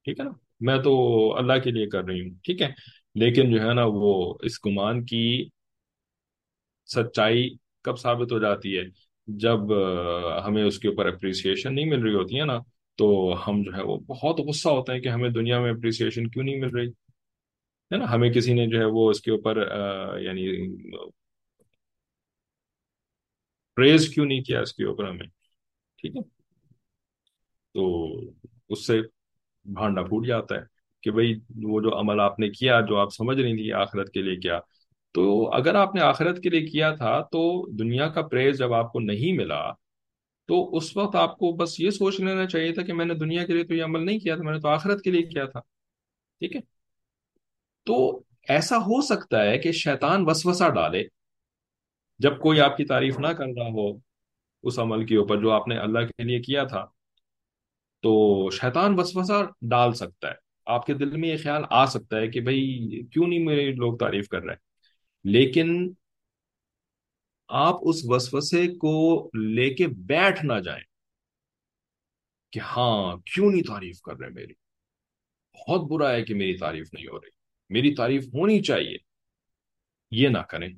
ٹھیک 0.04 0.20
ہے 0.20 0.24
نا؟ 0.24 0.30
میں 0.60 0.78
تو 0.78 0.92
اللہ 1.36 1.52
کے 1.64 1.70
لیے 1.70 1.86
کر 1.86 2.04
رہی 2.04 2.20
ہوں۔ 2.20 2.36
ٹھیک 2.44 2.62
ہے؟ 2.62 2.72
لیکن 3.14 3.56
جو 3.56 3.68
ہے 3.68 3.74
نا، 3.74 3.82
وہ 3.84 4.34
اس 4.42 4.66
گمان 4.66 5.04
کی 5.04 5.48
سچائی 6.86 7.54
کب 7.82 7.98
ثابت 7.98 8.32
ہو 8.32 8.38
جاتی 8.38 8.78
ہے؟ 8.78 8.82
جب 9.26 9.58
ہمیں 10.46 10.64
اس 10.64 10.78
کے 10.78 10.88
اوپر 10.88 11.06
اپریسیشن 11.06 11.74
نہیں 11.74 11.84
مل 11.84 12.02
رہی 12.02 12.14
ہوتی 12.14 12.40
ہے 12.40 12.44
نا 12.44 12.58
تو 12.96 13.34
ہم 13.46 13.62
جو 13.62 13.74
ہے 13.74 13.82
وہ 13.82 13.96
بہت 13.96 14.40
غصہ 14.40 14.68
ہوتا 14.68 14.92
ہے 14.92 15.00
کہ 15.00 15.08
ہمیں 15.08 15.30
دنیا 15.30 15.60
میں 15.60 15.70
اپریسیشن 15.70 16.28
کیوں 16.30 16.44
نہیں 16.44 16.60
مل 16.60 16.70
رہی؟ 16.70 16.88
ہے 17.92 17.96
نا؟ 17.96 18.12
ہمیں 18.14 18.32
کسی 18.32 18.54
نے 18.54 18.66
جو 18.66 18.78
ہے 18.78 18.84
وہ 18.84 19.10
اس 19.10 19.20
کے 19.20 19.30
اوپر 19.30 19.56
یعنی 20.20 20.76
پریز 23.76 24.08
کیوں 24.08 24.26
نہیں 24.26 24.42
کیا 24.42 24.60
اس 24.60 24.72
کے 24.74 24.84
اوپر 24.84 25.08
ہمیں؟ 25.08 25.26
ٹھیک 25.96 26.16
ہے؟ 26.16 26.22
تو 27.74 28.08
اس 28.68 28.86
سے 28.86 29.00
بھانڈا 29.64 30.02
پھوٹ 30.02 30.26
جاتا 30.26 30.54
ہے 30.54 30.60
کہ 31.02 31.10
بھئی 31.10 31.40
وہ 31.62 31.80
جو 31.80 31.98
عمل 32.00 32.20
آپ 32.20 32.38
نے 32.40 32.48
کیا، 32.48 32.80
جو 32.80 32.96
آپ 32.96 33.08
سمجھ 33.16 33.40
رہی 33.40 33.56
تھی 33.56 33.72
آخرت 33.72 34.12
کے 34.12 34.22
لیے 34.22 34.36
کیا۔ 34.36 34.60
تو 35.12 35.50
اگر 35.54 35.74
آپ 35.74 35.94
نے 35.94 36.00
آخرت 36.00 36.42
کے 36.42 36.50
لیے 36.50 36.66
کیا 36.66 36.94
تھا 36.94 37.20
تو 37.22 37.66
دنیا 37.76 38.08
کا 38.08 38.22
پریز 38.22 38.58
جب 38.58 38.72
آپ 38.72 38.92
کو 38.92 39.00
نہیں 39.00 39.32
ملا 39.36 39.83
تو 40.46 40.76
اس 40.76 40.96
وقت 40.96 41.16
آپ 41.16 41.38
کو 41.38 41.52
بس 41.52 41.80
یہ 41.80 41.90
سوچ 41.90 42.20
لینا 42.20 42.46
چاہیے 42.46 42.72
تھا 42.72 42.82
کہ 42.82 42.92
میں 42.92 43.04
نے 43.04 43.14
دنیا 43.14 43.46
کے 43.46 43.52
لیے 43.52 43.64
تو 43.64 43.74
یہ 43.74 43.84
عمل 43.84 44.06
نہیں 44.06 44.18
کیا 44.18 44.34
تھا، 44.34 44.44
میں 44.44 44.52
نے 44.52 44.60
تو 44.60 44.68
آخرت 44.68 45.02
کے 45.02 45.10
لیے 45.10 45.22
کیا 45.22 45.44
تھا۔ 45.44 45.60
ٹھیک 46.38 46.56
ہے؟ 46.56 46.60
تو 47.84 48.22
ایسا 48.48 48.76
ہو 48.76 49.00
سکتا 49.00 49.44
ہے 49.44 49.58
کہ 49.58 49.72
شیطان 49.72 50.24
وسوسہ 50.26 50.68
ڈالے 50.68 51.04
جب 52.18 52.40
کوئی 52.40 52.60
آپ 52.60 52.76
کی 52.76 52.84
تعریف 52.84 53.18
نہ 53.18 53.26
کر 53.26 53.44
رہا 53.56 53.68
ہو 53.68 53.98
اس 54.62 54.78
عمل 54.78 55.06
کے 55.06 55.16
اوپر 55.16 55.40
جو 55.40 55.50
آپ 55.50 55.68
نے 55.68 55.76
اللہ 55.76 55.98
کے 55.98 56.22
لیے 56.22 56.40
کیا 56.40 56.64
تھا۔ 56.64 56.86
تو 58.02 58.50
شیطان 58.50 59.00
وسوسہ 59.00 59.46
ڈال 59.62 59.92
سکتا 59.92 60.28
ہے۔ 60.28 60.34
آپ 60.66 60.86
کے 60.86 60.94
دل 60.94 61.16
میں 61.16 61.28
یہ 61.28 61.36
خیال 61.42 61.62
آ 61.70 61.86
سکتا 61.86 62.16
ہے 62.16 62.28
کہ 62.28 62.40
بھئی 62.40 62.88
کیوں 63.06 63.26
نہیں 63.26 63.38
میرے 63.38 63.72
لوگ 63.72 63.96
تعریف 63.96 64.28
کر 64.28 64.42
رہے؟ 64.42 64.54
لیکن 65.24 65.92
آپ 67.48 67.74
اس 67.82 67.96
وسوسے 68.04 68.68
کو 68.68 69.30
لے 69.38 69.74
کے 69.74 69.86
بیٹھ 69.86 70.44
نہ 70.44 70.60
جائیں 70.60 70.84
کہ 72.52 72.60
ہاں 72.60 73.16
کیوں 73.16 73.50
نہیں 73.50 73.62
تعریف 73.62 74.00
کر 74.00 74.16
رہے 74.16 74.28
میری؟ 74.28 74.52
بہت 75.58 75.80
برا 75.90 76.12
ہے 76.12 76.22
کہ 76.22 76.34
میری 76.34 76.56
تعریف 76.56 76.94
نہیں 76.94 77.06
ہو 77.06 77.18
رہی۔ 77.18 77.30
میری 77.68 77.94
تعریف 77.94 78.26
ہونی 78.26 78.62
چاہیے۔ 78.62 78.96
یہ 80.10 80.28
نہ 80.28 80.38
کریں، 80.38 80.68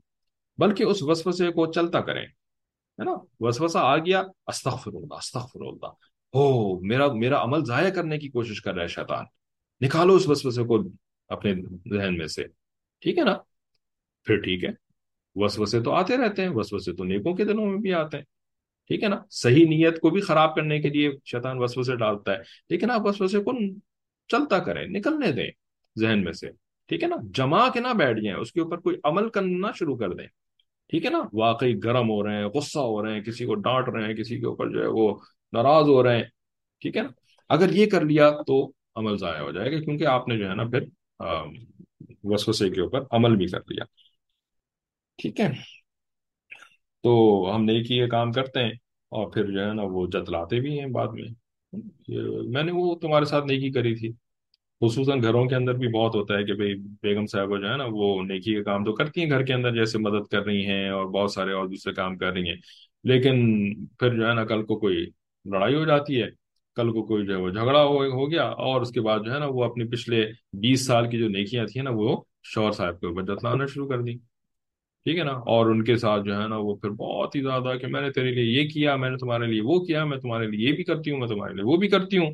بلکہ 0.59 0.83
اس 0.83 1.03
وسوسے 1.03 1.53
کو 1.53 1.73
چلتا 1.73 2.01
کریں، 2.01 2.27
ہے 2.27 3.05
نا؟ 3.05 3.11
وسوسہ 3.41 3.79
آ 3.79 3.97
گیا، 3.97 4.23
استغفر 4.47 4.91
اللہ 4.95 5.15
استغفر 5.15 5.61
اللہ۔ 5.61 5.87
ہو، 6.35 6.81
میرا 6.81 7.13
میرا 7.13 7.43
عمل 7.43 7.65
ضائع 7.65 7.91
کرنے 7.91 8.19
کی 8.19 8.29
کوشش 8.29 8.63
کر 8.63 8.75
رہا 8.75 8.83
ہے 8.83 8.89
شیطان۔ 8.89 9.25
نکالو 9.81 10.15
اس 10.15 10.29
وسوسے 10.29 10.63
کو 10.63 10.83
اپنے 11.29 11.55
ذہن 11.97 12.19
میں 12.19 12.27
سے۔ 12.27 12.45
ٹھیک 13.01 13.19
ہے 13.19 13.25
نا؟ 13.25 13.37
پھر 14.25 14.37
ٹھیک 14.37 14.65
ہے۔ 14.65 14.86
وسوسے 15.37 15.81
تو 15.81 15.93
آتے 15.93 16.17
رہتے 16.17 16.43
ہیں، 16.43 16.49
وسوسے 16.49 16.93
تو 16.93 17.05
نیکوں 17.05 17.35
کے 17.35 17.45
دنوں 17.45 17.67
میں 17.67 17.79
بھی 17.79 17.95
آتے 17.95 18.17
ہیں۔ 18.17 18.25
ٹھیک 18.89 19.03
ہے 19.03 19.09
نا؟ 19.09 19.17
صحیح 19.31 19.67
نیت 19.67 20.01
کو 20.01 20.11
بھی 20.11 20.21
خراب 20.21 20.55
کرنے 20.55 20.81
کے 20.81 20.91
لیے 20.91 21.11
شیطان 21.25 21.57
وسوسے 21.59 21.97
ڈالتا 21.97 22.33
ہے۔ 22.33 22.39
لیکن 22.71 22.91
آپ 22.91 23.07
وسوسے 23.07 23.39
کو 23.39 23.53
چلتا 24.29 24.59
کریں، 24.59 24.87
نکلنے 24.87 25.33
دیں 25.33 25.51
ذہن 25.99 26.25
میں 26.25 26.33
سے۔ 26.33 26.47
ٹھیک 26.89 27.03
ہے 27.03 27.09
نا؟ 27.09 27.17
جما 27.35 27.69
کے 27.69 27.81
نہ 27.81 27.95
بیٹھ 27.95 28.21
جائیں، 28.21 28.41
اس 28.41 28.53
کے 28.53 28.61
اوپر 28.61 28.77
کوئی 28.77 28.97
عمل 29.05 29.29
کرنا 29.29 29.71
شروع 29.73 29.97
کر 29.97 30.11
دیں۔ 30.11 30.27
ٹھیک 30.89 31.05
ہے 31.05 31.11
نا؟ 31.11 31.21
واقعی 31.33 31.75
گرم 31.85 32.11
ہو 32.11 32.27
رہے 32.27 32.37
ہیں، 32.37 32.45
غصہ 32.45 32.79
ہو 32.79 33.05
رہے 33.05 33.13
ہیں، 33.13 33.21
کسی 33.21 33.45
کو 33.45 33.55
ڈانٹ 33.55 33.89
رہے 33.89 34.05
ہیں، 34.05 34.15
کسی 34.15 34.41
کے 34.41 34.47
اوپر 34.47 34.71
جو 34.71 34.83
ہے 34.83 34.87
وہ 34.87 35.17
ناراض 35.53 35.85
ہو 35.85 36.03
رہے 36.03 36.17
ہیں۔ 36.17 36.25
ٹھیک 36.81 36.97
ہے 36.97 37.03
نا؟ 37.03 37.09
اگر 37.49 37.73
یہ 37.73 37.87
کر 37.87 38.05
لیا 38.05 38.31
تو 38.47 38.73
عمل 38.95 39.17
ضائع 39.17 39.41
ہو 39.41 39.53
جائے 39.53 39.73
گا، 39.73 39.81
کیونکہ 39.81 40.07
آپ 40.07 40.29
نے 40.29 40.39
جو 40.39 40.51
ہے 40.51 40.55
نا 40.55 40.65
پھر 40.65 40.81
وسوسے 42.25 42.71
کے 42.71 42.81
اوپر 42.81 43.01
عمل 43.11 43.37
بھی 43.37 43.47
کر 43.47 43.61
لیا۔ 43.69 43.85
ٹھیک 45.19 45.41
ہے۔ 45.41 45.49
تو 47.03 47.13
ہم 47.55 47.65
نیکی 47.65 47.97
یہ 47.97 48.07
کام 48.07 48.33
کرتے 48.33 48.61
ہیں 48.61 48.71
اور 49.13 49.31
پھر 49.31 49.51
جو 49.51 49.67
ہے 49.69 49.73
نا 49.75 49.83
وہ 49.83 50.07
جتلاتے 50.07 50.61
بھی 50.61 50.79
ہیں 50.81 50.87
بعد 50.87 51.09
میں۔ 51.13 51.29
میں 52.49 52.63
نے 52.63 52.73
وہ 52.73 52.95
تمہارے 52.95 53.25
ساتھ 53.25 53.47
نیکی 53.47 53.71
کری 53.71 53.95
تھی۔ 53.95 54.13
خصوصاً 54.81 55.23
گھروں 55.23 55.45
کے 55.47 55.55
اندر 55.55 55.73
بھی 55.73 55.89
بہت 55.89 56.15
ہوتا 56.15 56.35
ہے 56.35 56.45
کہ 56.45 56.53
بھئی 56.53 56.75
بیگم 57.03 57.27
صاحبہ 57.27 57.57
جو 57.59 57.71
ہے 57.71 57.77
نا 57.77 57.85
وہ 57.91 58.23
نیکی 58.23 58.55
کا 58.55 58.63
کام 58.63 58.85
تو 58.85 58.93
کرتی 58.93 59.21
ہیں 59.21 59.31
گھر 59.31 59.45
کے 59.45 59.55
اندر 59.55 59.75
جیسے 59.75 59.99
مدد 59.99 60.27
کر 60.31 60.43
رہی 60.43 60.67
ہیں 60.67 60.89
اور 60.89 61.07
بہت 61.07 61.33
سارے 61.33 61.53
اور 61.53 61.67
دوسرے 61.67 61.93
کام 61.95 62.19
کر 62.19 62.33
رہی 62.33 62.49
ہیں۔ 62.49 62.57
لیکن 63.05 63.39
پھر 63.87 64.15
جو 64.15 64.29
ہے 64.29 64.35
نا 64.35 64.45
کل 64.45 64.65
کو 64.65 64.79
کوئی 64.79 65.07
لڑائی 65.45 65.75
ہو 65.75 65.85
جاتی 65.85 66.23
ہے، 66.23 66.29
کل 66.75 66.93
کو 66.93 67.03
کوئی 67.07 67.27
جو 67.27 67.37
ہے 67.37 67.41
وہ 67.41 67.51
جھگڑا 67.51 67.83
ہو 67.85 68.31
گیا 68.31 68.43
اور 68.43 68.81
اس 68.81 68.91
کے 68.91 69.01
بعد 69.01 69.21
جو 69.25 69.35
ہے 69.35 69.39
نا 69.39 69.47
وہ 69.47 69.65
اپنی 69.65 69.85
پچھلے 69.85 70.27
بیس 70.53 70.87
سال 70.87 71.11
کی 71.11 71.19
جو 71.19 71.29
نیکیاں 71.29 71.67
تھیں 71.67 71.83
نا 71.83 71.91
وہ 71.95 72.17
شوہر 72.43 72.71
صاحب 72.71 73.01
کے 73.01 73.07
اوپر 73.07 73.23
جتلانا 73.23 73.67
شروع 73.67 73.89
کر 73.89 74.01
دی 74.03 74.15
ٹھیک 75.07 75.19
ہے 75.19 75.25
نا؟ 75.25 75.33
اور 75.33 75.67
ان 75.67 75.85
کے 75.85 75.97
ساتھ 75.97 76.23
جو 76.23 76.43
ہے 76.43 76.49
نا 76.49 76.57
وہ 76.57 76.77
پھر 76.77 76.91
بہت 76.91 77.37
ہی 77.37 77.41
زیادہ 77.41 77.79
کہ 77.81 77.87
میں 77.87 78.01
نے 78.01 78.11
تیرے 78.11 78.31
لیے 78.31 78.63
یہ 78.63 78.69
کیا، 78.69 78.97
میں 78.97 79.11
نے 79.11 79.17
تمہارے 79.17 79.47
لیے 79.47 79.61
وہ 79.61 79.85
کیا، 79.85 80.05
میں 80.05 80.19
تمہارے 80.19 80.47
لیے 80.47 80.69
یہ 80.69 80.73
بھی 80.73 80.85
کرتی 80.85 81.11
ہوں، 81.11 81.19
میں 81.19 81.29
تمہارے 81.29 81.55
لیے 81.55 81.65
وہ 81.65 81.77
بھی 81.77 81.89
کرتی 81.89 82.19
ہوں۔ 82.19 82.31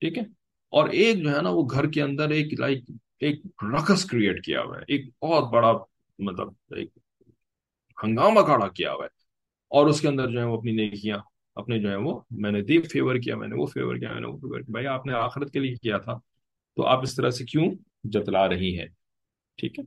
ٹھیک 0.00 0.18
ہے؟ 0.18 0.22
اور 0.70 0.88
ایک 0.88 1.22
جو 1.22 1.36
ہے 1.36 1.42
نا 1.42 1.50
وہ 1.50 1.62
گھر 1.70 1.90
کے 1.90 2.02
اندر 2.02 2.30
ایک 2.30 2.60
لائک 2.60 2.84
ایک 3.20 3.40
رقص 3.62 4.04
کریٹ 4.04 4.44
کیا 4.44 4.62
ہوا 4.62 4.78
ہے، 4.78 4.82
ایک 4.88 5.04
بہت 5.22 5.52
بڑا 5.52 5.72
مطلب 6.18 6.48
ایک 6.76 6.88
ہنگامہ 8.04 8.40
کھڑا 8.40 8.68
کیا 8.68 8.92
ہوا 8.92 9.04
ہے۔ 9.04 9.08
اور 9.68 9.86
اس 9.86 10.00
کے 10.00 10.08
اندر 10.08 10.30
جو 10.30 10.38
ہے 10.38 10.44
وہ 10.44 10.56
اپنی 10.56 10.72
نیکیاں، 10.72 11.18
اپنے 11.54 11.78
جو 11.78 11.90
ہے 11.90 11.96
وہ 11.96 12.20
میں 12.30 12.52
نے 12.52 12.62
دیو 12.62 12.80
فیور 12.92 13.16
کیا، 13.16 13.36
میں 13.36 13.48
نے 13.48 13.54
وہ 13.54 13.66
فیور 13.66 13.96
کیا، 13.96 14.12
میں 14.12 14.20
نے 14.20 14.26
وہ 14.26 14.36
فیور 14.36 14.60
کیا۔ 14.60 14.72
بھائی 14.72 14.86
آپ 14.86 15.06
نے 15.06 15.12
آخرت 15.12 15.52
کے 15.52 15.58
لیے 15.58 15.74
کیا 15.74 15.98
تھا، 15.98 16.18
تو 16.76 16.86
آپ 16.86 17.02
اس 17.02 17.16
طرح 17.16 17.30
سے 17.30 17.44
کیوں 17.44 17.70
جتلا 18.04 18.48
رہی 18.48 18.78
ہیں؟ 18.78 18.86
ٹھیک 19.56 19.78
ہے؟ 19.78 19.84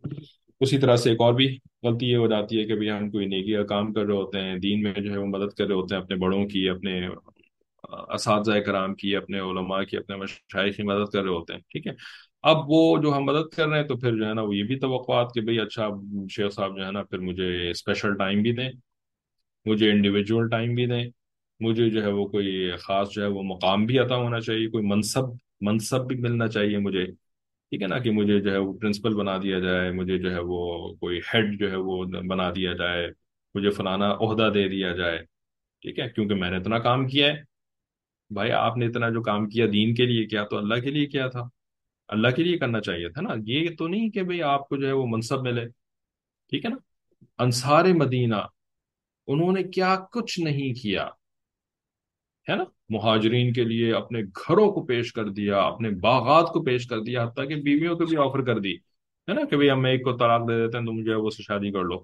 اسی 0.61 0.77
طرح 0.77 0.95
سے 0.95 1.09
ایک 1.09 1.21
اور 1.21 1.33
بھی 1.33 1.47
غلطی 1.83 2.09
یہ 2.09 2.17
ہو 2.17 2.27
جاتی 2.27 2.59
ہے 2.59 2.65
کہ 2.65 2.75
بھائی 2.75 2.89
ہم 2.89 3.09
کوئی 3.11 3.25
نیکی 3.25 3.53
کا 3.53 3.63
کام 3.63 3.93
کر 3.93 4.05
رہے 4.05 4.13
ہوتے 4.13 4.41
ہیں، 4.41 4.57
دین 4.57 4.83
میں 4.83 4.93
جو 4.93 5.11
ہے 5.11 5.17
وہ 5.17 5.25
مدد 5.27 5.53
کر 5.53 5.67
رہے 5.67 5.75
ہوتے 5.75 5.95
ہیں، 5.95 6.01
اپنے 6.01 6.15
بڑوں 6.15 6.45
کی، 6.47 6.69
اپنے 6.69 6.99
اساتذہ 8.13 8.59
کرام 8.59 8.93
کی، 8.95 9.15
اپنے 9.15 9.39
علماء 9.39 9.81
کی، 9.83 9.97
اپنے 9.97 10.15
مشاہد 10.15 10.75
کی 10.75 10.83
مدد 10.83 11.11
کر 11.11 11.23
رہے 11.23 11.29
ہوتے 11.29 11.53
ہیں، 11.53 11.59
ٹھیک 11.69 11.87
ہے؟ 11.87 11.91
اب 12.43 12.71
وہ 12.71 12.97
جو 13.01 13.13
ہم 13.15 13.23
مدد 13.23 13.53
کر 13.55 13.67
رہے 13.67 13.79
ہیں 13.79 13.87
تو 13.87 13.97
پھر 13.97 14.15
جو 14.17 14.27
ہے 14.27 14.33
نا 14.33 14.41
وہ 14.41 14.55
یہ 14.55 14.63
بھی 14.63 14.79
توقعات 14.79 15.33
کہ 15.33 15.41
بھئی 15.41 15.59
اچھا 15.59 15.87
شیخ 16.31 16.53
صاحب 16.53 16.77
جو 16.77 16.85
ہے 16.85 16.91
نا 16.91 17.03
پھر 17.03 17.19
مجھے 17.19 17.69
اسپیشل 17.69 18.17
ٹائم 18.17 18.41
بھی 18.41 18.51
دیں، 18.51 18.69
مجھے 19.65 19.91
انڈیویجول 19.91 20.49
ٹائم 20.49 20.73
بھی 20.75 20.85
دیں، 20.85 21.03
مجھے 21.59 21.89
جو 21.89 22.03
ہے 22.03 22.11
وہ 22.11 22.25
کوئی 22.27 22.71
خاص 22.79 23.11
جو 23.11 23.21
ہے 23.21 23.27
وہ 23.27 23.43
مقام 23.43 23.85
بھی 23.85 23.99
عطا 23.99 24.15
ہونا 24.15 24.39
چاہیے، 24.39 24.67
کوئی 24.67 24.85
منصب 24.87 25.29
منصب 25.61 26.07
بھی 26.07 26.15
ملنا 26.15 26.47
چاہیے 26.47 26.77
مجھے 26.77 27.05
ٹھیک 27.73 27.81
ہے 27.81 27.87
نا 27.87 27.99
کہ 27.99 28.11
مجھے 28.11 28.41
جو 28.41 28.51
ہے 28.51 28.57
وہ 28.57 28.73
پرنسپل 28.73 29.13
بنا 29.13 29.37
دیا 29.37 29.59
جائے 29.59 29.91
مجھے 29.91 30.17
جو 30.17 30.31
ہے 30.31 30.39
وہ 30.39 30.93
کوئی 30.93 31.19
ہیڈ 31.33 31.59
جو 31.59 31.71
ہے 31.71 31.75
وہ 31.75 32.05
بنا 32.05 32.49
دیا 32.55 32.73
جائے 32.73 33.11
مجھے 33.55 33.69
فلانا 33.69 34.11
عہدہ 34.11 34.49
دے 34.53 34.67
دیا 34.67 34.91
جائے۔ 34.91 35.17
ٹھیک 35.81 35.99
ہے 35.99 36.09
کیونکہ 36.09 36.35
میں 36.35 36.51
نے 36.51 36.57
اتنا 36.57 36.79
کام 36.79 37.07
کیا 37.07 37.33
ہے۔ 37.33 37.41
بھائی 38.29 38.51
آپ 38.51 38.77
نے 38.77 38.85
اتنا 38.85 39.09
جو 39.09 39.21
کام 39.21 39.49
کیا 39.49 39.65
دین 39.73 39.95
کے 39.95 40.05
لیے 40.05 40.25
کیا 40.25 40.43
تو 40.43 40.57
اللہ 40.57 40.75
کے 40.75 40.91
لیے 40.91 41.05
کیا 41.05 41.27
تھا؟ 41.27 41.43
اللہ 42.07 42.27
کے 42.27 42.43
لیے 42.43 42.57
کرنا 42.57 42.81
چاہیے 42.81 43.09
تھا 43.09 43.21
نا۔ 43.21 43.29
یہ 43.45 43.69
تو 43.77 43.87
نہیں 43.87 44.09
کہ 44.09 44.23
بھئی 44.23 44.41
آپ 44.41 44.69
کو 44.69 44.75
جو 44.75 44.87
ہے 44.87 44.91
وہ 44.91 45.07
منصب 45.07 45.41
ملے۔ 45.41 45.67
ٹھیک 46.49 46.65
ہے 46.65 46.69
نا؟ 46.69 46.77
انصار 47.43 47.85
مدینہ 47.85 48.35
انہوں 49.27 49.51
نے 49.51 49.63
کیا 49.63 49.99
کچھ 50.11 50.39
نہیں 50.39 50.73
کیا۔ 50.73 51.09
ہے 52.49 52.55
نا؟ 52.55 52.63
مہاجرین 52.89 53.53
کے 53.53 53.63
لیے 53.63 53.93
اپنے 53.93 54.21
گھروں 54.21 54.71
کو 54.71 54.85
پیش 54.85 55.13
کر 55.13 55.29
دیا، 55.29 55.59
اپنے 55.61 55.89
باغات 55.89 56.47
کو 56.47 56.63
پیش 56.63 56.87
کر 56.87 56.99
دیا، 56.99 57.23
حتیٰ 57.23 57.47
کہ 57.47 57.55
بیویوں 57.55 57.97
کو 57.97 58.05
بھی 58.05 58.17
آفر 58.17 58.41
کر 58.41 58.59
دی، 58.59 58.75
ہے 59.29 59.33
نا؟ 59.33 59.41
کہ 59.45 59.57
بھئی 59.57 59.69
ہم 59.69 59.85
ایک 59.85 60.03
کو 60.03 60.17
طلاق 60.17 60.41
دے 60.41 60.65
دیتے 60.65 60.77
ہیں 60.77 60.85
تو 60.85 60.93
مجھے 60.93 61.13
وہ 61.13 61.29
سے 61.29 61.43
شادی 61.43 61.71
کر 61.71 61.83
لو۔ 61.83 62.03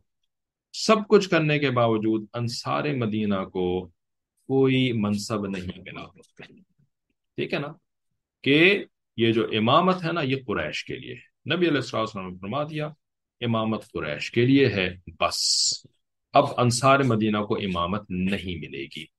سب 0.73 0.95
کچھ 1.07 1.29
کرنے 1.29 1.59
کے 1.59 1.71
باوجود 1.71 2.25
انصار 2.33 2.83
مدینہ 2.83 3.45
کو 3.53 3.85
کوئی 4.47 4.91
منصب 4.93 5.45
نہیں 5.45 5.79
ملا۔ 5.79 6.05
ٹھیک 7.35 7.53
ہے 7.53 7.59
نا؟ 7.59 7.67
کہ 8.43 8.85
یہ 9.17 9.31
جو 9.31 9.47
امامت 9.57 10.03
ہے 10.03 10.11
نا، 10.11 10.21
یہ 10.21 10.35
قریش 10.47 10.85
کے 10.85 10.95
لیے۔ 10.95 11.15
نبی 11.53 11.67
علیہ 11.67 11.77
السلام 11.77 12.29
نے 12.29 12.37
فرما 12.41 12.63
دیا، 12.63 12.87
امامت 13.41 13.83
قریش 13.91 14.31
کے 14.31 14.45
لیے 14.45 14.67
ہے، 14.67 14.95
بس۔ 15.19 15.73
اب 16.33 16.45
انصار 16.57 16.99
مدینہ 16.99 17.37
کو 17.37 17.55
امامت 17.55 18.01
نہیں 18.09 18.59
ملے 18.59 18.85
گی۔ 18.85 19.18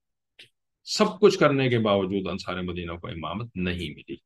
سب 0.98 1.20
کچھ 1.20 1.38
کرنے 1.38 1.68
کے 1.68 1.78
باوجود 1.78 2.26
انصار 2.26 2.62
مدینہ 2.62 2.92
کو 2.92 3.08
امامت 3.08 3.56
نہیں 3.56 3.90
ملی۔ 3.94 4.16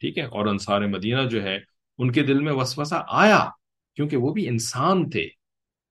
ٹھیک 0.00 0.18
ہے؟ 0.18 0.22
اور 0.22 0.46
انصار 0.46 0.80
مدینہ 0.80 1.22
جو 1.22 1.42
ہے، 1.42 1.58
ان 1.98 2.12
کے 2.12 2.22
دل 2.22 2.40
میں 2.40 2.52
وسوسہ 2.52 3.04
آیا، 3.08 3.48
کیونکہ 3.96 4.16
وہ 4.16 4.32
بھی 4.32 4.48
انسان 4.48 5.10
تھے۔ 5.10 5.28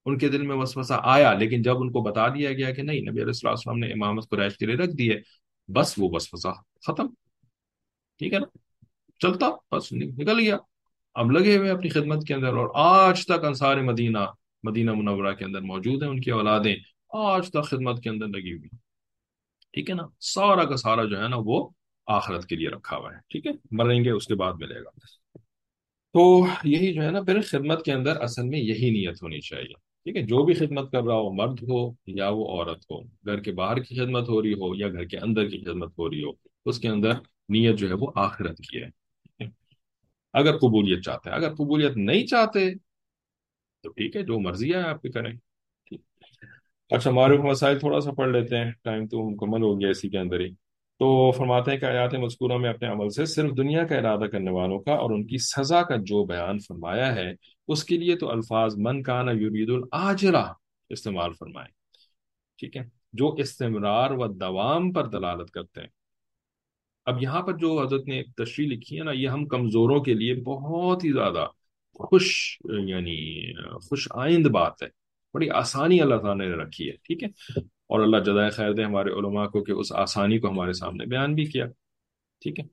ان 0.05 0.17
کے 0.17 0.29
دل 0.29 0.41
میں 0.41 0.55
وسوسہ 0.55 0.93
آیا، 1.03 1.33
لیکن 1.33 1.61
جب 1.61 1.77
ان 1.81 1.91
کو 1.91 2.01
بتا 2.01 2.27
دیا 2.27 2.53
گیا 2.53 2.71
کہ 2.71 2.81
نہیں، 2.81 3.01
نبی 3.01 3.21
علیہ 3.21 3.47
السلام 3.47 3.77
نے 3.77 3.87
امامت 3.87 4.29
قریش 4.29 4.57
کے 4.57 4.65
لیے 4.65 4.75
رکھ 4.75 4.91
دی 4.91 5.11
ہے 5.11 5.19
بس 5.67 5.93
وہ 5.97 6.09
وسوسہ 6.11 6.53
ختم۔ 6.87 7.07
ٹھیک 8.17 8.33
ہے 8.33 8.39
نا؟ 8.39 8.57
چلتا، 9.19 9.49
بس 9.71 9.93
نکل 9.93 10.39
گیا۔ 10.39 10.57
اب 11.13 11.31
لگے 11.31 11.57
ہوئے 11.57 11.69
اپنی 11.69 11.89
خدمت 11.89 12.27
کے 12.27 12.33
اندر، 12.33 12.53
اور 12.53 12.69
آج 12.73 13.25
تک 13.25 13.45
انصار 13.45 13.77
مدینہ 13.77 14.25
مدینہ 14.63 14.93
منورہ 14.93 15.33
کے 15.33 15.45
اندر 15.45 15.61
موجود 15.61 16.03
ہیں، 16.03 16.09
ان 16.09 16.21
کی 16.21 16.31
اولادیں 16.31 16.75
آج 17.09 17.49
تک 17.49 17.63
خدمت 17.63 18.03
کے 18.03 18.09
اندر 18.09 18.27
لگی 18.27 18.53
ہوئی 18.53 18.69
ٹھیک 19.71 19.89
ہے 19.89 19.95
نا؟ 19.95 20.03
سارا 20.19 20.63
کا 20.63 20.77
سارا 20.77 21.03
جو 21.03 21.23
ہے 21.23 21.27
نا 21.27 21.35
وہ 21.39 21.69
آخرت 22.07 22.45
کے 22.45 22.55
لیے 22.55 22.69
رکھا 22.69 22.97
ہوا 22.97 23.13
ہے، 23.13 23.17
ٹھیک 23.29 23.45
ہے؟ 23.47 23.51
مریں 23.71 24.03
گے، 24.03 24.09
اس 24.09 24.27
کے 24.27 24.35
بعد 24.35 24.53
ملے 24.53 24.79
گا۔ 24.83 24.89
تو 26.13 26.45
یہی 26.63 26.93
جو 26.93 27.03
ہے 27.03 27.11
نا، 27.11 27.21
پھر 27.21 27.41
خدمت 27.41 27.85
کے 27.85 27.91
اندر 27.91 28.21
اصل 28.21 28.43
میں 28.43 28.59
یہی 28.59 28.89
نیت 28.89 29.23
ہونی 29.23 29.41
چاہیے، 29.41 29.73
ٹھیک 29.73 30.15
ہے؟ 30.17 30.21
جو 30.21 30.43
بھی 30.45 30.53
خدمت 30.53 30.91
کر 30.91 31.03
رہا 31.03 31.15
ہو، 31.15 31.33
مرد 31.33 31.63
ہو 31.69 31.91
یا 32.07 32.29
وہ 32.29 32.45
عورت 32.45 32.83
ہو، 32.91 33.03
گھر 33.03 33.39
کے 33.39 33.51
باہر 33.51 33.79
کی 33.79 33.95
خدمت 33.95 34.29
ہو 34.29 34.41
رہی 34.41 34.53
ہو 34.53 34.75
یا 34.75 34.89
گھر 34.89 35.05
کے 35.05 35.17
اندر 35.17 35.49
کی 35.49 35.59
خدمت 35.59 35.99
ہو 35.99 36.09
رہی 36.09 36.23
ہو، 36.23 36.31
اس 36.65 36.79
کے 36.79 36.87
اندر 36.87 37.11
نیت 37.49 37.75
جو 37.75 37.87
ہے 37.87 37.93
وہ 37.93 38.11
آخرت 38.15 38.57
کی 38.57 38.83
ہے 38.83 38.99
اگر 40.33 40.57
قبولیت 40.57 41.03
چاہتے 41.03 41.29
ہیں، 41.29 41.37
اگر 41.37 41.53
قبولیت 41.55 41.97
نہیں 41.97 42.27
چاہتے 42.27 42.75
تو 43.83 43.89
ٹھیک 43.89 44.15
ہے، 44.15 44.23
جو 44.23 44.39
مرضی 44.39 44.69
ہے 44.69 44.81
آپ 44.81 45.01
کی 45.01 45.09
کریں۔ 45.09 45.33
اچھا 46.91 47.11
معروف 47.11 47.39
مسائل 47.39 47.79
تھوڑا 47.79 47.99
سا 47.99 48.11
پڑھ 48.11 48.29
لیتے 48.29 48.57
ہیں 48.57 48.71
ٹائم 48.83 49.07
تو 49.07 49.29
مکمل 49.29 49.61
ہو 49.61 49.79
گیا 49.79 49.89
اسی 49.89 50.09
کے 50.09 50.17
اندر 50.17 50.39
ہی 50.39 50.49
تو 50.99 51.09
فرماتے 51.31 51.71
ہیں 51.71 51.77
کہ 51.77 51.85
آیات 51.85 52.13
مذکورہ 52.13 52.57
میں 52.57 52.69
اپنے 52.69 52.87
عمل 52.87 53.09
سے 53.09 53.25
صرف 53.25 53.51
دنیا 53.57 53.83
کا 53.87 53.95
ارادہ 53.95 54.27
کرنے 54.27 54.51
والوں 54.51 54.79
کا 54.79 54.93
اور 54.93 55.11
ان 55.11 55.25
کی 55.27 55.37
سزا 55.37 55.81
کا 55.81 55.95
جو 56.03 56.23
بیان 56.25 56.59
فرمایا 56.59 57.13
ہے 57.15 57.31
اس 57.67 57.83
کے 57.83 57.97
لیے 57.97 58.15
تو 58.15 58.29
الفاظ 58.31 58.77
من 58.77 59.03
کانا 59.03 59.31
یرید 59.31 59.69
العاجلہ 59.69 60.45
استعمال 60.89 61.33
فرمائیں 61.33 61.69
ٹھیک 62.59 62.77
ہے 62.77 62.83
جو 63.13 63.33
استمرار 63.37 64.11
و 64.11 64.27
دوام 64.27 64.91
پر 64.93 65.07
دلالت 65.07 65.51
کرتے 65.51 65.81
ہیں 65.81 65.87
اب 67.07 67.21
یہاں 67.23 67.41
پر 67.41 67.57
جو 67.57 67.79
حضرت 67.81 68.07
نے 68.07 68.21
تشریح 68.37 68.67
لکھی 68.67 68.99
ہے 68.99 69.03
نا 69.03 69.11
یہ 69.11 69.27
ہم 69.27 69.45
کمزوروں 69.47 69.99
کے 69.99 70.13
لیے 70.13 70.35
بہت 70.43 71.03
ہی 71.03 71.11
زیادہ 71.11 71.47
خوش 71.99 72.57
یعنی 72.87 73.17
خوش 73.79 74.07
آئند 74.15 74.47
بات 74.47 74.83
ہے 74.83 74.98
بڑی 75.33 75.49
آسانی 75.49 76.01
اللہ 76.01 76.15
تعالیٰ 76.15 76.47
نے 76.47 76.53
رکھی 76.53 76.87
ہے، 76.87 76.95
ٹھیک 77.03 77.23
ہے؟ 77.23 77.29
اور 77.59 77.99
اللہ 77.99 78.17
جزائے 78.17 78.49
خیر 78.49 78.73
دے 78.73 78.83
ہمارے 78.83 79.09
علماء 79.09 79.45
کو 79.45 79.63
کہ 79.63 79.71
اس 79.71 79.91
آسانی 79.91 80.39
کو 80.39 80.49
ہمارے 80.49 80.73
سامنے 80.73 81.05
بیان 81.05 81.35
بھی 81.35 81.45
کیا، 81.45 81.65
ٹھیک 82.41 82.59
ہے؟ 82.59 82.65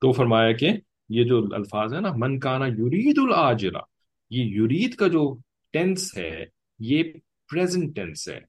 تو 0.00 0.12
فرمایا 0.12 0.52
کہ 0.52 0.70
یہ 1.08 1.24
جو 1.24 1.46
الفاظ 1.52 1.94
ہے 1.94 2.00
نا، 2.00 2.12
من 2.16 2.38
کانا 2.38 2.66
یرید 2.66 3.18
العاجلہ 3.18 3.78
یہ 4.30 4.44
یرید 4.44 4.94
کا 4.94 5.06
جو 5.06 5.36
ٹینس 5.72 6.18
ہے، 6.18 6.44
یہ 6.78 7.02
پریزنٹ 7.50 7.96
ٹینس 7.96 8.28
ہے، 8.28 8.40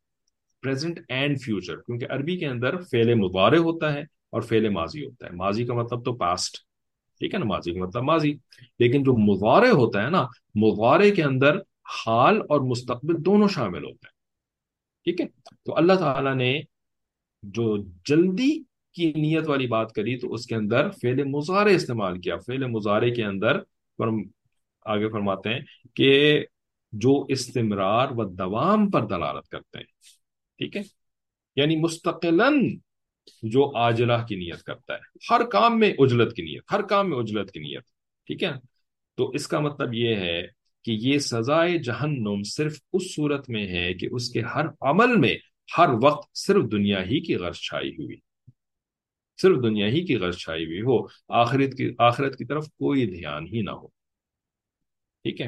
پریزنٹ 0.62 1.00
اینڈ 1.10 1.42
فیوچر، 1.42 1.76
کیونکہ 1.76 2.06
عربی 2.10 2.38
کے 2.38 2.48
اندر 2.48 2.82
فعل 2.82 3.14
مبارے 3.14 3.58
ہوتا 3.58 3.94
ہے 3.94 4.02
اور 4.02 4.42
فعل 4.42 4.70
ماضی 4.70 5.06
ہوتا 5.06 5.26
ہے۔ 5.26 5.32
ماضی 5.32 5.66
کا 5.66 5.74
مطلب 5.74 6.06
تو 6.06 6.14
پاسٹ 6.14 6.58
ٹھیک 7.20 7.34
ہے 7.34 7.40
نا؟ 7.40 7.46
ماضی 7.46 7.74
کا 7.74 7.86
مطلب 7.86 8.04
ماضی۔ 8.04 8.34
لیکن 8.80 9.04
جو 9.04 9.14
مضارع 9.14 9.72
ہوتا 9.72 10.04
ہے 10.04 10.10
نا، 10.10 10.28
مضارع 10.56 11.14
کے 11.16 11.24
اندر 11.24 11.58
حال 11.90 12.38
اور 12.38 12.62
مستقبل 12.62 13.26
دونوں 13.26 13.48
شامل 13.48 13.84
ہوتے 13.84 14.08
ہیں۔ 14.08 14.16
ٹھیک 15.04 15.22
ہے؟ 15.22 15.26
تو 15.66 15.78
اللہ 15.78 15.94
تعالیٰ 15.94 16.36
نے 16.36 16.62
جو 17.44 17.78
جلدی 18.06 18.64
کی 18.94 19.14
نیت 19.14 19.50
والی 19.50 19.68
بات 19.68 19.92
کری 19.92 20.18
تو 20.18 20.34
اس 20.34 20.46
کے 20.46 20.56
اندر 20.56 20.90
فعل 20.90 21.24
مظاہرے 21.24 21.76
استعمال 21.76 22.22
کیا۔ 22.22 22.38
فعل 22.38 22.66
مظاہرے 22.68 23.12
کے 23.12 23.26
اندر 23.26 23.60
فرم 23.98 24.22
آگے 24.86 25.10
فرماتے 25.10 25.50
ہیں 25.50 25.60
کہ 25.96 26.40
جو 26.92 27.26
استمرار 27.30 28.08
و 28.12 28.30
دوام 28.30 28.92
پر 28.92 29.06
دلالت 29.06 29.48
کرتے 29.48 29.78
ہیں۔ 29.78 29.86
ٹھیک 30.58 30.78
ہے؟ 30.78 30.82
یعنی 31.56 31.76
مستقل 31.76 32.42
جو 33.44 33.78
آجلہ 33.78 34.14
کی 34.30 34.36
نیت 34.36 34.64
کرتا 34.64 34.94
ہے۔ 34.94 35.34
ہر 35.34 35.46
کام 35.46 35.80
میں 35.80 35.94
اجلت 36.00 36.36
کی 36.36 36.42
نیت، 36.42 36.64
ہر 36.72 36.82
کام 36.82 37.10
میں 37.10 37.18
اجلت 37.18 37.52
کی 37.52 37.60
نیت۔ 37.60 37.84
ٹھیک 38.26 38.44
ہے؟ 38.44 38.52
تو 39.16 39.30
اس 39.30 39.48
کا 39.48 39.60
مطلب 39.60 39.94
یہ 39.94 40.16
ہے 40.16 40.48
کہ 40.86 40.92
یہ 40.92 41.20
سزائے 41.20 41.78
جہنم 41.78 42.44
صرف 42.44 42.80
اس 42.94 43.16
صورت 43.16 43.50
میں 43.50 43.68
ہے 43.68 43.94
کہ 43.94 44.08
اس 44.12 44.30
کے 44.30 44.42
ہر 44.42 44.66
عمل 44.82 45.16
میں 45.16 45.38
ہر 45.78 45.90
وقت 46.04 46.38
صرف 46.38 46.64
دنیا 46.72 47.04
ہی 47.06 47.20
کی 47.20 47.36
غرض 47.36 47.56
چھائی 47.56 47.90
ہوئی۔ 47.90 48.16
صرف 49.42 49.58
دنیا 49.64 49.88
ہی 49.88 50.06
کی 50.06 50.16
غرض 50.18 50.38
چھائی 50.38 50.66
ہوئی۔ 50.66 50.82
ہو 50.82 51.08
آخرت 51.30 51.78
کی 51.78 51.96
آخرت 52.00 52.38
کی 52.38 52.46
طرف 52.46 52.68
کوئی 52.68 53.06
دھیان 53.06 53.48
ہی 53.48 53.62
نہ 53.62 53.72
ہو۔ 53.72 53.88
ٹھیک 55.24 55.42
ہے؟ 55.42 55.48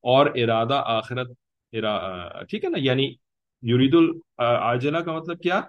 اور 0.00 0.26
ارادہ 0.26 0.82
آخرت 0.86 1.28
ٹھیک 2.48 2.64
ہے 2.64 2.68
نا؟ 2.68 2.78
یعنی 2.80 3.14
یرید 3.62 3.94
العاجلہ 3.94 4.98
کا 4.98 5.12
مطلب 5.12 5.40
کیا؟ 5.40 5.60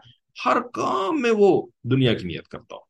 ہر 0.45 0.57
کام 0.73 1.21
میں 1.21 1.31
وہ 1.37 1.67
دنیا 1.83 2.13
کی 2.13 2.27
نیت 2.27 2.47
کرتا 2.47 2.75
ہو۔ 2.75 2.81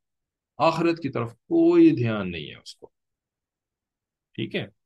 آخرت 0.58 1.00
کی 1.00 1.10
طرف 1.10 1.32
کوئی 1.34 1.90
دھیان 1.90 2.32
نہیں 2.32 2.50
ہے 2.50 2.56
اس 2.56 2.76
کو۔ 2.76 2.90
ٹھیک 4.34 4.56
ہے؟ 4.56 4.79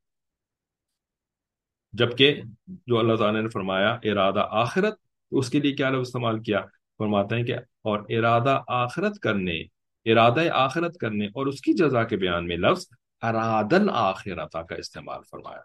جبکہ 1.94 2.42
جو 2.68 3.00
اللہ 3.00 3.16
تعالیٰ 3.16 3.42
نے 3.42 3.50
فرمایا 3.50 3.98
ارادہ 4.04 4.48
آخرت 4.50 4.94
اس 5.32 5.50
کے 5.50 5.60
لیے 5.60 5.72
کیا 5.72 5.90
لفظ 5.90 6.00
استعمال 6.00 6.44
کیا؟ 6.44 6.62
فرماتے 6.98 7.36
ہیں 7.36 7.44
کہ 7.44 7.54
اور 7.58 8.00
ارادہ 8.10 8.62
آخرت 8.68 9.20
کرنے، 9.20 9.62
ارادہ 10.06 10.42
آخرت 10.54 10.98
کرنے 10.98 11.26
اور 11.26 11.46
اس 11.46 11.62
کی 11.62 11.74
جزا 11.74 12.04
کے 12.04 12.18
بیان 12.18 12.48
میں 12.48 12.58
لفظ 12.58 12.88
ارادن 13.22 13.90
آخرتا 13.92 14.62
کا 14.62 14.76
استعمال 14.76 15.20
فرمایا۔ 15.32 15.62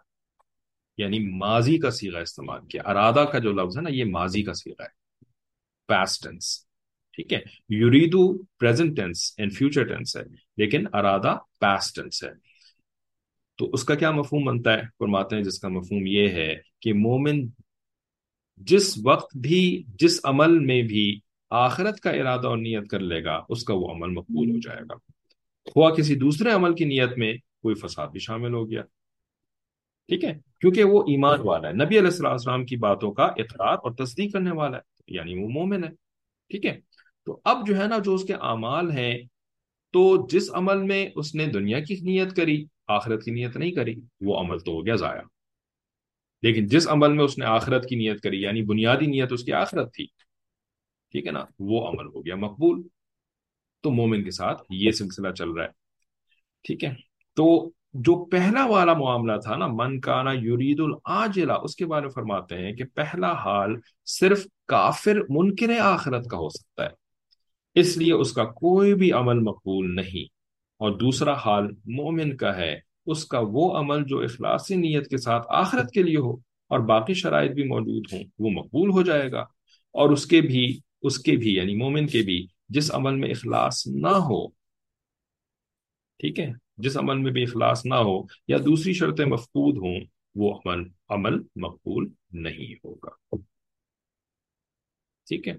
یعنی 0.97 1.19
ماضی 1.19 1.77
کا 1.77 1.91
سیغہ 1.91 2.17
استعمال 2.17 2.65
کیا۔ 2.65 2.81
ارادہ 2.85 3.25
کا 3.31 3.39
جو 3.39 3.51
لفظ 3.51 3.77
ہے 3.77 3.81
نا، 3.81 3.89
یہ 3.89 4.05
ماضی 4.05 4.43
کا 4.43 4.53
سیغہ 4.53 4.83
ہے۔ 4.83 4.99
پیسٹنس 5.87 6.65
ٹھیک 7.13 7.33
ہے؟ 7.33 7.39
یوریدو 7.69 8.43
present 8.43 8.95
tense 8.97 9.33
and 9.37 9.53
future 9.53 9.83
tense 9.83 10.17
ہے۔ 10.17 10.23
لیکن 10.57 10.85
ارادہ 10.93 11.37
پیسٹنس 11.59 12.23
ہے۔ 12.23 12.48
تو 13.59 13.69
اس 13.73 13.83
کا 13.83 13.95
کیا 13.95 14.11
مفہوم 14.11 14.45
بنتا 14.45 14.73
ہے؟ 14.73 14.81
فرماتے 14.99 15.35
ہیں 15.35 15.43
جس 15.43 15.59
کا 15.59 15.67
مفہوم 15.67 16.05
یہ 16.05 16.29
ہے 16.29 16.55
کہ 16.81 16.93
مومن 16.93 17.47
جس 18.57 18.99
وقت 19.03 19.37
بھی 19.37 19.83
جس 19.87 20.19
عمل 20.23 20.59
میں 20.59 20.81
بھی 20.81 21.19
آخرت 21.49 21.99
کا 21.99 22.09
ارادہ 22.09 22.47
اور 22.47 22.57
نیت 22.57 22.87
کر 22.87 22.99
لے 22.99 23.23
گا 23.23 23.43
اس 23.49 23.63
کا 23.63 23.73
وہ 23.73 23.91
عمل 23.91 24.07
مقبول 24.07 24.49
ہو 24.51 24.59
جائے 24.59 24.81
گا۔ 24.81 24.93
ہوا 25.75 25.95
کسی 25.95 26.15
دوسرے 26.15 26.51
عمل 26.51 26.75
کی 26.75 26.85
نیت 26.85 27.17
میں 27.17 27.33
کوئی 27.33 27.75
فساد 27.75 28.07
بھی 28.07 28.19
شامل 28.19 28.53
ہو 28.53 28.71
گیا۔ 28.71 28.81
ٹھیک 30.07 30.23
ہے؟ 30.23 30.37
کیونکہ 30.61 30.83
وہ 30.83 31.01
ایمان 31.01 31.39
والا 31.43 31.67
ہے۔ 31.67 31.73
نبی 31.73 31.99
علیہ 31.99 32.27
السلام 32.27 32.65
کی 32.65 32.75
باتوں 32.75 33.11
کا 33.11 33.23
اقرار 33.23 33.73
اور 33.73 33.91
تصدیق 33.91 34.33
کرنے 34.33 34.51
والا 34.51 34.77
ہے۔ 34.77 34.81
یعنی 35.07 35.43
وہ 35.43 35.49
مومن 35.49 35.83
ہے۔ 35.83 35.89
ٹھیک 36.49 36.65
ہے؟ 36.65 36.79
تو 37.25 37.39
اب 37.43 37.67
جو 37.67 37.81
ہے 37.81 37.87
نا 37.87 37.97
جو 37.97 38.15
اس 38.15 38.23
کے 38.23 38.33
اعمال 38.33 38.91
ہیں 38.91 39.17
تو 39.93 40.27
جس 40.27 40.49
عمل 40.53 40.77
میں 40.77 41.09
اس 41.15 41.35
نے 41.35 41.45
دنیا 41.45 41.79
کی 41.79 41.95
نیت 42.01 42.35
کری 42.35 42.65
آخرت 42.89 43.23
کی 43.23 43.31
نیت 43.31 43.57
نہیں 43.57 43.71
کری، 43.71 43.95
وہ 44.21 44.39
عمل 44.39 44.59
تو 44.59 44.71
ہو 44.71 44.85
گیا 44.85 44.95
ضائع۔ 44.95 45.21
لیکن 46.41 46.67
جس 46.67 46.87
عمل 46.87 47.13
میں 47.13 47.23
اس 47.23 47.37
نے 47.37 47.45
آخرت 47.45 47.85
کی 47.89 47.95
نیت 47.95 48.21
کری 48.21 48.41
یعنی 48.41 48.61
بنیادی 48.61 49.05
نیت 49.05 49.31
اس 49.31 49.43
کی 49.43 49.53
آخرت 49.53 49.93
تھی، 49.93 50.05
ٹھیک 51.11 51.27
ہے 51.27 51.31
نا، 51.31 51.45
وہ 51.59 51.87
عمل 51.87 52.05
ہو 52.05 52.25
گیا 52.25 52.35
مقبول۔ 52.35 52.81
تو 53.81 53.91
مومن 53.91 54.23
کے 54.23 54.31
ساتھ 54.31 54.63
یہ 54.69 54.91
سلسلہ 54.91 55.31
چل 55.31 55.49
رہا 55.49 55.63
ہے، 55.63 55.69
ٹھیک 56.63 56.83
ہے۔ 56.83 56.93
تو 57.33 57.71
جو 57.93 58.25
پہلا 58.25 58.65
والا 58.65 58.93
معاملہ 58.93 59.37
تھا 59.43 59.55
نا، 59.55 59.67
من 59.67 59.99
کانا 59.99 60.31
یورید 60.31 60.79
العاجلہ، 60.79 61.53
اس 61.53 61.75
کے 61.75 61.85
بارے 61.85 62.01
میں 62.01 62.11
فرماتے 62.11 62.57
ہیں 62.57 62.73
کہ 62.73 62.83
پہلا 62.83 63.31
حال 63.31 63.75
صرف 64.05 64.47
کافر 64.67 65.17
منکر 65.29 65.79
آخرت 65.79 66.27
کا 66.27 66.37
ہو 66.37 66.49
سکتا 66.49 66.83
ہے، 66.83 66.89
اس 67.75 67.97
لیے 67.97 68.13
اس 68.13 68.33
کا 68.33 68.43
کوئی 68.43 68.93
بھی 68.93 69.11
عمل 69.11 69.39
مقبول 69.39 69.95
نہیں۔ 69.95 70.38
اور 70.79 70.91
دوسرا 70.91 71.33
حال 71.33 71.67
مومن 71.85 72.37
کا 72.37 72.57
ہے، 72.57 72.79
اس 73.05 73.25
کا 73.25 73.39
وہ 73.43 73.77
عمل 73.77 74.03
جو 74.05 74.19
اخلاصی 74.19 74.75
نیت 74.75 75.09
کے 75.09 75.17
ساتھ 75.17 75.47
آخرت 75.49 75.91
کے 75.91 76.03
لیے 76.03 76.17
ہو 76.17 76.33
اور 76.67 76.79
باقی 76.79 77.13
شرائط 77.13 77.51
بھی 77.51 77.63
موجود 77.63 78.13
ہوں، 78.13 78.23
وہ 78.39 78.49
مقبول 78.49 78.89
ہو 78.89 79.01
جائے 79.01 79.31
گا۔ 79.31 79.41
اور 79.91 80.09
اس 80.09 80.25
کے 80.25 80.41
بھی، 80.41 80.79
اس 81.01 81.19
کے 81.19 81.31
بھی 81.31 81.55
یعنی 81.55 81.75
مومن 81.75 82.07
کے 82.07 82.21
بھی 82.21 82.47
جس 82.69 82.91
عمل 82.91 83.15
میں 83.15 83.29
اخلاص 83.29 83.87
نہ 83.87 84.07
ہو، 84.07 84.47
ٹھیک 86.17 86.39
ہے، 86.39 86.51
جس 86.77 86.97
عمل 86.97 87.17
میں 87.17 87.31
بھی 87.31 87.43
اخلاص 87.43 87.85
نہ 87.85 87.95
ہو 87.95 88.21
یا 88.47 88.57
دوسری 88.57 88.93
شرطیں 88.93 89.25
مفقود 89.25 89.77
ہوں، 89.77 89.99
وہ 90.35 90.59
عمل 90.65 90.87
عمل 91.09 91.41
مقبول 91.55 92.11
نہیں 92.31 92.73
ہوگا۔ 92.73 93.35
ٹھیک 95.27 95.47
ہے۔ 95.47 95.53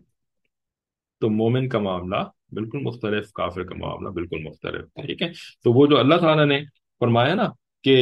تو 1.18 1.30
مومن 1.30 1.68
کا 1.68 1.78
معاملہ 1.78 2.16
بالکل 2.52 2.82
مختلف، 2.82 3.32
کافر 3.32 3.62
کا 3.62 3.74
معاملہ 3.74 4.08
بالکل 4.08 4.42
مختلف، 4.42 4.84
ٹھیک 5.06 5.22
ہے؟ 5.22 5.30
تو 5.64 5.72
وہ 5.72 5.86
جو 5.86 5.98
اللہ 5.98 6.16
تعالیٰ 6.20 6.46
نے 6.46 6.60
فرمایا 7.00 7.34
نا 7.34 7.48
کہ 7.84 7.96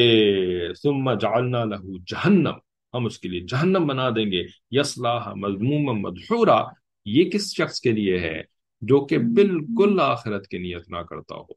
ثم 0.82 1.12
جعلنا 1.14 1.64
له 1.64 1.98
جہنم، 2.06 2.56
ہم 2.94 3.06
اس 3.06 3.18
کے 3.18 3.28
لیے 3.28 3.40
جہنم 3.40 3.86
بنا 3.86 4.08
دیں 4.10 4.30
گے 4.32 4.42
یسلاح 4.70 5.32
مضموم 5.34 6.00
مدحورا، 6.00 6.62
یہ 7.06 7.30
کس 7.30 7.52
شخص 7.56 7.80
کے 7.80 7.92
لیے 7.92 8.18
ہے؟ 8.18 8.40
جو 8.82 9.04
کہ 9.06 9.18
بالکل 9.36 10.00
آخرت 10.00 10.48
کی 10.48 10.58
نیت 10.58 10.88
نہ 10.90 11.02
کرتا 11.10 11.34
ہو، 11.34 11.52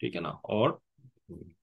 ٹھیک 0.00 0.16
ہے 0.16 0.20
نا؟ 0.20 0.28
اور 0.28 0.70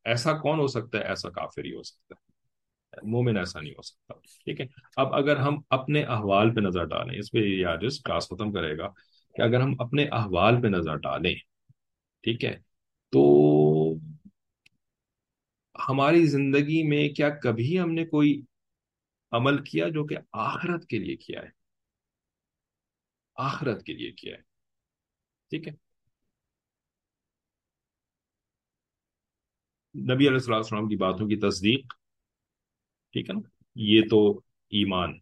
ایسا 0.05 0.33
کون 0.37 0.59
ہو 0.59 0.67
سکتا 0.67 0.97
ہے؟ 0.97 1.03
ایسا 1.03 1.29
کافر 1.29 1.65
ہی 1.65 1.73
ہو 1.75 1.83
سکتا 1.83 2.15
ہے، 2.15 3.07
مومن 3.07 3.37
ایسا 3.37 3.59
نہیں 3.59 3.73
ہو 3.73 3.81
سکتا، 3.81 4.13
ٹھیک 4.45 4.61
ہے؟ 4.61 4.65
اب 4.97 5.13
اگر 5.15 5.37
ہم 5.37 5.57
اپنے 5.69 6.03
احوال 6.03 6.53
پہ 6.55 6.59
نظر 6.59 6.85
ڈالیں، 6.85 7.17
اس 7.19 7.31
پہ 7.31 7.39
یہ 7.39 7.89
کلاس 8.05 8.29
ختم 8.29 8.51
کرے 8.51 8.77
گا 8.77 8.87
کہ 9.35 9.41
اگر 9.41 9.61
ہم 9.61 9.73
اپنے 9.79 10.05
احوال 10.11 10.61
پہ 10.61 10.67
نظر 10.67 10.95
ڈالیں، 10.97 11.35
ٹھیک 12.23 12.45
ہے، 12.45 12.55
تو 13.13 13.21
ہماری 15.75 16.25
زندگی 16.25 16.83
میں 16.87 17.07
کیا 17.09 17.29
کبھی 17.29 17.79
ہم 17.79 17.91
نے 17.91 18.05
کوئی 18.05 18.41
عمل 19.31 19.63
کیا 19.63 19.87
جو 19.89 20.05
کہ 20.05 20.17
آخرت 20.31 20.87
کے 20.87 20.99
لیے 20.99 21.15
کیا 21.15 21.41
ہے؟ 21.43 21.49
آخرت 23.35 23.83
کے 23.83 23.93
لیے 23.93 24.11
کیا 24.11 24.35
ہے، 24.35 24.41
ٹھیک 25.51 25.67
ہے؟ 25.67 25.73
نبی 29.95 30.27
علیہ 30.27 30.47
السلام 30.47 30.87
کی 30.89 30.95
باتوں 30.95 31.27
کی 31.27 31.35
تصدیق، 31.39 31.93
ٹھیک 33.13 33.29
ہے 33.29 33.33
نا؟ 33.33 33.49
یہ 33.75 34.01
تو 34.09 34.19
ایمان۔ 34.71 35.17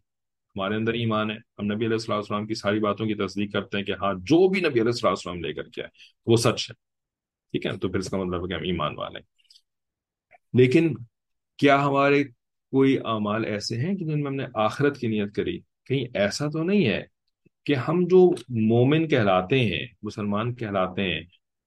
ہمارے 0.56 0.74
اندر 0.74 0.92
ایمان 0.92 1.30
ہے۔ 1.30 1.36
ہم 1.36 1.64
نبی 1.64 1.84
علیہ 1.84 1.96
السلام 1.96 2.18
السلام 2.18 2.46
کی 2.46 2.54
ساری 2.54 2.78
باتوں 2.78 3.06
کی 3.06 3.14
تصدیق 3.14 3.52
کرتے 3.52 3.78
ہیں 3.78 3.84
کہ 3.84 3.92
ہاں 3.92 4.14
جو 4.14 4.48
بھی 4.48 4.60
نبی 4.60 4.68
علیہ 4.68 4.82
السلام 4.82 5.12
السلام 5.12 5.44
لے 5.44 5.52
کر 5.52 5.62
کیا 5.62 5.84
ہے 5.84 5.88
وہ 6.26 6.36
سچ 6.36 6.70
ہے۔ 6.70 6.74
ٹھیک 7.52 7.66
ہے؟ 7.66 7.76
تو 7.76 7.88
پھر 7.88 7.98
اس 7.98 8.08
کا 8.08 8.16
مطلب 8.16 8.42
ہے 8.42 8.48
کہ 8.48 8.54
ہم 8.54 8.62
ایمان 8.62 8.98
والے 8.98 9.18
لیکن 10.54 10.94
کیا 11.56 11.84
ہمارے 11.84 12.24
کوئی 12.70 12.98
اعمال 12.98 13.44
ایسے 13.44 13.76
ہیں 13.76 13.96
کہ 13.96 14.04
جن 14.04 14.20
میں 14.20 14.30
ہم 14.30 14.34
نے 14.34 14.44
آخرت 14.54 14.98
کی 14.98 15.06
نیت 15.06 15.34
کری؟ 15.34 15.58
کہیں 15.58 16.04
ایسا 16.14 16.46
تو 16.48 16.62
نہیں 16.62 16.86
ہے 16.86 17.02
کہ 17.64 17.74
ہم 17.74 18.06
جو 18.06 18.30
مومن 18.48 19.08
کہلاتے 19.08 19.60
ہیں، 19.60 19.86
مسلمان 20.02 20.54
کہلاتے 20.54 21.02
ہیں، 21.02 21.20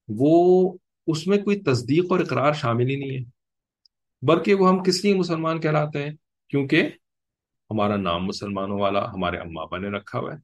وہ 0.08 0.78
اس 1.08 1.28
میں 1.28 1.38
کوئی 1.38 1.60
تصدیق 1.60 2.06
اور 2.10 2.20
اقرار 2.20 2.54
شامل 2.54 2.90
ہی 2.90 2.96
نہیں 2.96 3.18
ہے۔ 3.18 3.24
بلکہ 4.22 4.54
وہ 4.54 4.70
ہم 4.70 4.84
کس 4.84 5.06
لیے 5.06 5.16
مسلمان 5.16 5.60
کہلاتے 5.60 6.04
ہیں؟ 6.04 6.12
کیونکہ 6.50 6.90
ہمارا 7.74 7.96
نام 7.96 8.26
مسلمانوں 8.26 8.80
والا، 8.80 9.12
ہمارے 9.12 9.38
اما 9.38 9.62
ابا 9.62 9.78
نے 9.78 9.90
رکھا 9.90 10.20
ہوا 10.20 10.34
ہے۔ 10.34 10.38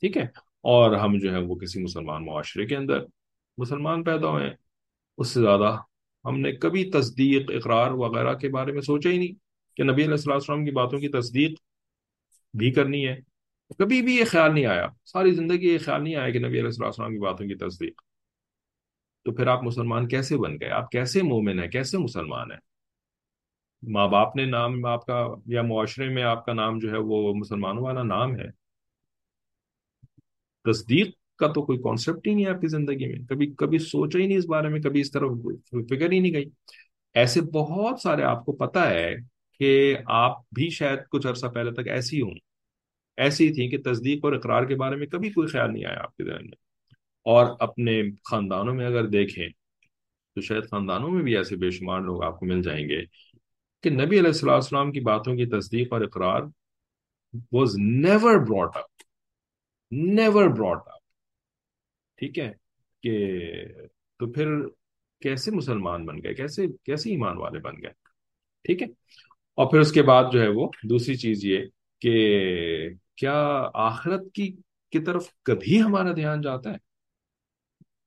ٹھیک 0.00 0.16
ہے؟ 0.16 0.22
اور 0.62 0.94
ہم 0.94 1.18
جو 1.18 1.32
ہے 1.32 1.38
وہ 1.38 1.54
کسی 1.54 1.82
مسلمان 1.82 2.26
معاشرے 2.26 2.66
کے 2.66 2.76
اندر 2.76 3.04
مسلمان 3.58 4.04
پیدا 4.04 4.28
ہوئے 4.28 4.46
ہیں۔ 4.46 4.54
اس 5.18 5.28
سے 5.28 5.40
زیادہ 5.40 5.78
ہم 6.24 6.40
نے 6.40 6.52
کبھی 6.52 6.90
تصدیق، 6.90 7.50
اقرار 7.50 7.90
وغیرہ 7.90 8.34
کے 8.34 8.48
بارے 8.48 8.72
میں 8.72 8.80
سوچا 8.80 9.10
ہی 9.10 9.18
نہیں 9.18 9.32
کہ 9.76 9.84
نبی 9.84 10.02
علیہ 10.02 10.10
السلام 10.10 10.34
السلام 10.34 10.64
کی 10.64 10.70
باتوں 10.70 11.00
کی 11.00 11.08
تصدیق 11.08 11.60
بھی 12.54 12.70
کرنی 12.70 13.08
ہے۔ 13.08 13.20
کبھی 13.78 14.02
بھی 14.02 14.16
یہ 14.16 14.24
خیال 14.24 14.54
نہیں 14.54 14.66
آیا۔ 14.66 14.88
ساری 15.04 15.32
زندگی 15.32 15.68
یہ 15.68 15.78
خیال 15.78 16.04
نہیں 16.04 16.16
آیا 16.16 16.30
کہ 16.30 16.38
نبی 16.38 16.60
علیہ 16.60 16.84
السلام 16.84 17.12
کی 17.12 17.18
باتوں 17.18 17.46
کی 17.46 17.54
تصدیق۔ 17.54 18.02
تو 19.24 19.32
پھر 19.32 19.46
آپ 19.46 19.62
مسلمان 19.62 20.08
کیسے 20.08 20.36
بن 20.36 20.54
گئے؟ 20.60 20.70
آپ 20.70 20.90
کیسے 20.90 21.22
مومن 21.22 21.58
ہیں؟ 21.58 21.68
کیسے 21.68 21.98
مسلمان 21.98 22.50
ہیں؟ 22.50 22.58
ماں 23.82 24.08
باپ 24.08 24.36
نے 24.36 24.44
نام 24.44 24.84
آپ 24.84 25.06
کا 25.06 25.28
یا 25.46 25.62
معاشرے 25.62 26.08
میں 26.08 26.22
آپ 26.22 26.46
کا 26.46 26.52
نام 26.52 26.78
جو 26.78 26.90
ہے 26.90 26.98
وہ 26.98 27.34
مسلمانوں 27.34 27.82
والا 27.82 28.02
نام 28.02 28.36
ہے۔ 28.36 28.62
تصدیق 30.64 31.10
کا 31.38 31.46
تو 31.52 31.62
کوئی 31.62 31.78
کانسیپٹ 31.78 32.28
ہی 32.28 32.34
نہیں 32.34 32.44
ہے 32.44 32.50
آپ 32.50 32.60
کی 32.60 32.66
زندگی 32.66 33.06
میں۔ 33.06 33.26
کبھی 33.26 33.46
کبھی 33.46 33.78
سوچا 33.78 34.18
ہی 34.18 34.26
نہیں 34.26 34.38
اس 34.38 34.46
بارے 34.46 34.68
میں، 34.68 34.80
کبھی 34.80 35.00
اس 35.00 35.10
طرف 35.10 35.30
فکر 35.90 36.12
ہی 36.12 36.20
نہیں 36.20 36.34
گئی۔ 36.34 36.44
ایسے 37.14 37.40
بہت 37.40 38.00
سارے 38.00 38.22
آپ 38.22 38.44
کو 38.44 38.52
پتا 38.52 38.90
ہے 38.90 39.16
کہ 39.58 39.96
آپ 40.06 40.40
بھی 40.54 40.70
شاید 40.70 40.98
کچھ 41.10 41.26
عرصہ 41.26 41.46
پہلے 41.46 41.72
تک 41.72 41.88
ایسی 41.88 42.20
ہوں۔ 42.20 42.34
ایسی 43.16 43.52
تھی 43.52 43.68
کہ 43.68 43.92
تصدیق 43.92 44.24
اور 44.24 44.32
اقرار 44.32 44.64
کے 44.64 44.74
بارے 44.74 44.96
میں 44.96 45.06
کبھی 45.06 45.30
کوئی 45.30 45.48
خیال 45.48 45.72
نہیں 45.72 45.84
آیا 45.84 46.00
آپ 46.00 46.16
کے 46.16 46.24
ذہن 46.24 46.44
میں۔ 46.44 46.72
اور 47.24 47.56
اپنے 47.60 48.02
خاندانوں 48.30 48.74
میں 48.74 48.86
اگر 48.86 49.06
دیکھیں 49.06 49.48
تو 50.34 50.40
شاید 50.40 50.64
خاندانوں 50.70 51.10
میں 51.10 51.22
بھی 51.22 51.36
ایسے 51.36 51.56
بے 51.56 51.70
شمار 51.70 52.00
لوگ 52.00 52.22
آپ 52.22 52.40
کو 52.40 52.46
مل 52.46 52.62
جائیں 52.62 52.88
گے۔ 52.88 53.31
کہ 53.82 53.90
نبی 53.90 54.18
علیہ 54.18 54.26
السلام 54.26 54.54
السلام 54.54 54.92
کی 54.92 55.00
باتوں 55.00 55.36
کی 55.36 55.46
تصدیق 55.46 55.92
اور 55.92 56.00
اقرار 56.00 56.42
was 57.52 57.76
never 57.78 58.46
brought 58.46 58.76
up 58.76 59.02
never 59.90 60.48
brought 60.48 60.82
up 60.86 61.00
ٹھیک 62.16 62.38
ہے؟ 62.38 62.52
کہ 63.02 63.38
تو 64.18 64.32
پھر 64.32 64.46
کیسے 65.20 65.50
مسلمان 65.50 66.06
بن 66.06 66.16
گئے؟ 66.16 66.34
کیسے 66.34 66.66
کیسے 66.84 67.10
ایمان 67.10 67.36
والے 67.38 67.58
بن 67.58 67.74
گئے؟ 67.82 67.90
ٹھیک 68.64 68.82
ہے؟ 68.82 68.86
اور 69.54 69.70
پھر 69.70 69.80
اس 69.80 69.92
کے 69.92 70.02
بعد 70.02 70.24
جو 70.32 70.40
ہے 70.40 70.48
وہ 70.48 70.68
دوسری 70.90 71.14
چیز 71.14 71.44
یہ 71.44 71.58
کہ 72.00 72.14
کیا 73.16 73.68
آخرت 73.74 74.20
کی 74.34 74.56
کی 74.90 75.04
طرف 75.04 75.26
کبھی 75.42 75.82
ہمارا 75.82 76.12
دھیان 76.12 76.40
جاتا 76.40 76.70
ہے؟ 76.70 76.76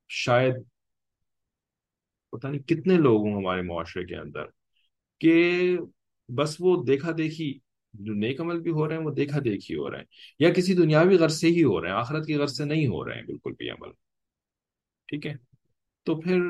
شاید 0.09 0.55
پتہ 2.31 2.47
نہیں 2.47 2.61
کتنے 2.61 2.93
لوگ 2.93 3.27
ہوں 3.27 3.37
ہمارے 3.37 3.61
معاشرے 3.61 4.05
کے 4.05 4.15
اندر۔ 4.15 4.43
کہ 5.19 5.77
بس 6.35 6.55
وہ 6.59 6.83
دیکھا 6.83 7.11
دیکھی، 7.17 7.59
جو 7.93 8.13
نیک 8.13 8.41
عمل 8.41 8.59
بھی 8.59 8.71
ہو 8.71 8.87
رہے 8.87 8.97
ہیں، 8.97 9.03
وہ 9.03 9.11
دیکھا 9.11 9.39
دیکھی 9.43 9.75
ہو 9.75 9.91
رہے 9.91 9.97
ہیں، 9.97 10.05
یا 10.39 10.53
کسی 10.53 10.73
دنیاوی 10.73 11.17
غرض 11.17 11.39
سے 11.39 11.47
ہی 11.47 11.63
ہو 11.63 11.81
رہے 11.81 11.89
ہیں، 11.89 11.95
آخرت 11.95 12.27
کی 12.27 12.35
غرض 12.35 12.57
سے 12.57 12.65
نہیں 12.65 12.87
ہو 12.87 13.05
رہے 13.05 13.15
ہیں 13.15 13.25
بالکل 13.25 13.51
بھی 13.51 13.69
عمل۔ 13.69 13.89
ٹھیک 15.07 15.27
ہے؟ 15.27 15.33
تو 16.03 16.21
پھر 16.21 16.41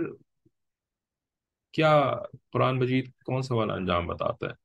کیا 1.72 2.16
قرآن 2.51 2.80
مجید 2.80 3.11
کون 3.26 3.41
سا 3.41 3.55
والا 3.55 3.74
انجام 3.74 4.07
بتاتا 4.07 4.47
ہے؟ 4.47 4.55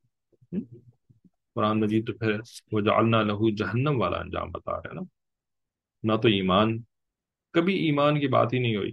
قرآن 1.55 1.81
مجید 1.81 2.07
تو 2.07 2.13
پھر 2.13 2.41
وہ 2.73 2.81
جعلنا 2.81 3.23
لہو 3.23 3.51
جہنم 3.51 4.01
والا 4.01 4.17
انجام 4.17 4.51
بتا 4.51 4.73
رہے 4.73 4.89
ہیں 4.89 4.95
نا۔ 4.95 5.03
نہ 6.03 6.21
تو 6.21 6.29
ایمان، 6.29 6.79
کبھی 7.53 7.75
ایمان 7.75 8.21
کی 8.21 8.29
بات 8.29 8.53
ہی 8.53 8.59
نہیں 8.59 8.77
ہوئی، 8.77 8.93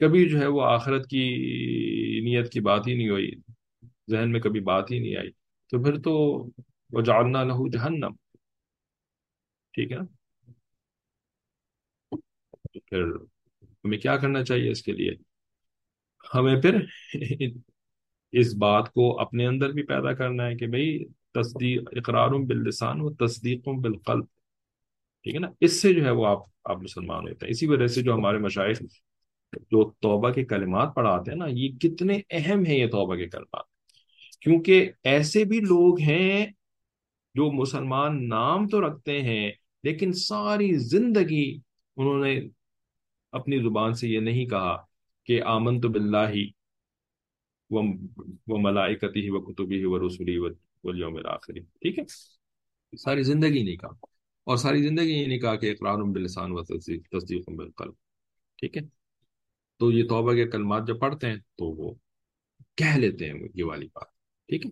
کبھی 0.00 0.28
جو 0.28 0.38
ہے 0.38 0.46
وہ 0.46 0.62
آخرت 0.62 1.08
کی 1.08 1.24
نیت 2.24 2.52
کی 2.52 2.60
بات 2.60 2.86
ہی 2.88 2.94
نہیں 2.94 3.08
ہوئی۔ 3.08 3.30
ذہن 4.10 4.32
میں 4.32 4.40
کبھی 4.40 4.60
بات 4.60 4.90
ہی 4.90 4.98
نہیں 4.98 5.16
آئی۔ 5.16 5.30
تو 5.70 5.82
پھر 5.82 6.00
تو 6.00 6.12
وہ 6.90 7.00
جعلنا 7.00 7.44
لہو 7.44 7.68
جہنم۔ 7.68 8.12
ٹھیک 9.72 9.92
ہے 9.92 9.96
نا؟ 9.96 10.04
پھر 12.72 13.04
ہمیں 13.62 13.98
کیا 13.98 14.16
کرنا 14.16 14.44
چاہیے 14.44 14.70
اس 14.70 14.82
کے 14.82 14.92
لیے؟ 14.92 15.10
ہمیں 16.34 16.60
پھر 16.62 16.84
اس 18.32 18.54
بات 18.54 18.92
کو 18.92 19.20
اپنے 19.20 19.46
اندر 19.46 19.70
بھی 19.72 19.82
پیدا 19.82 20.12
کرنا 20.12 20.46
ہے 20.46 20.56
کہ 20.56 20.66
بھئی 20.66 21.04
تصدیق 21.34 21.82
اقرار 21.92 22.28
باللسان 22.28 23.00
و 23.00 23.14
تصدیق 23.14 23.68
بالقلب۔ 23.68 24.24
ٹھیک 25.22 25.34
ہے 25.34 25.40
نا؟ 25.40 25.48
اس 25.60 25.82
سے 25.82 25.94
جو 25.94 26.04
ہے 26.04 26.10
وہ 26.10 26.26
آپ 26.26 26.38
آپ 26.64 26.76
مسلمان 26.76 27.28
ہوتے 27.28 27.46
ہیں۔ 27.46 27.50
اسی 27.50 27.66
وجہ 27.66 27.86
سے 27.86 28.02
جو 28.02 28.14
ہمارے 28.14 28.38
مشاعر 28.38 28.72
جو 29.52 29.90
توبہ 29.90 30.30
کے 30.30 30.44
کلمات 30.44 30.94
پڑھاتے 30.94 31.30
ہیں 31.30 31.38
نا، 31.38 31.46
یہ 31.48 31.68
کتنے 31.68 32.20
اہم 32.30 32.64
ہیں 32.64 32.78
یہ 32.78 32.86
توبہ 32.86 33.16
کے 33.16 33.28
کلمات۔ 33.28 33.69
کیونکہ 34.40 34.90
ایسے 35.04 35.44
بھی 35.44 35.60
لوگ 35.60 36.00
ہیں 36.00 36.46
جو 37.34 37.52
مسلمان 37.52 38.28
نام 38.28 38.68
تو 38.68 38.86
رکھتے 38.86 39.22
ہیں، 39.22 39.52
لیکن 39.82 40.12
ساری 40.12 40.74
زندگی 40.74 41.58
انہوں 41.96 42.24
نے 42.24 42.40
اپنی 43.32 43.58
زبان 43.58 43.94
سے 43.94 44.08
یہ 44.08 44.20
نہیں 44.20 44.46
کہا 44.46 44.76
کہ 45.24 45.42
آمن 45.42 45.80
تو 45.80 45.88
بلّہ 45.88 46.32
وہ 47.70 47.82
ملائکتی 48.48 49.20
ہی 49.20 49.30
وہ 49.30 49.40
کتبی 49.40 49.78
ہی 49.78 49.84
وہ 49.84 49.98
رسولی 50.06 50.38
ولیوم 50.84 51.16
الآخری 51.16 51.60
ٹھیک 51.60 51.98
ہے؟ 51.98 52.04
ساری 52.96 53.22
زندگی 53.22 53.62
نہیں 53.62 53.76
کہا۔ 53.76 53.90
اور 54.44 54.56
ساری 54.56 54.82
زندگی 54.82 55.12
یہ 55.12 55.26
نہیں 55.26 55.38
کہا 55.38 55.56
کہ 55.56 55.70
اقرار 55.70 55.98
باللسان 55.98 56.50
و 56.52 56.62
تصدیق 56.62 57.50
بالقلب۔ 57.50 57.92
ٹھیک 58.56 58.76
ہے؟ 58.76 58.82
تو 59.78 59.92
یہ 59.92 60.08
توبہ 60.08 60.34
کے 60.34 60.48
کلمات 60.48 60.86
جب 60.86 61.00
پڑھتے 61.00 61.26
ہیں 61.26 61.36
تو 61.36 61.64
وہ 61.64 61.94
کہہ 62.74 62.96
لیتے 62.96 63.30
ہیں 63.30 63.34
یہ 63.54 63.64
والی 63.64 63.86
بات۔ 63.86 64.19
ٹھیک 64.50 64.66
ہے۔ 64.66 64.70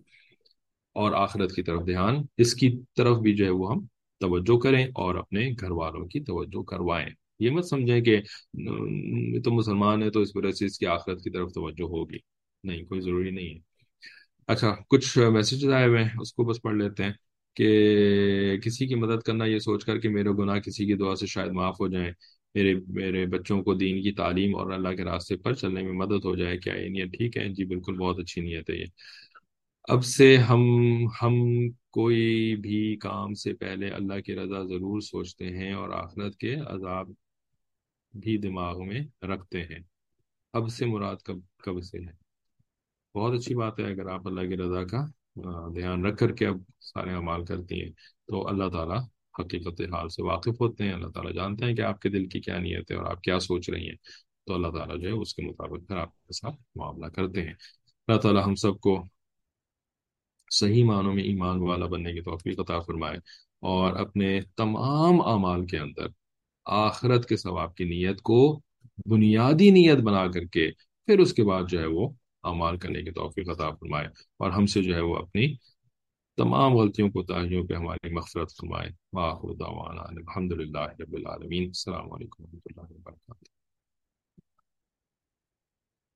اور 0.93 1.11
آخرت 1.13 1.55
کی 1.55 1.63
طرف 1.63 1.85
دھیان۔ 1.85 2.15
اس 2.37 2.53
کی 2.53 2.79
طرف 2.97 3.17
بھی 3.17 3.35
جو 3.35 3.45
ہے 3.45 3.49
وہ 3.49 3.71
ہم 3.71 3.85
توجہ 4.19 4.59
کریں 4.59 4.85
اور 4.85 5.15
اپنے 5.15 5.51
گھر 5.59 5.71
والوں 5.71 6.07
کی 6.07 6.19
توجہ 6.19 6.63
کروائیں۔ 6.63 7.09
یہ 7.39 7.49
مت 7.49 7.65
سمجھیں 7.65 8.01
کہ 8.01 8.17
تو 9.43 9.51
مسلمان 9.51 10.03
ہے 10.03 10.09
تو 10.09 10.19
اس 10.19 10.35
وجہ 10.35 10.51
سے 10.51 10.65
اس 10.65 10.79
کی 10.79 10.85
آخرت 10.85 11.23
کی 11.23 11.29
طرف 11.29 11.51
توجہ 11.53 11.83
ہوگی۔ 11.83 12.17
نہیں، 12.63 12.83
کوئی 12.83 13.01
ضروری 13.01 13.31
نہیں 13.31 13.49
ہے۔ 13.49 13.59
اچھا 14.47 14.75
کچھ 14.89 15.17
میسیجز 15.17 15.69
آئے 15.69 15.87
ہوئے 15.87 16.03
ہیں۔ 16.03 16.09
اس 16.21 16.33
کو 16.33 16.43
بس 16.43 16.61
پڑھ 16.61 16.75
لیتے 16.75 17.03
ہیں 17.03 17.13
کہ 17.55 18.57
کسی 18.63 18.87
کی 18.87 18.95
مدد 18.95 19.19
کرنا، 19.19 19.45
یہ 19.45 19.59
سوچ 19.59 19.85
کر 19.85 19.99
کہ 19.99 20.09
میرے 20.09 20.29
گناہ 20.29 20.59
کسی 20.59 20.85
کی 20.85 20.93
دعا 20.93 21.15
سے 21.15 21.25
شاید 21.25 21.49
معاف 21.49 21.75
ہو 21.79 21.87
جائیں، 21.87 22.11
میرے 22.55 22.75
میرے 22.87 23.25
بچوں 23.25 23.63
کو 23.63 23.73
دین 23.73 24.01
کی 24.03 24.11
تعلیم 24.11 24.55
اور 24.55 24.71
اللہ 24.71 24.89
کے 24.89 25.03
راستے 25.03 25.37
پر 25.37 25.53
چلنے 25.53 25.81
میں 25.81 25.93
مدد 25.93 26.25
ہو 26.25 26.35
جائے، 26.35 26.57
کیا 26.57 26.73
یہ 26.73 26.89
نیت 26.89 27.11
ٹھیک 27.17 27.37
ہے؟ 27.37 27.49
جی 27.49 27.65
بالکل، 27.65 27.97
بہت 27.97 28.19
اچھی 28.19 28.41
نیت 28.41 28.69
ہے 28.69 28.75
یہ۔ 28.75 28.85
اب 29.89 30.05
سے 30.05 30.37
ہم 30.37 30.61
ہم 31.21 31.33
کوئی 31.91 32.55
بھی 32.55 32.95
کام 32.95 33.33
سے 33.33 33.53
پہلے 33.53 33.89
اللہ 33.89 34.19
کی 34.21 34.35
رضا 34.35 34.63
ضرور 34.63 35.01
سوچتے 35.01 35.49
ہیں 35.57 35.73
اور 35.73 35.89
آخرت 35.89 36.37
کے 36.37 36.55
عذاب 36.55 37.09
بھی 38.13 38.37
دماغ 38.37 38.87
میں 38.87 39.25
رکھتے 39.25 39.63
ہیں۔ 39.63 39.79
اب 40.53 40.69
سے 40.69 40.85
مراد 40.85 41.15
کب 41.23 41.35
کب 41.57 41.81
سے 41.83 41.99
ہے؟ 41.99 42.11
بہت 43.17 43.33
اچھی 43.33 43.55
بات 43.55 43.79
ہے، 43.79 43.85
اگر 43.85 44.05
آپ 44.05 44.27
اللہ 44.27 44.41
کی 44.41 44.57
رضا 44.57 44.83
کا 44.83 45.05
دھیان 45.75 46.05
رکھ 46.05 46.17
کر 46.17 46.31
کے 46.31 46.47
اب 46.47 46.57
سارے 46.79 47.11
اعمال 47.11 47.45
کرتی 47.45 47.81
ہیں 47.83 47.91
تو 48.27 48.47
اللہ 48.47 48.69
تعالیٰ 48.69 48.99
حقیقت 49.39 49.81
حال 49.81 50.09
سے 50.09 50.23
واقف 50.23 50.61
ہوتے 50.61 50.83
ہیں۔ 50.83 50.93
اللہ 50.93 51.07
تعالیٰ 51.07 51.33
جانتے 51.33 51.65
ہیں 51.65 51.75
کہ 51.75 51.81
آپ 51.81 51.99
کے 51.99 52.09
دل 52.09 52.25
کی 52.25 52.39
کیا 52.39 52.57
نیت 52.57 52.91
ہے 52.91 52.95
اور 52.95 53.05
آپ 53.05 53.21
کیا 53.21 53.39
سوچ 53.39 53.69
رہی 53.69 53.89
ہیں۔ 53.89 53.95
تو 54.45 54.53
اللہ 54.53 54.67
تعالیٰ 54.67 54.99
جو 54.99 55.07
ہے، 55.07 55.13
اس 55.13 55.35
کے 55.35 55.41
مطابق 55.41 55.87
پھر 55.87 55.97
آپ 55.97 56.25
کے 56.27 56.33
ساتھ 56.33 56.55
معاملہ 56.75 57.05
کرتے 57.05 57.41
ہیں۔ 57.41 57.53
اللہ 58.07 58.19
تعالیٰ 58.19 58.45
ہم 58.45 58.55
سب 58.55 58.79
کو 58.79 59.03
صحیح 60.49 60.83
معنوں 60.83 61.13
میں 61.13 61.23
ایمان 61.23 61.59
والا 61.59 61.85
بننے 61.85 62.13
کی 62.13 62.21
توفیق 62.21 62.59
عطا 62.59 62.79
فرمائے 62.79 63.17
اور 63.59 63.93
اپنے 63.93 64.39
تمام 64.55 65.21
اعمال 65.21 65.65
کے 65.65 65.77
اندر 65.77 66.07
آخرت 66.65 67.29
کے 67.29 67.37
ثواب 67.37 67.75
کی 67.75 67.83
نیت 67.83 68.21
کو 68.21 68.61
بنیادی 69.05 69.69
نیت 69.69 69.97
بنا 69.97 70.27
کر 70.27 70.43
کے 70.43 70.71
پھر 71.05 71.19
اس 71.19 71.33
کے 71.33 71.43
بعد 71.43 71.63
جو 71.69 71.79
ہے 71.79 71.85
وہ 71.85 72.09
اعمال 72.43 72.77
کرنے 72.77 73.03
کی 73.03 73.11
توفیق 73.11 73.49
عطا 73.49 73.69
فرمائے 73.69 74.07
اور 74.37 74.51
ہم 74.51 74.65
سے 74.65 74.83
جو 74.83 74.95
ہے 74.95 75.01
وہ 75.01 75.15
اپنی 75.15 75.53
تمام 76.37 76.73
غلطیوں 76.73 77.09
کو 77.09 77.23
تاہیوں 77.23 77.67
پہ 77.67 77.73
ہماری 77.73 78.13
مغفرت 78.13 78.51
فرمائے۔ 78.51 78.89
واہ 79.13 79.39
دعوانا 79.59 80.01
الحمد 80.01 80.51
للہ 80.51 80.87
رب 80.99 81.13
العالمین۔ 81.13 81.63
السلام 81.63 82.13
علیکم 82.13 82.43